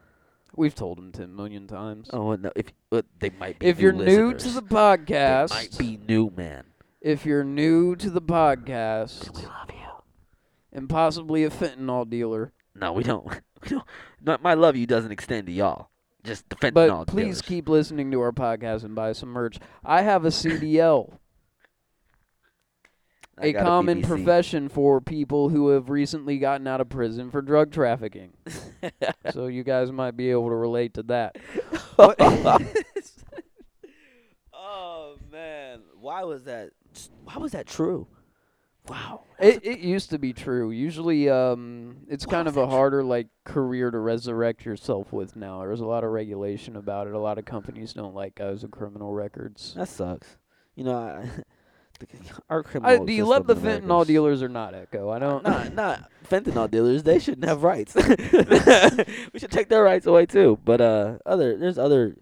[0.55, 2.09] We've told them ten million times.
[2.11, 3.67] Oh no, if but they might be.
[3.67, 4.55] if you're new to listeners.
[4.55, 6.63] the They podcast, might be new, man.
[7.01, 10.03] if you're new to the podcast We love you.
[10.73, 13.25] and possibly a fentanyl dealer, No, we don't.
[13.61, 13.83] We don't.
[14.21, 15.89] Not my love you doesn't extend to y'all.
[16.23, 17.41] Just the fentanyl But please dealers.
[17.41, 19.59] keep listening to our podcast and buy some merch.
[19.83, 21.18] I have a CDL,
[23.41, 24.07] I a common BBC.
[24.07, 28.33] profession for people who have recently gotten out of prison for drug trafficking.
[29.31, 31.37] so you guys might be able to relate to that.
[34.53, 36.71] oh man, why was that?
[37.23, 38.07] Why was that true?
[38.89, 39.21] Wow.
[39.39, 40.71] It it used to be true.
[40.71, 45.59] Usually, um, it's kind of a harder like career to resurrect yourself with now.
[45.59, 47.13] There's a lot of regulation about it.
[47.13, 49.75] A lot of companies don't like guys with criminal records.
[49.75, 50.37] That sucks.
[50.75, 51.29] You know, I,
[52.49, 55.09] our criminal I, do you love the fentanyl dealers or not, Echo?
[55.09, 55.43] I don't.
[55.43, 57.03] Not not fentanyl dealers.
[57.03, 57.95] They shouldn't have rights.
[59.33, 60.59] we should take their rights away too.
[60.63, 62.15] But uh, other there's other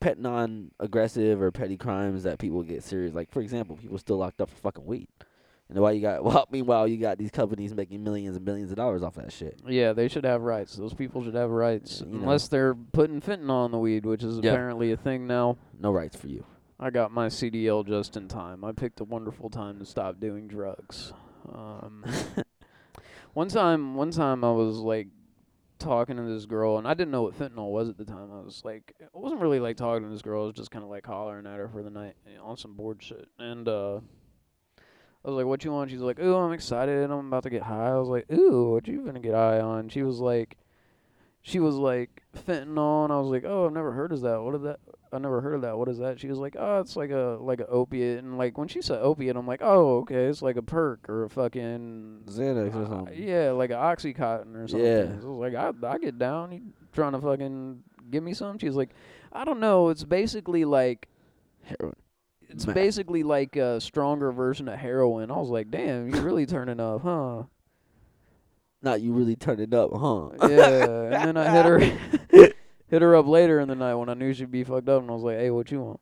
[0.00, 3.14] pet non-aggressive or petty crimes that people get serious.
[3.14, 5.08] Like for example, people still locked up for fucking weed.
[5.68, 8.76] And why you got well, meanwhile you got these companies making millions and billions of
[8.76, 9.58] dollars off that shit.
[9.66, 10.76] Yeah, they should have rights.
[10.76, 12.18] Those people should have rights, You know.
[12.20, 14.52] unless they're putting fentanyl in the weed, which is Yeah.
[14.52, 15.56] apparently a thing now.
[15.80, 16.44] No rights for you.
[16.78, 18.64] I got my CDL just in time.
[18.64, 21.12] I picked a wonderful time to stop doing drugs.
[21.50, 22.04] Um,
[23.32, 25.08] one time, one time I was like
[25.78, 28.30] talking to this girl, and I didn't know what fentanyl was at the time.
[28.30, 30.42] I was like, I wasn't really like talking to this girl.
[30.42, 32.56] I was just kind of like hollering at her for the night you know, on
[32.58, 33.28] some board shit.
[33.38, 33.96] And uh,
[35.24, 37.10] I was like, "What you want?" She's like, "Ooh, I'm excited.
[37.10, 39.88] I'm about to get high." I was like, "Ooh, what you gonna get high on?"
[39.88, 40.58] She was like,
[41.40, 44.42] she was like fentanyl, and I was like, "Oh, I've never heard of that.
[44.42, 44.80] What is that?
[45.12, 45.78] I never heard of that.
[45.78, 48.58] What is that?" She was like, "Oh, it's like a like an opiate." And like
[48.58, 52.22] when she said opiate, I'm like, "Oh, okay, it's like a perk or a fucking
[52.26, 53.22] Xanax or uh, something.
[53.22, 55.20] yeah, like a oxycontin or something." Yeah.
[55.20, 56.52] So I was like, "I I get down.
[56.52, 56.62] You
[56.92, 58.90] trying to fucking give me some?" She's like,
[59.32, 59.88] "I don't know.
[59.90, 61.08] It's basically like."
[61.62, 61.96] Heroin.
[62.48, 65.30] It's basically like a stronger version of heroin.
[65.30, 67.42] I was like, "Damn, you really turning up, huh?"
[68.82, 70.28] Not you really turned it up, huh?
[70.48, 72.48] yeah, and then I hit her,
[72.88, 75.10] hit her up later in the night when I knew she'd be fucked up, and
[75.10, 76.00] I was like, "Hey, what you want?"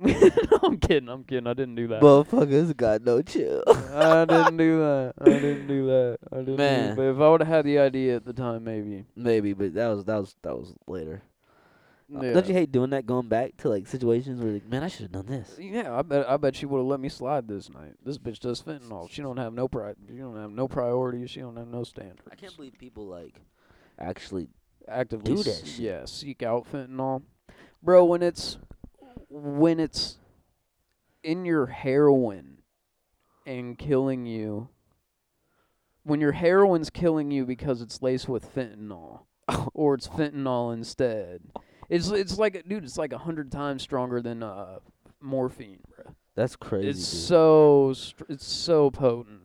[0.00, 0.14] no,
[0.62, 1.08] I'm kidding.
[1.08, 1.46] I'm kidding.
[1.48, 2.00] I didn't do that.
[2.02, 3.64] Motherfuckers got no chill.
[3.66, 5.14] I didn't do that.
[5.20, 6.18] I didn't do that.
[6.32, 6.56] I didn't.
[6.56, 6.90] Man.
[6.90, 9.04] Do, but if I would have had the idea at the time, maybe.
[9.16, 11.22] Maybe, but that was that was that was later.
[12.14, 12.32] Uh, Yeah.
[12.32, 13.06] Don't you hate doing that?
[13.06, 15.56] Going back to like situations where, like, man, I should have done this.
[15.58, 16.30] Yeah, I bet.
[16.30, 17.94] I bet she would have let me slide this night.
[18.04, 19.10] This bitch does fentanyl.
[19.10, 19.94] She don't have no pri.
[20.08, 21.28] She don't have no priorities.
[21.30, 22.22] She don't have no standards.
[22.30, 23.40] I can't believe people like
[23.98, 24.46] actually.
[24.90, 27.22] Actively do that s- yeah seek out fentanyl
[27.82, 28.58] bro when it's
[29.30, 30.18] when it's
[31.22, 32.58] in your heroin
[33.46, 34.68] and killing you
[36.04, 39.20] when your heroin's killing you because it's laced with fentanyl
[39.74, 41.40] or it's fentanyl instead
[41.88, 44.78] it's it's like dude it's like a hundred times stronger than uh
[45.20, 46.88] morphine bro That's crazy.
[46.90, 47.20] it's dude.
[47.28, 49.40] so str- it's so potent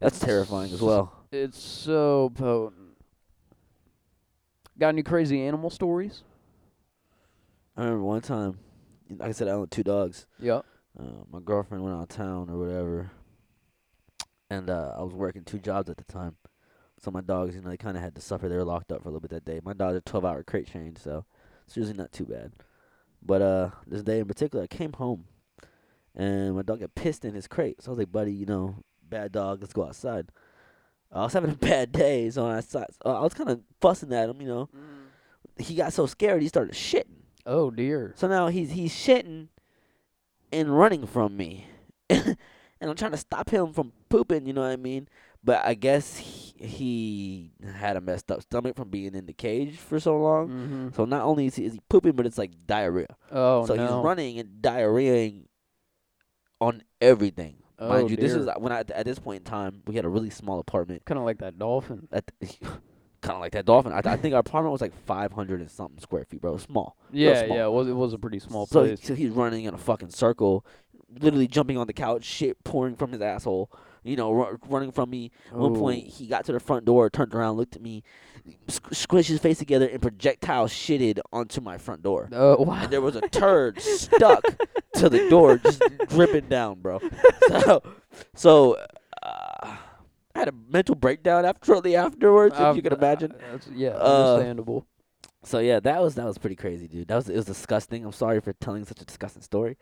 [0.00, 1.12] That's terrifying as well.
[1.32, 2.81] it's so potent
[4.78, 6.22] got any crazy animal stories
[7.76, 8.58] I remember one time,
[9.08, 10.26] like I said, I owned two dogs.
[10.38, 10.64] Yep.
[10.98, 13.10] Uh, my girlfriend went out of town or whatever,
[14.50, 16.36] and uh, I was working two jobs at the time.
[16.98, 18.48] So my dogs, you know, they kind of had to suffer.
[18.48, 19.60] They were locked up for a little bit that day.
[19.64, 21.24] My dogs are twelve hour crate change, so
[21.66, 22.52] it's usually not too bad.
[23.22, 25.24] But uh, this day in particular, I came home,
[26.14, 27.80] and my dog got pissed in his crate.
[27.82, 30.30] So I was like, "Buddy, you know, bad dog, let's go outside."
[31.12, 34.30] I was having a bad day, so I, so I was kind of fussing at
[34.30, 34.40] him.
[34.40, 34.68] You know,
[35.58, 37.22] he got so scared he started shitting.
[37.44, 38.14] Oh dear.
[38.16, 39.48] So now he's he's shitting
[40.52, 41.66] and running from me,
[42.10, 42.36] and
[42.80, 44.46] I'm trying to stop him from pooping.
[44.46, 45.08] You know what I mean?
[45.44, 49.76] But I guess he, he had a messed up stomach from being in the cage
[49.76, 50.48] for so long.
[50.48, 50.88] Mm-hmm.
[50.94, 53.16] So not only is he, is he pooping, but it's like diarrhea.
[53.30, 53.82] Oh so no.
[53.82, 55.46] he's running and diarrheaing
[56.60, 57.61] on everything.
[57.82, 60.08] Oh, Mind you, this is when I at this point in time we had a
[60.08, 61.04] really small apartment.
[61.04, 62.06] kind of like that dolphin.
[62.12, 63.92] At kind of like that dolphin.
[63.92, 66.56] I, I think our apartment was like 500 and something square feet, bro.
[66.58, 66.96] Small.
[67.10, 67.56] Yeah, small.
[67.56, 67.64] yeah.
[67.64, 69.02] It was it was a pretty small so, place.
[69.02, 70.64] so he's running in a fucking circle,
[71.18, 73.68] literally jumping on the couch, shit pouring from his asshole.
[74.04, 75.30] You know, ru- running from me.
[75.50, 78.02] At one point, he got to the front door, turned around, looked at me,
[78.66, 82.28] squ- squished his face together, and projectile shitted onto my front door.
[82.32, 82.82] Oh wow.
[82.82, 84.42] And there was a turd stuck
[84.94, 87.00] to the door, just dripping down, bro.
[87.48, 87.82] So,
[88.34, 88.76] so
[89.22, 89.76] uh,
[90.34, 93.32] I had a mental breakdown after, shortly afterwards, if Um, you can imagine.
[93.32, 94.86] uh, yeah, Uh, understandable.
[95.44, 97.08] So yeah, that was that was pretty crazy, dude.
[97.08, 98.04] That was it was disgusting.
[98.04, 99.76] I'm sorry for telling such a disgusting story.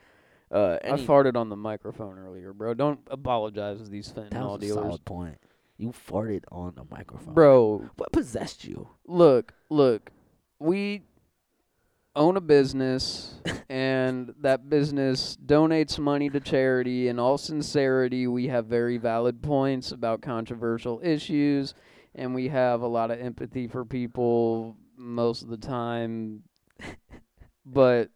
[0.50, 2.74] Uh, I any- farted on the microphone earlier, bro.
[2.74, 5.38] Don't apologize to these that fentanyl was a dealers, solid point.
[5.76, 7.90] You farted on the microphone, bro.
[7.96, 8.88] What possessed you?
[9.06, 10.10] Look, look.
[10.58, 11.02] We
[12.16, 13.40] own a business,
[13.70, 17.08] and that business donates money to charity.
[17.08, 21.74] In all sincerity, we have very valid points about controversial issues,
[22.14, 26.42] and we have a lot of empathy for people most of the time.
[27.64, 28.10] but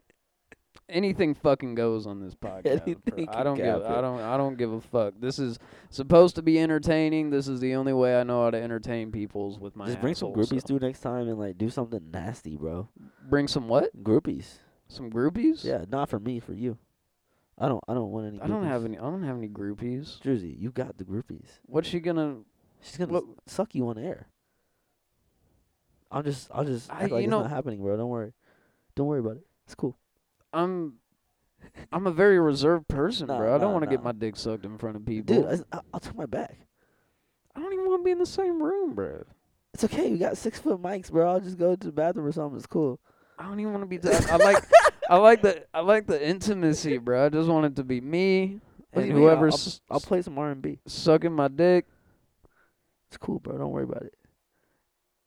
[0.88, 2.82] anything fucking goes on this podcast.
[2.86, 3.82] Anything I don't give.
[3.84, 4.20] I don't.
[4.20, 5.14] I don't give a fuck.
[5.18, 5.58] This is
[5.90, 7.30] supposed to be entertaining.
[7.30, 10.14] This is the only way I know how to entertain people's with my Just bring
[10.14, 10.66] some groupies so.
[10.66, 12.88] through next time and like do something nasty, bro.
[13.28, 13.90] Bring some what?
[14.04, 14.58] Groupies.
[14.88, 15.64] Some groupies?
[15.64, 16.76] Yeah, not for me, for you.
[17.58, 17.82] I don't.
[17.88, 18.40] I don't want any.
[18.40, 18.98] I don't have any.
[18.98, 20.20] I don't have any groupies.
[20.20, 21.46] Jersey, you got the groupies.
[21.66, 22.38] What's she gonna?
[22.82, 24.26] She's gonna What- suck you on air.
[26.10, 26.48] I'll just.
[26.52, 27.96] I'll just I- act like you it's know- not happening, bro.
[27.96, 28.32] Don't worry.
[28.94, 29.46] Don't worry about it.
[29.66, 29.96] It's cool.
[30.54, 30.94] I'm.
[31.92, 33.54] I'm a very reserved person, Nah, bro.
[33.54, 35.42] I don't want to get my dick sucked in front of people.
[35.42, 36.58] Dude, I, I'll turn my back.
[37.56, 39.24] I don't even want to be in the same room, bro.
[39.72, 40.10] It's okay.
[40.10, 41.28] We got six foot mics, bro.
[41.32, 42.58] I'll just go to the bathroom or something.
[42.58, 43.00] It's cool.
[43.38, 43.98] I don't even want to be.
[43.98, 44.62] T- I like,
[45.08, 47.26] I like the, I like the intimacy, bro.
[47.26, 48.60] I just want it to be me
[48.92, 49.22] What do and you mean?
[49.24, 50.78] I'll- whoever's I'll play some R and B.
[50.86, 51.86] sucking my dick.
[53.08, 53.56] It's cool, bro.
[53.56, 54.14] Don't worry about it.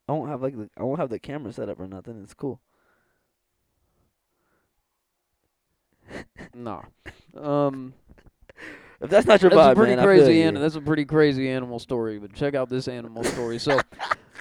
[0.08, 2.22] I won't have like the I won't have the camera set up or nothing.
[2.24, 2.62] It's cool.
[6.54, 6.82] Nah.
[7.36, 7.94] Um,
[9.02, 10.62] If that's not your that's vibe, a pretty man, crazy animal.
[10.64, 12.18] That's a pretty crazy animal story.
[12.20, 13.60] But check out this animal story.
[13.60, 13.80] So,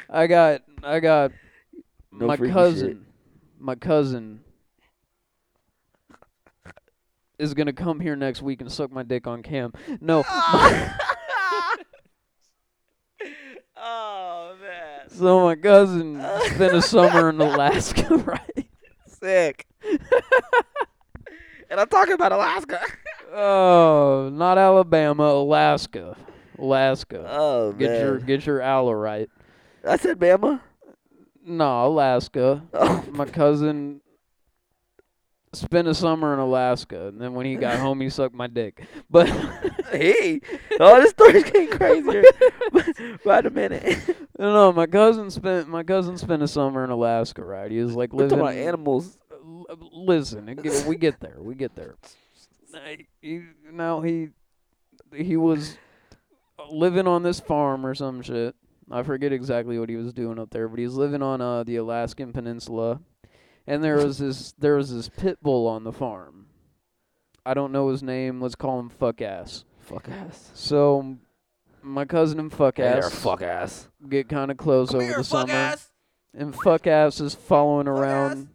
[0.08, 1.32] I got, I got
[2.12, 2.88] No my cousin.
[2.88, 2.96] shit.
[3.58, 4.40] My cousin
[7.38, 9.72] is gonna come here next week and suck my dick on cam.
[10.00, 10.24] No,
[13.76, 18.68] oh man, so my cousin spent a summer in Alaska, right?
[19.06, 19.66] sick.
[21.70, 22.80] And I'm talking about Alaska.
[23.38, 26.16] Oh, not Alabama, Alaska,
[26.58, 27.26] Alaska.
[27.28, 29.28] Oh Get man, your get your aloe right.
[29.86, 30.60] I said Bama.
[31.44, 32.62] No, Alaska.
[32.72, 34.00] Oh, My cousin
[35.52, 38.86] spent a summer in Alaska, and then when he got home, he sucked my dick.
[39.10, 39.28] But
[39.90, 40.40] hey,
[40.80, 42.22] oh, this story's getting crazier.
[43.24, 43.98] Wait a minute.
[44.38, 47.44] no, no, my cousin spent my cousin spent a summer in Alaska.
[47.44, 47.70] Right?
[47.70, 48.38] He was like We're living.
[48.38, 49.18] talking about animals.
[49.92, 50.46] Listen,
[50.86, 51.36] we get there.
[51.38, 51.96] We get there.
[53.20, 54.28] He, now he
[55.14, 55.76] he was
[56.70, 58.54] living on this farm or some shit.
[58.90, 61.64] I forget exactly what he was doing up there, but he was living on uh,
[61.64, 63.00] the Alaskan Peninsula,
[63.66, 66.46] and there was this there was this pit bull on the farm.
[67.44, 68.40] I don't know his name.
[68.40, 69.64] Let's call him Fuck Ass.
[69.80, 70.50] Fuck ass.
[70.54, 71.16] So
[71.80, 73.88] my cousin and Fuck Hey there, Ass fuck ass.
[74.08, 75.92] get kind of close Come over here, the fuck summer ass.
[76.34, 78.48] and fuck ass is following Fuck around.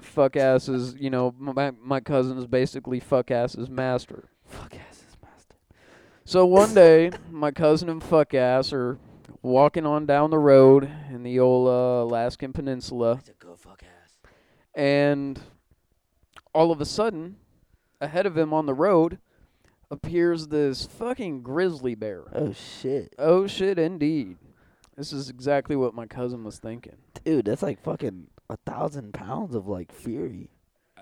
[0.00, 4.30] Fuck ass is you know my my cousin is basically fuck ass's master.
[4.46, 5.56] Fuck ass is master.
[6.24, 8.98] So one day, my cousin and fuck ass are
[9.42, 13.82] walking on down the road in the old uh, Alaskan Peninsula, He's a good fuck
[13.82, 14.16] ass.
[14.74, 15.38] and
[16.54, 17.36] all of a sudden,
[18.00, 19.18] ahead of him on the road,
[19.90, 22.24] appears this fucking grizzly bear.
[22.34, 24.38] Oh shit, Oh shit, indeed.
[24.96, 26.96] This is exactly what my cousin was thinking.
[27.24, 30.50] dude, that's like fucking a thousand pounds of like fury.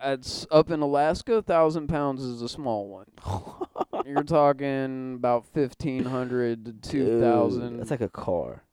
[0.05, 1.35] It's up in Alaska.
[1.35, 3.07] A thousand pounds is a small one.
[4.07, 7.79] You're talking about fifteen hundred to two thousand.
[7.79, 8.65] That's like a car.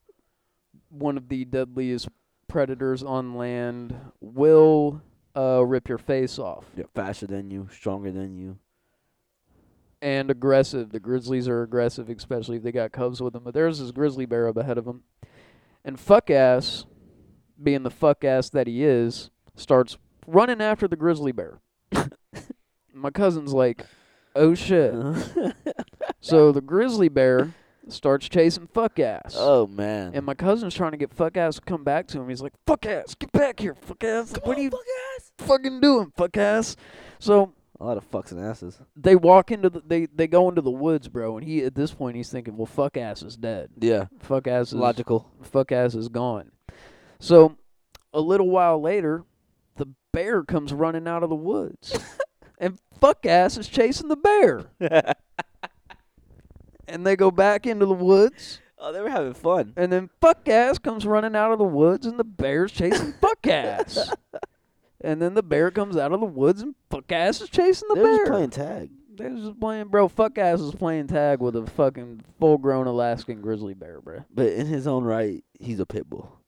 [0.89, 2.09] one of the deadliest
[2.47, 5.01] predators on land will
[5.35, 6.65] uh, rip your face off.
[6.75, 8.57] Yeah, faster than you, stronger than you.
[10.01, 10.91] And aggressive.
[10.91, 13.43] The grizzlies are aggressive, especially if they got cubs with them.
[13.43, 15.03] But there's this grizzly bear up ahead of them.
[15.85, 16.85] And fuck ass,
[17.61, 21.59] being the fuck ass that he is, starts running after the grizzly bear.
[22.93, 23.85] My cousin's like,
[24.35, 24.93] oh shit.
[26.21, 27.53] So the grizzly bear
[27.87, 29.35] starts chasing fuck ass.
[29.37, 30.11] oh man.
[30.13, 32.27] And my cousin's trying to get fuck ass to come back to him.
[32.27, 34.33] He's like, fuck ass, get back here, fuck ass.
[34.43, 34.81] what are you fuck
[35.17, 35.31] ass?
[35.39, 36.75] fucking doing, fuck ass?
[37.19, 38.77] So A lot of fucks and asses.
[38.97, 41.93] they walk into the they they go into the woods, bro, and he at this
[41.93, 43.69] point he's thinking, Well fuck ass is dead.
[43.79, 45.31] Yeah, Fuck ass is logical.
[45.41, 46.51] fuck ass is gone.
[47.19, 47.57] So
[48.13, 49.23] a little while later,
[49.75, 51.97] the bear comes running out of the woods.
[52.57, 54.65] and fuck ass is chasing the bear.
[56.87, 58.61] And they go back into the woods.
[58.79, 59.73] oh, they were having fun.
[59.77, 63.45] And then fuck ass comes running out of the woods and the bear's chasing fuck
[63.47, 64.11] ass.
[65.01, 67.95] And then the bear comes out of the woods and fuck ass is chasing the
[67.95, 68.15] they were bear.
[68.15, 68.89] They're just playing tag.
[69.15, 70.07] They're just playing, bro.
[70.09, 74.25] Fuck ass is playing tag with a fucking full grown Alaskan grizzly bear, bro.
[74.33, 76.38] But in his own right, he's a pit bull.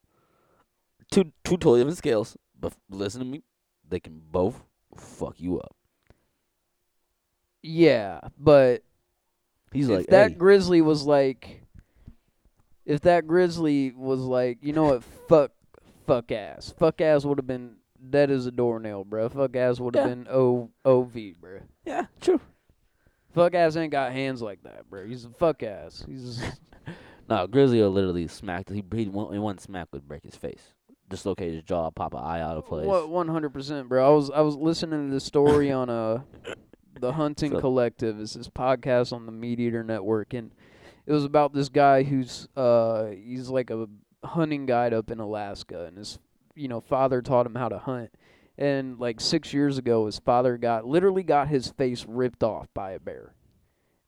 [1.12, 2.36] Two two totally different scales.
[2.60, 3.44] But listen to me,
[3.88, 4.64] they can both
[4.98, 5.76] fuck you up.
[7.64, 8.84] Yeah, but
[9.72, 11.62] He's if like, that hey, grizzly was like,
[12.86, 15.52] if that grizzly was like, you know what, fuck,
[16.08, 17.76] fuck ass, fuck ass would have been
[18.10, 19.30] dead as a doornail, bro.
[19.30, 20.16] Fuck ass would have Yeah.
[20.16, 21.60] been O O V, bro.
[21.86, 22.42] yeah, true.
[23.34, 25.06] Fuck ass ain't got hands like that, bro.
[25.06, 26.04] He's a fuck ass.
[26.08, 26.42] He's
[27.30, 28.68] No, Grizzly will literally smack.
[28.70, 30.74] He he one smack would break his face,
[31.12, 32.86] dislocate his jaw, pop an eye out of place.
[32.88, 34.06] What one hundred percent, bro.
[34.06, 36.22] I was I was listening to this story on uh
[37.00, 38.20] the Hunting So- Collective.
[38.20, 40.52] It's this podcast on the MeatEater Network, and
[41.06, 43.88] it was about this guy who's uh he's like a
[44.24, 46.20] hunting guide up in Alaska, and his
[46.56, 48.12] you know father taught him how to hunt.
[48.58, 52.92] And like six years ago, his father got literally got his face ripped off by
[52.92, 53.34] a bear,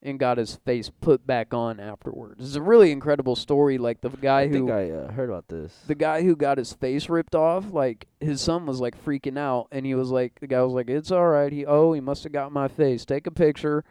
[0.04, 2.46] and got his face put back on afterwards.
[2.46, 3.78] It's a really incredible story.
[3.78, 5.74] Like the guy I who think I uh, heard about this.
[5.88, 9.68] the guy who got his face ripped off, like his son was like freaking out,
[9.72, 12.24] and he was like, the guy was like, "It's all right." He oh, he must
[12.24, 13.06] have got my face.
[13.06, 13.84] Take a picture.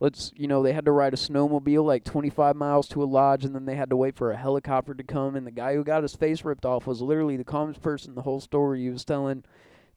[0.00, 3.44] Let's, you know, they had to ride a snowmobile like 25 miles to a lodge,
[3.44, 5.36] and then they had to wait for a helicopter to come.
[5.36, 8.14] And the guy who got his face ripped off was literally the calmest person in
[8.16, 8.82] the whole story.
[8.82, 9.44] He was telling,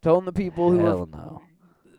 [0.04, 1.42] telling the people who were Hell no.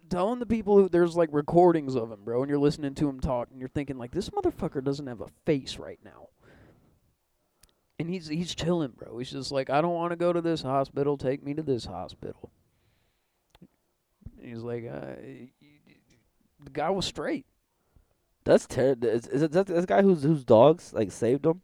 [0.09, 3.20] Telling the people who there's like recordings of him, bro, and you're listening to him
[3.20, 6.28] talk, and you're thinking like, this motherfucker doesn't have a face right now.
[7.99, 9.19] And he's he's chilling, bro.
[9.19, 11.16] He's just like, I don't want to go to this hospital.
[11.16, 12.51] Take me to this hospital.
[14.41, 15.16] He's like, uh,
[16.62, 17.47] the guy was straight.
[18.45, 19.09] That's terrible.
[19.09, 21.62] Is, is it that this guy whose whose dogs like saved him?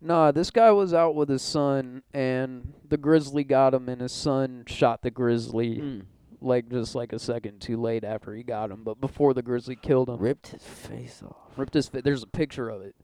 [0.00, 4.12] Nah, this guy was out with his son, and the grizzly got him, and his
[4.12, 6.02] son shot the grizzly Mm.
[6.44, 9.76] Like just like a second too late after he got him, but before the grizzly
[9.76, 10.18] killed him.
[10.18, 11.56] Ripped his face off.
[11.56, 11.88] ripped his.
[11.88, 12.94] Fa- there's a picture of it.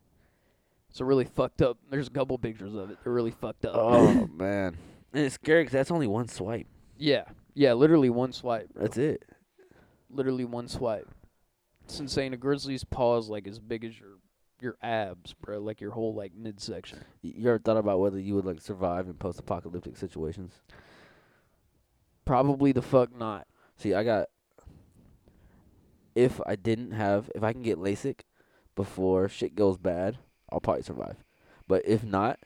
[0.91, 1.79] It's a really fucked up.
[1.91, 2.99] There's a couple pictures of it.
[3.05, 3.75] They're really fucked up.
[3.77, 4.77] Oh man,
[5.13, 6.67] and it's scary because that's only one swipe.
[6.99, 7.73] yeah, yeah.
[7.75, 8.73] Literally one swipe.
[8.75, 8.83] Bro.
[8.83, 9.23] That's it.
[10.11, 11.09] Literally one swipe.
[11.85, 12.35] It's insane.
[12.35, 14.19] A grizzly's paw is like as big as your
[14.61, 15.59] your abs, bro.
[15.61, 16.99] Like your whole like midsection.
[17.23, 20.61] You ever thought about whether you would like survive in post-apocalyptic situations?
[22.31, 23.49] Probably the fuck not.
[23.77, 24.29] See, I got.
[26.15, 28.21] If I didn't have, if I can get LASIK
[28.77, 30.19] before shit goes bad,
[30.53, 31.17] I'll probably survive.
[31.67, 32.39] But if not,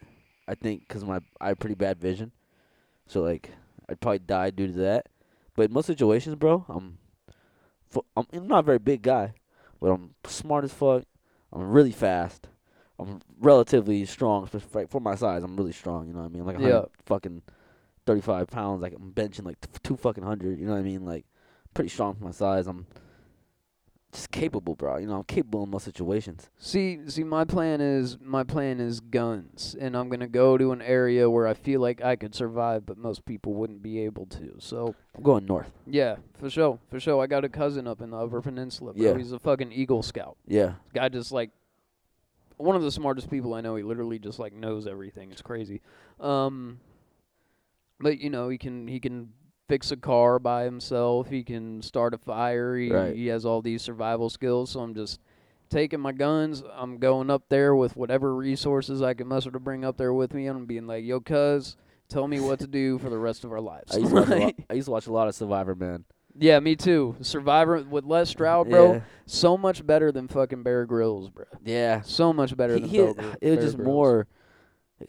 [0.48, 2.32] I think because my I have pretty bad vision,
[3.06, 3.50] so like
[3.86, 5.08] I'd probably die due to that.
[5.54, 6.96] But in most situations, bro, I'm,
[8.16, 9.34] I'm, I'm not a very big guy,
[9.82, 11.02] but I'm smart as fuck.
[11.52, 12.48] I'm really fast.
[12.98, 15.42] I'm relatively strong, for, for my size.
[15.42, 16.06] I'm really strong.
[16.06, 16.46] You know what I mean?
[16.46, 16.84] Like a Yeah.
[17.04, 17.42] fucking
[18.06, 18.82] thirty-five pounds.
[18.82, 20.58] Like I'm benching like t- two fucking hundred.
[20.58, 21.04] You know what I mean?
[21.04, 21.24] Like
[21.74, 22.66] pretty strong for my size.
[22.66, 22.86] I'm
[24.12, 24.96] just capable, bro.
[24.98, 26.48] You know, I'm capable in most situations.
[26.56, 30.80] See, see, my plan is my plan is guns, and I'm gonna go to an
[30.80, 34.54] area where I feel like I could survive, but most people wouldn't be able to.
[34.60, 35.72] So I'm going north.
[35.86, 37.22] yeah, for sure, for sure.
[37.22, 39.02] I got a cousin up in the Upper Peninsula, bro.
[39.02, 39.16] Yeah.
[39.18, 40.36] He's a fucking Eagle Scout.
[40.46, 41.50] Yeah, guy just like
[42.56, 43.74] one of the smartest people I know.
[43.74, 45.32] He literally just like knows everything.
[45.32, 45.80] It's crazy.
[46.20, 46.78] Um,
[48.00, 49.30] but you know he can he can
[49.68, 51.28] fix a car by himself.
[51.28, 52.76] He can start a fire.
[52.76, 53.14] He Right.
[53.16, 54.70] he has all these survival skills.
[54.70, 55.20] So I'm just
[55.70, 56.62] taking my guns.
[56.74, 60.34] I'm going up there with whatever resources I can muster to bring up there with
[60.34, 60.46] me.
[60.46, 61.76] and I'm being like, yo, cuz.
[62.06, 63.94] Tell me what to do for the rest of our lives.
[63.96, 66.04] I used to watch a lot, I used to watch a lot of Survivorman.
[66.38, 67.16] yeah, me too.
[67.22, 68.92] Survivor with Les Stroud, bro.
[68.92, 71.46] Yeah, So much better than fucking Bear Grylls, bro.
[71.64, 72.02] yeah.
[72.02, 73.86] So much better He, than he- Bear it was Bear just Grylls.
[73.86, 74.26] more.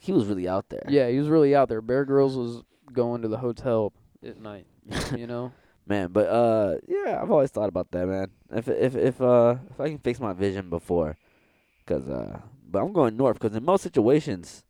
[0.00, 0.84] He was really out there.
[0.88, 1.82] Yeah, he was really out there.
[1.82, 3.92] Bear Grylls was going to the hotel
[4.24, 4.66] at night.
[5.16, 5.52] You know.
[5.86, 6.08] man.
[6.12, 8.28] But uh, yeah, I've always thought about that, man.
[8.52, 11.16] If if if uh if I can fix my vision before,
[11.86, 14.64] cause uh, but I'm going north, cause in most situations,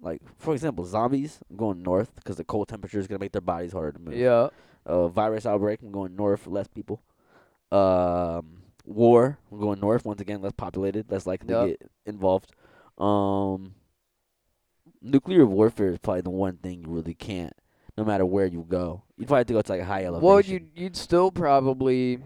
[0.00, 3.40] like for example, zombies, I'm going north, cause the cold temperature is gonna make their
[3.40, 4.14] bodies harder to move.
[4.14, 4.48] yeah.
[4.86, 5.80] uh, virus outbreak.
[5.82, 7.02] I'm going north, less people.
[7.72, 9.38] Um, war.
[9.52, 11.64] I'm going north once again, less populated, less likely Yup.
[11.64, 12.52] to get involved.
[12.98, 13.74] Um,
[15.02, 17.52] nuclear warfare is probably the one thing you really can't,
[17.96, 19.02] no matter where you go.
[19.16, 20.26] You'd probably have to go to like a high elevation.
[20.26, 22.18] Well, you'd you'd still probably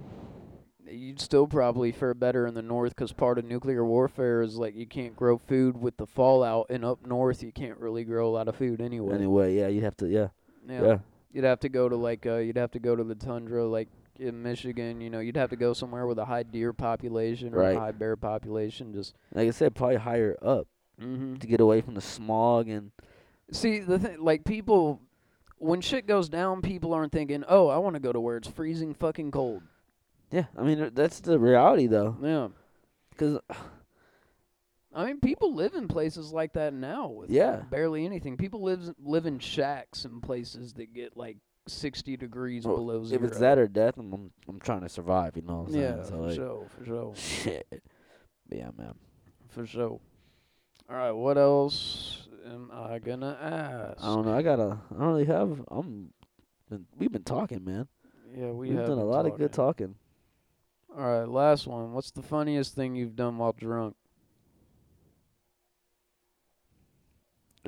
[0.87, 4.75] you'd still probably fare better in the north because part of nuclear warfare is like
[4.77, 8.33] you can't grow food with the fallout, and up north you can't really grow a
[8.33, 9.15] lot of food anyway.
[9.15, 10.29] Anyway, yeah, you'd have to, yeah,
[10.69, 10.83] yeah.
[10.83, 10.99] yeah,
[11.33, 13.89] You'd have to go to like uh, you'd have to go to the tundra like
[14.21, 15.01] in Michigan.
[15.01, 17.77] You know, you'd have to go somewhere with a high deer population or Right.
[17.77, 18.93] a high bear population.
[18.93, 20.69] Just Like I said, probably higher up
[21.01, 21.37] mm-hmm.
[21.37, 22.91] to get away from the smog and
[23.53, 25.01] See the thing, like people,
[25.59, 28.49] when shit goes down, people aren't thinking, "Oh, I want to go to where it's
[28.49, 29.63] freezing fucking cold."
[30.31, 30.47] yeah.
[30.57, 32.49] I mean, that's the reality though, Yeah,
[33.11, 33.39] because
[34.95, 37.63] I mean, people live in places like that now with Yeah.
[37.71, 38.37] barely anything.
[38.37, 43.23] People live live in shacks in places that get like sixty degrees Well, below if
[43.23, 45.37] it's that or death, I'm I'm, trying to survive.
[45.37, 45.97] You know what I'm saying?
[45.99, 47.83] yeah, So, for like, sure, for sure, Shit.
[48.49, 48.95] But yeah, man.
[49.49, 50.01] for sure.
[50.95, 54.01] All right, what else am I gonna ask?
[54.01, 54.39] I don't know.
[54.39, 54.79] I gotta.
[54.95, 55.61] I don't really have.
[55.69, 56.11] I'm.
[56.71, 57.89] Been, we've been talking, man.
[58.33, 59.97] yeah, we have done a lot of good talking.
[60.97, 61.95] All right, last one.
[61.95, 63.97] What's the funniest thing you've done while drunk?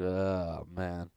[0.00, 1.10] Oh man.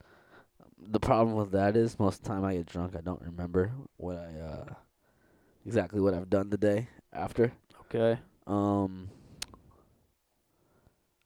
[0.80, 3.72] The problem with that is most of the time I get drunk, I don't remember
[3.98, 4.74] what I uh
[5.64, 7.52] exactly what I've done the day after.
[7.82, 8.20] Okay.
[8.48, 9.12] Um.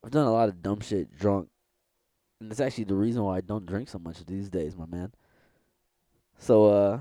[0.03, 1.49] I've done a lot of dumb shit drunk,
[2.39, 5.13] and it's actually the reason why I don't drink so much these days, my man.
[6.37, 6.99] So uh.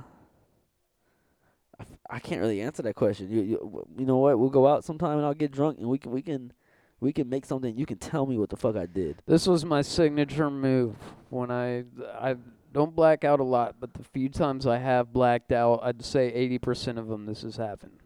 [1.81, 1.85] I,
[2.17, 3.31] I can't really answer that question.
[3.31, 4.39] You you you know what?
[4.39, 6.53] We'll go out sometime and I'll get drunk and we can we can
[7.01, 7.77] we can make something.
[7.77, 9.17] You can tell me what the fuck I did.
[9.27, 10.95] This was my signature move
[11.31, 11.85] when I
[12.21, 12.37] I
[12.73, 16.33] don't black out a lot, but the few times I have blacked out, I'd say
[16.63, 18.02] 80% of them this has happened.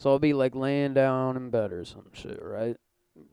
[0.00, 2.74] So I'll be like laying down in bed or some shit, right?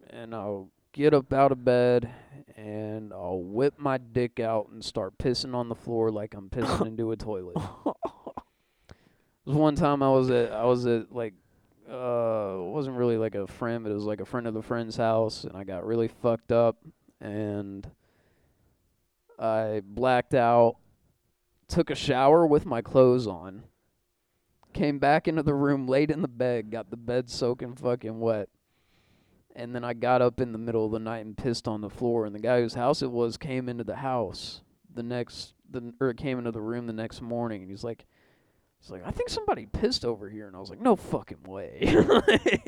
[0.09, 2.09] And I'll get up out of bed
[2.57, 6.87] and I'll whip my dick out and start pissing on the floor like I'm pissing
[6.87, 7.55] into a toilet.
[9.45, 11.33] There was one time I was at I was at like
[11.89, 14.61] uh it wasn't really like a friend, but it was like a friend of the
[14.61, 16.75] friend's house and I got really fucked up
[17.21, 17.89] and
[19.39, 20.75] I blacked out,
[21.69, 23.63] took a shower with my clothes on,
[24.77, 28.49] came back into the room, laid in the bed, got the bed soaking fucking wet.
[29.55, 31.89] And then I got up in the middle of the night and pissed on the
[31.89, 34.61] floor and the guy whose house it was came into the house
[34.93, 38.05] the next the or came into the room the next morning and he's like
[38.79, 41.79] He's like, I think somebody pissed over here, and I was like, no fucking way.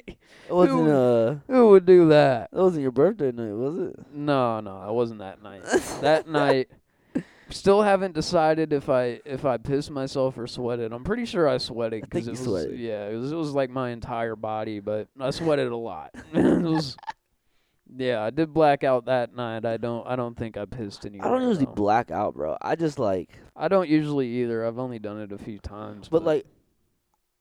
[0.47, 2.49] It wasn't Who- uh Who would do that?
[2.51, 3.95] that wasn't your birthday night, was it?
[4.11, 5.63] No, no, it wasn't that night.
[6.01, 6.69] that night,
[7.49, 10.91] still haven't decided if I if I pissed myself or sweated.
[10.93, 12.79] I'm pretty sure I sweated because it was sweated.
[12.79, 16.11] yeah, it was it was like my entire body, but I sweated a lot.
[16.33, 16.97] it was
[17.97, 19.65] yeah, I did black out that night.
[19.65, 21.27] I don't I don't think I pissed anywhere.
[21.27, 21.71] I don't usually though.
[21.73, 22.55] black out, bro.
[22.61, 24.65] I just like I don't usually either.
[24.65, 26.07] I've only done it a few times.
[26.09, 26.45] But like,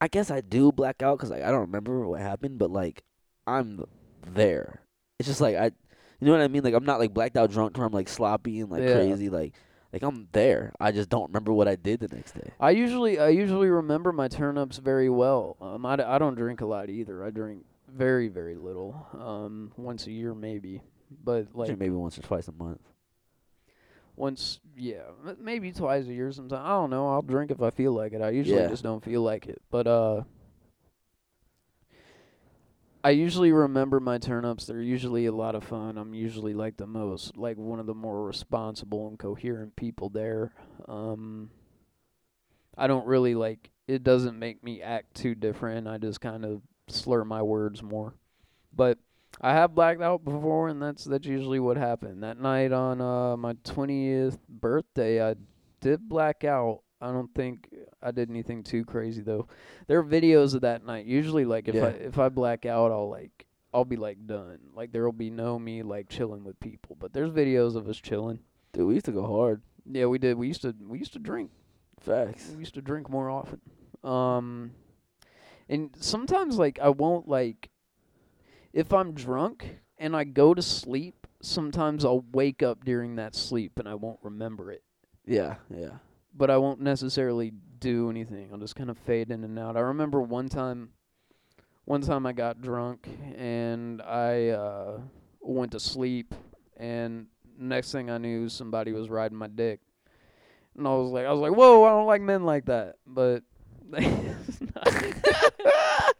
[0.01, 3.03] I guess I do black out 'cause like I don't remember what happened, but like
[3.47, 3.85] I'm
[4.27, 4.81] there.
[5.19, 6.63] It's just like I, you know what I mean?
[6.65, 8.95] Like I'm not like blacked out drunk where I'm like sloppy and like Yeah.
[8.95, 9.29] crazy.
[9.29, 9.55] Like
[9.93, 10.73] like I'm there.
[10.81, 12.51] I just don't remember what I did the next day.
[12.61, 15.57] I usually I usually remember my turn-ups very well.
[15.61, 17.25] Um, I, d- I don't drink a lot either.
[17.25, 19.07] I drink very very little.
[19.19, 20.83] Um, once a year maybe,
[21.25, 22.81] but Like maybe once or twice a month.
[24.17, 25.03] once yeah
[25.41, 26.31] maybe twice a year.
[26.33, 27.09] Sometimes I don't know.
[27.09, 28.21] I'll drink if I feel like it.
[28.21, 28.69] I usually Yeah.
[28.69, 29.63] just don't feel like it.
[29.71, 30.23] But uh,
[33.05, 34.67] I usually remember my turn-ups.
[34.67, 35.97] They're usually a lot of fun.
[35.97, 40.53] I'm usually like the most like one of the more responsible and coherent people there.
[40.89, 41.51] Um,
[42.77, 45.87] I don't really like it doesn't make me act too different.
[45.87, 48.15] I just kind of slur my words more.
[48.75, 48.99] But
[49.41, 52.25] I have blacked out before and that's that's usually what happened.
[52.25, 55.37] That night on uh my 20th birthday, I
[55.81, 56.81] did black out.
[57.01, 57.73] I don't think
[58.03, 59.47] I did anything too crazy though.
[59.87, 61.07] There are videos of that night.
[61.07, 64.59] Usually like if I if I black out, I'll like I'll be like done.
[64.75, 66.97] Like there'll be no me like chilling with people.
[66.99, 68.41] But there's videos of us chilling.
[68.73, 69.63] Dude, we used to go hard.
[69.91, 70.37] Yeah, we did.
[70.37, 71.51] We used to we used to drink.
[72.01, 72.51] Facts.
[72.51, 73.61] We used to drink more often.
[74.03, 74.73] Um,
[75.69, 77.71] and sometimes like I won't like
[78.73, 81.27] if I'm drunk and I go to sleep.
[81.41, 84.83] Sometimes I'll wake up during that sleep and I won't remember it.
[85.25, 85.99] Yeah, yeah.
[86.35, 88.51] But I won't necessarily do anything.
[88.53, 89.77] I'll just kind of fade in and out.
[89.77, 90.91] I remember one time.
[91.85, 95.01] One time I got drunk and I uh,
[95.41, 96.35] went to sleep,
[96.77, 97.29] and
[97.59, 99.81] next thing I knew, somebody was riding my dick,
[100.77, 102.97] and I was like, I was like, whoa, I don't like men like that.
[103.07, 103.43] But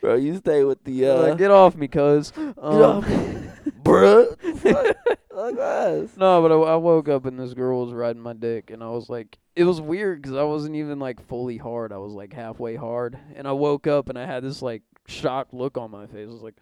[0.00, 2.30] Bro, you stay with the uh Like, get off me, cuz.
[2.32, 3.04] get Um, off
[3.82, 4.64] Bruh.
[4.64, 4.96] what?
[5.36, 6.16] Like us.
[6.16, 8.88] No, but I, I woke up and this girl was riding my dick, and I
[8.88, 11.92] was like, it was weird because I wasn't even like fully hard.
[11.92, 15.52] I was like halfway hard, and I woke up and I had this like shocked
[15.52, 16.26] look on my face.
[16.26, 16.54] I was like,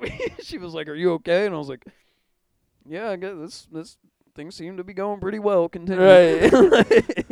[0.40, 1.84] she was like, "Are you okay?" And I was like,
[2.88, 3.96] "Yeah, I guess this this
[4.36, 6.00] things seem to be going pretty well." Continue.
[6.04, 7.26] Right.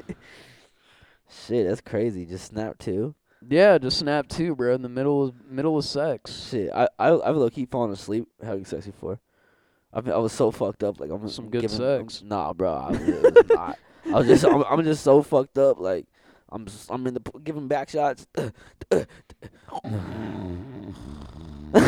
[1.47, 2.27] Shit, that's crazy.
[2.27, 3.15] Just snap too.
[3.49, 4.75] Yeah, just snap too, bro.
[4.75, 6.49] In the middle of middle of sex.
[6.51, 9.19] Shit, I I I've low key fallen asleep having sex before.
[9.93, 11.01] I mean, I was so fucked up.
[11.01, 12.23] Like I'm Some I'm good giving, I'm- sex.
[12.23, 12.73] nah, bro.
[12.73, 15.79] I was, not, I was just I'm, I'm just so fucked up.
[15.81, 16.07] Like
[16.51, 18.27] I'm just, I'm in the giving back shots.
[21.77, 21.87] Wait,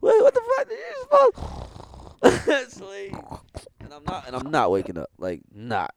[0.00, 2.70] what the fuck did you just fuck?
[2.70, 3.14] Sleep.
[3.80, 5.10] And I'm not and I'm not waking up.
[5.18, 5.94] Like not.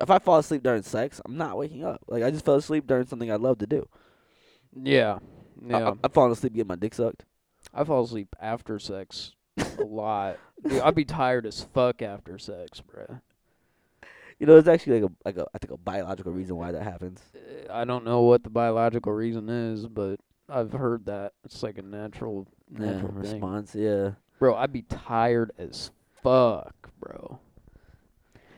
[0.00, 2.02] If I fall asleep during sex, I'm not waking up.
[2.08, 3.86] Like I just fell asleep during something I love to do.
[4.74, 5.18] Yeah,
[5.64, 5.90] I, yeah.
[5.90, 7.24] I, I've fallen asleep getting my dick sucked.
[7.74, 9.32] I fall asleep after sex
[9.78, 10.38] a lot.
[10.66, 13.20] Dude, I'd be tired as fuck after sex, bro.
[14.38, 16.82] You know, it's actually like a like a I think a biological reason why that
[16.82, 17.20] happens.
[17.34, 20.18] Uh, I don't know what the biological reason is, but
[20.48, 23.32] I've heard that it's like a natural, Yeah, natural thing.
[23.32, 23.74] response.
[23.74, 24.12] Yeah.
[24.38, 25.90] Bro, I'd be tired as
[26.22, 27.38] fuck, bro.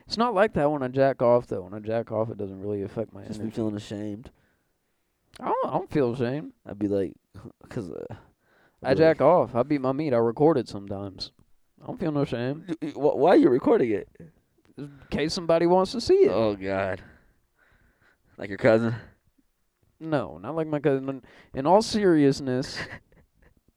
[0.06, 1.62] It's not like that when I jack off though.
[1.62, 3.56] When I jack off, it doesn't really affect my Just be energy.
[3.56, 4.30] feeling ashamed.
[5.40, 6.52] I don't, I don't feel ashamed.
[6.66, 7.14] I'd be like,
[7.68, 8.14] cause uh,
[8.82, 9.54] I be jack off.
[9.54, 10.12] I beat my meat.
[10.12, 11.32] I record it sometimes.
[11.82, 12.64] I don't feel no shame.
[12.68, 14.08] like, "Y- y- wh- Why are you recording it?
[14.76, 16.30] In case somebody wants to see it.
[16.30, 17.02] Oh God.
[18.38, 18.94] Like your cousin.
[20.00, 21.22] No, not like my cousin.
[21.54, 22.76] In all seriousness,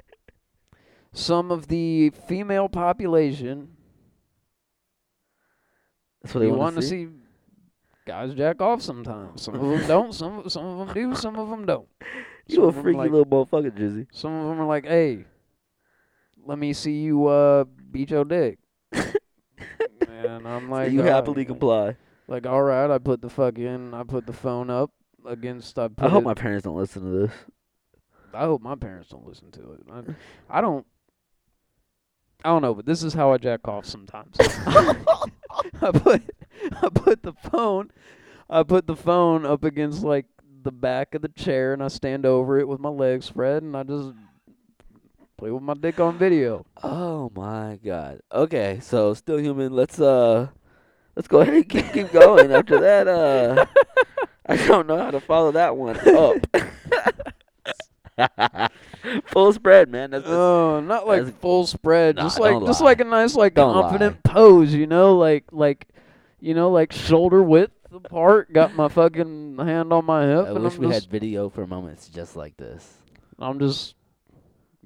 [1.13, 3.74] some of the female population
[6.25, 7.07] That's what they you want to see
[8.07, 9.43] guys jack off sometimes.
[9.43, 10.11] Some of them don't.
[10.13, 11.15] Some some of them do.
[11.15, 11.87] Some of them don't.
[12.47, 14.05] You Some a freaky like, little motherfucker, Jizzy.
[14.11, 15.25] Some of them are like, "Hey,
[16.45, 18.59] let me see you uh beat your dick."
[18.91, 21.97] and I'm like, you "Uh, happily comply.
[22.27, 24.91] Like, all right, I put the fucking, I put the phone up
[25.25, 25.79] against.
[25.79, 27.31] I, I hope it- my parents don't listen to this.
[28.31, 29.79] I hope my parents don't listen to it.
[29.91, 30.85] I, I don't.
[32.45, 34.35] I don't know, but this is how I jack off sometimes.
[34.39, 36.21] I put
[36.79, 37.89] I put the phone
[38.47, 40.27] I put the phone up against like
[40.61, 43.75] the back of the chair and I stand over it with my legs spread and
[43.75, 44.13] I just
[45.37, 46.67] play with my dick on video.
[46.83, 48.21] Oh my god.
[48.31, 49.73] Okay, so still human.
[49.73, 50.49] Let's uh,
[51.15, 52.51] let's go ahead and keep keep going.
[52.51, 53.65] After that, uh,
[54.45, 55.97] I don't know how to follow that one
[58.19, 58.71] up.
[59.25, 60.11] Full spread, man.
[60.11, 62.85] That's, that's Oh, not like that's- full spread, Nah, just like just lie.
[62.87, 65.87] like a nice like Don't confident pose, you know, like like
[66.39, 70.63] you know, like shoulder width apart, got my fucking hand on my hip I and
[70.63, 72.93] wish I'm we just had video for moments just like this.
[73.39, 73.95] I'm just,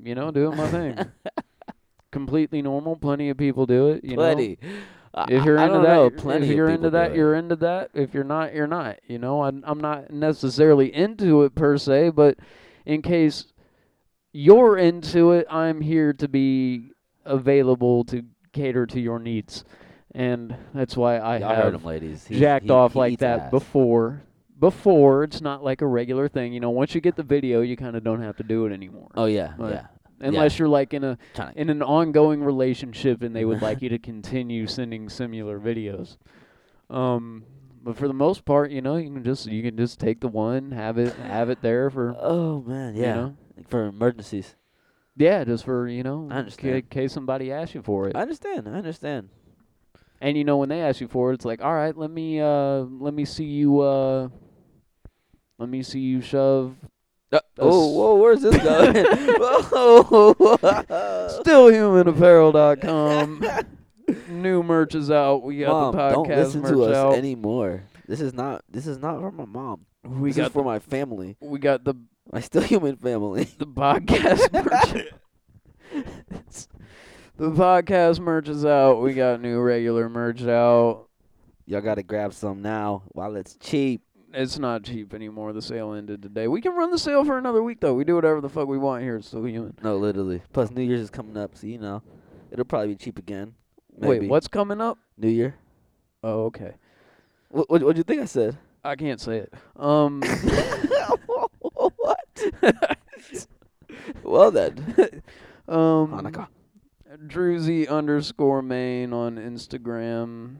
[0.01, 0.97] you know, doing my thing.
[2.11, 2.95] Completely normal.
[2.95, 4.03] Plenty of people do it.
[4.03, 4.57] You plenty.
[4.61, 7.55] know, if you're I, into that, know, you're- plenty if you're into that, you're into
[7.57, 7.91] that.
[7.93, 8.97] If you're not, you're not.
[9.07, 12.37] You know, I'm, I'm not necessarily into it per se, but
[12.85, 13.45] in case
[14.31, 16.91] you're into it, I'm here to be
[17.25, 18.23] available to
[18.53, 19.63] cater to your needs,
[20.13, 22.27] and that's why I Y'all heard have him, ladies.
[22.29, 23.51] Jacked he- off he like eats that ass.
[23.51, 24.23] before.
[24.59, 26.69] Before it's not like a regular thing, you know.
[26.69, 29.23] Once you get the video, you kind of don't have to do it anymore, Oh
[29.25, 29.71] yeah, Right.
[29.75, 29.85] yeah.
[30.19, 31.17] unless you're like in a
[31.55, 36.17] in an ongoing relationship and they would like you to continue sending similar videos.
[36.89, 37.45] Um,
[37.81, 40.27] but for the most part, you know, you can just you can just take the
[40.27, 43.29] one, have it have it there for oh man, you yeah.
[43.59, 44.55] Know, For emergencies.
[45.15, 46.89] yeah, just for you know, I understand.
[46.89, 48.15] case somebody asks you for it.
[48.15, 48.67] I understand.
[48.67, 49.29] I understand.
[50.21, 52.41] And you know when they ask you for it, it's like, all right, let me
[52.41, 54.27] uh let me see you uh
[55.57, 56.75] let me see you shove
[57.31, 58.95] Uh, oh, whoa, where's this going?
[59.39, 60.33] whoa,
[61.43, 63.45] stillhumanapparel.com.
[64.29, 65.43] New merch is out.
[65.43, 67.13] We got Mom, the podcast don't listen merch to us out.
[67.15, 67.83] anymore.
[68.07, 68.63] This is not.
[68.69, 69.85] This is not for my mom.
[70.03, 71.93] we this got is for my family, we got the
[72.31, 73.45] my still human family.
[73.57, 75.07] the podcast merch.
[77.37, 79.01] The podcast merch is out.
[79.01, 81.07] We got new regular merch out.
[81.65, 84.03] Y'all gotta grab some now while it's cheap.
[84.31, 85.53] It's not cheap anymore.
[85.53, 86.47] The sale ended today.
[86.47, 87.95] We can run the sale for another week though.
[87.95, 89.15] We do whatever the fuck we want here.
[89.15, 89.75] It's still human.
[89.81, 90.43] No, literally.
[90.53, 92.03] Plus, New Year's is coming up, so you know,
[92.51, 93.55] it'll probably be cheap again.
[93.95, 94.99] Wait, what's coming up?
[95.17, 95.55] New Year?
[96.23, 96.73] Oh, okay.
[97.49, 97.69] What?
[97.71, 97.81] What?
[97.81, 98.55] What'd you think I said?
[98.83, 99.53] I can't say it.
[99.75, 100.21] Um.
[104.23, 104.77] well then.
[105.67, 106.11] um.
[106.11, 106.47] Hanukkah.
[107.27, 110.57] Druzy underscore main on Instagram.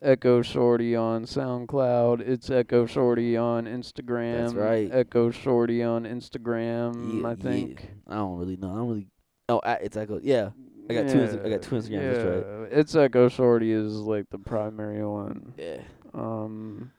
[0.00, 2.20] Echo Shorty on SoundCloud.
[2.20, 4.42] It's Echo Shorty on Instagram.
[4.42, 4.88] That's right.
[4.92, 7.20] Echo Shorty on Instagram.
[7.20, 7.36] Yeah, I yeah.
[7.36, 7.90] think.
[8.06, 8.72] I don't really know.
[8.72, 9.08] I don't really.
[9.48, 10.20] Oh, it's Echo.
[10.22, 10.50] Yeah.
[10.90, 12.70] I got two Insta- I got two Instagrams, that's right.
[12.70, 15.52] yeah, It's Echo Shorty is like the primary one.
[15.58, 15.80] Yeah.
[16.14, 16.92] Um.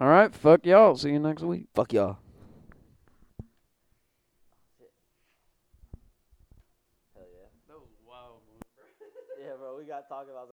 [0.00, 0.94] All right, fuck y'all.
[0.94, 1.64] See you next week.
[1.74, 2.18] Fuck y'all.
[7.16, 7.48] Hell yeah.
[7.66, 8.38] That was wild.
[9.42, 9.76] Yeah, bro.
[9.76, 10.50] We got talking about.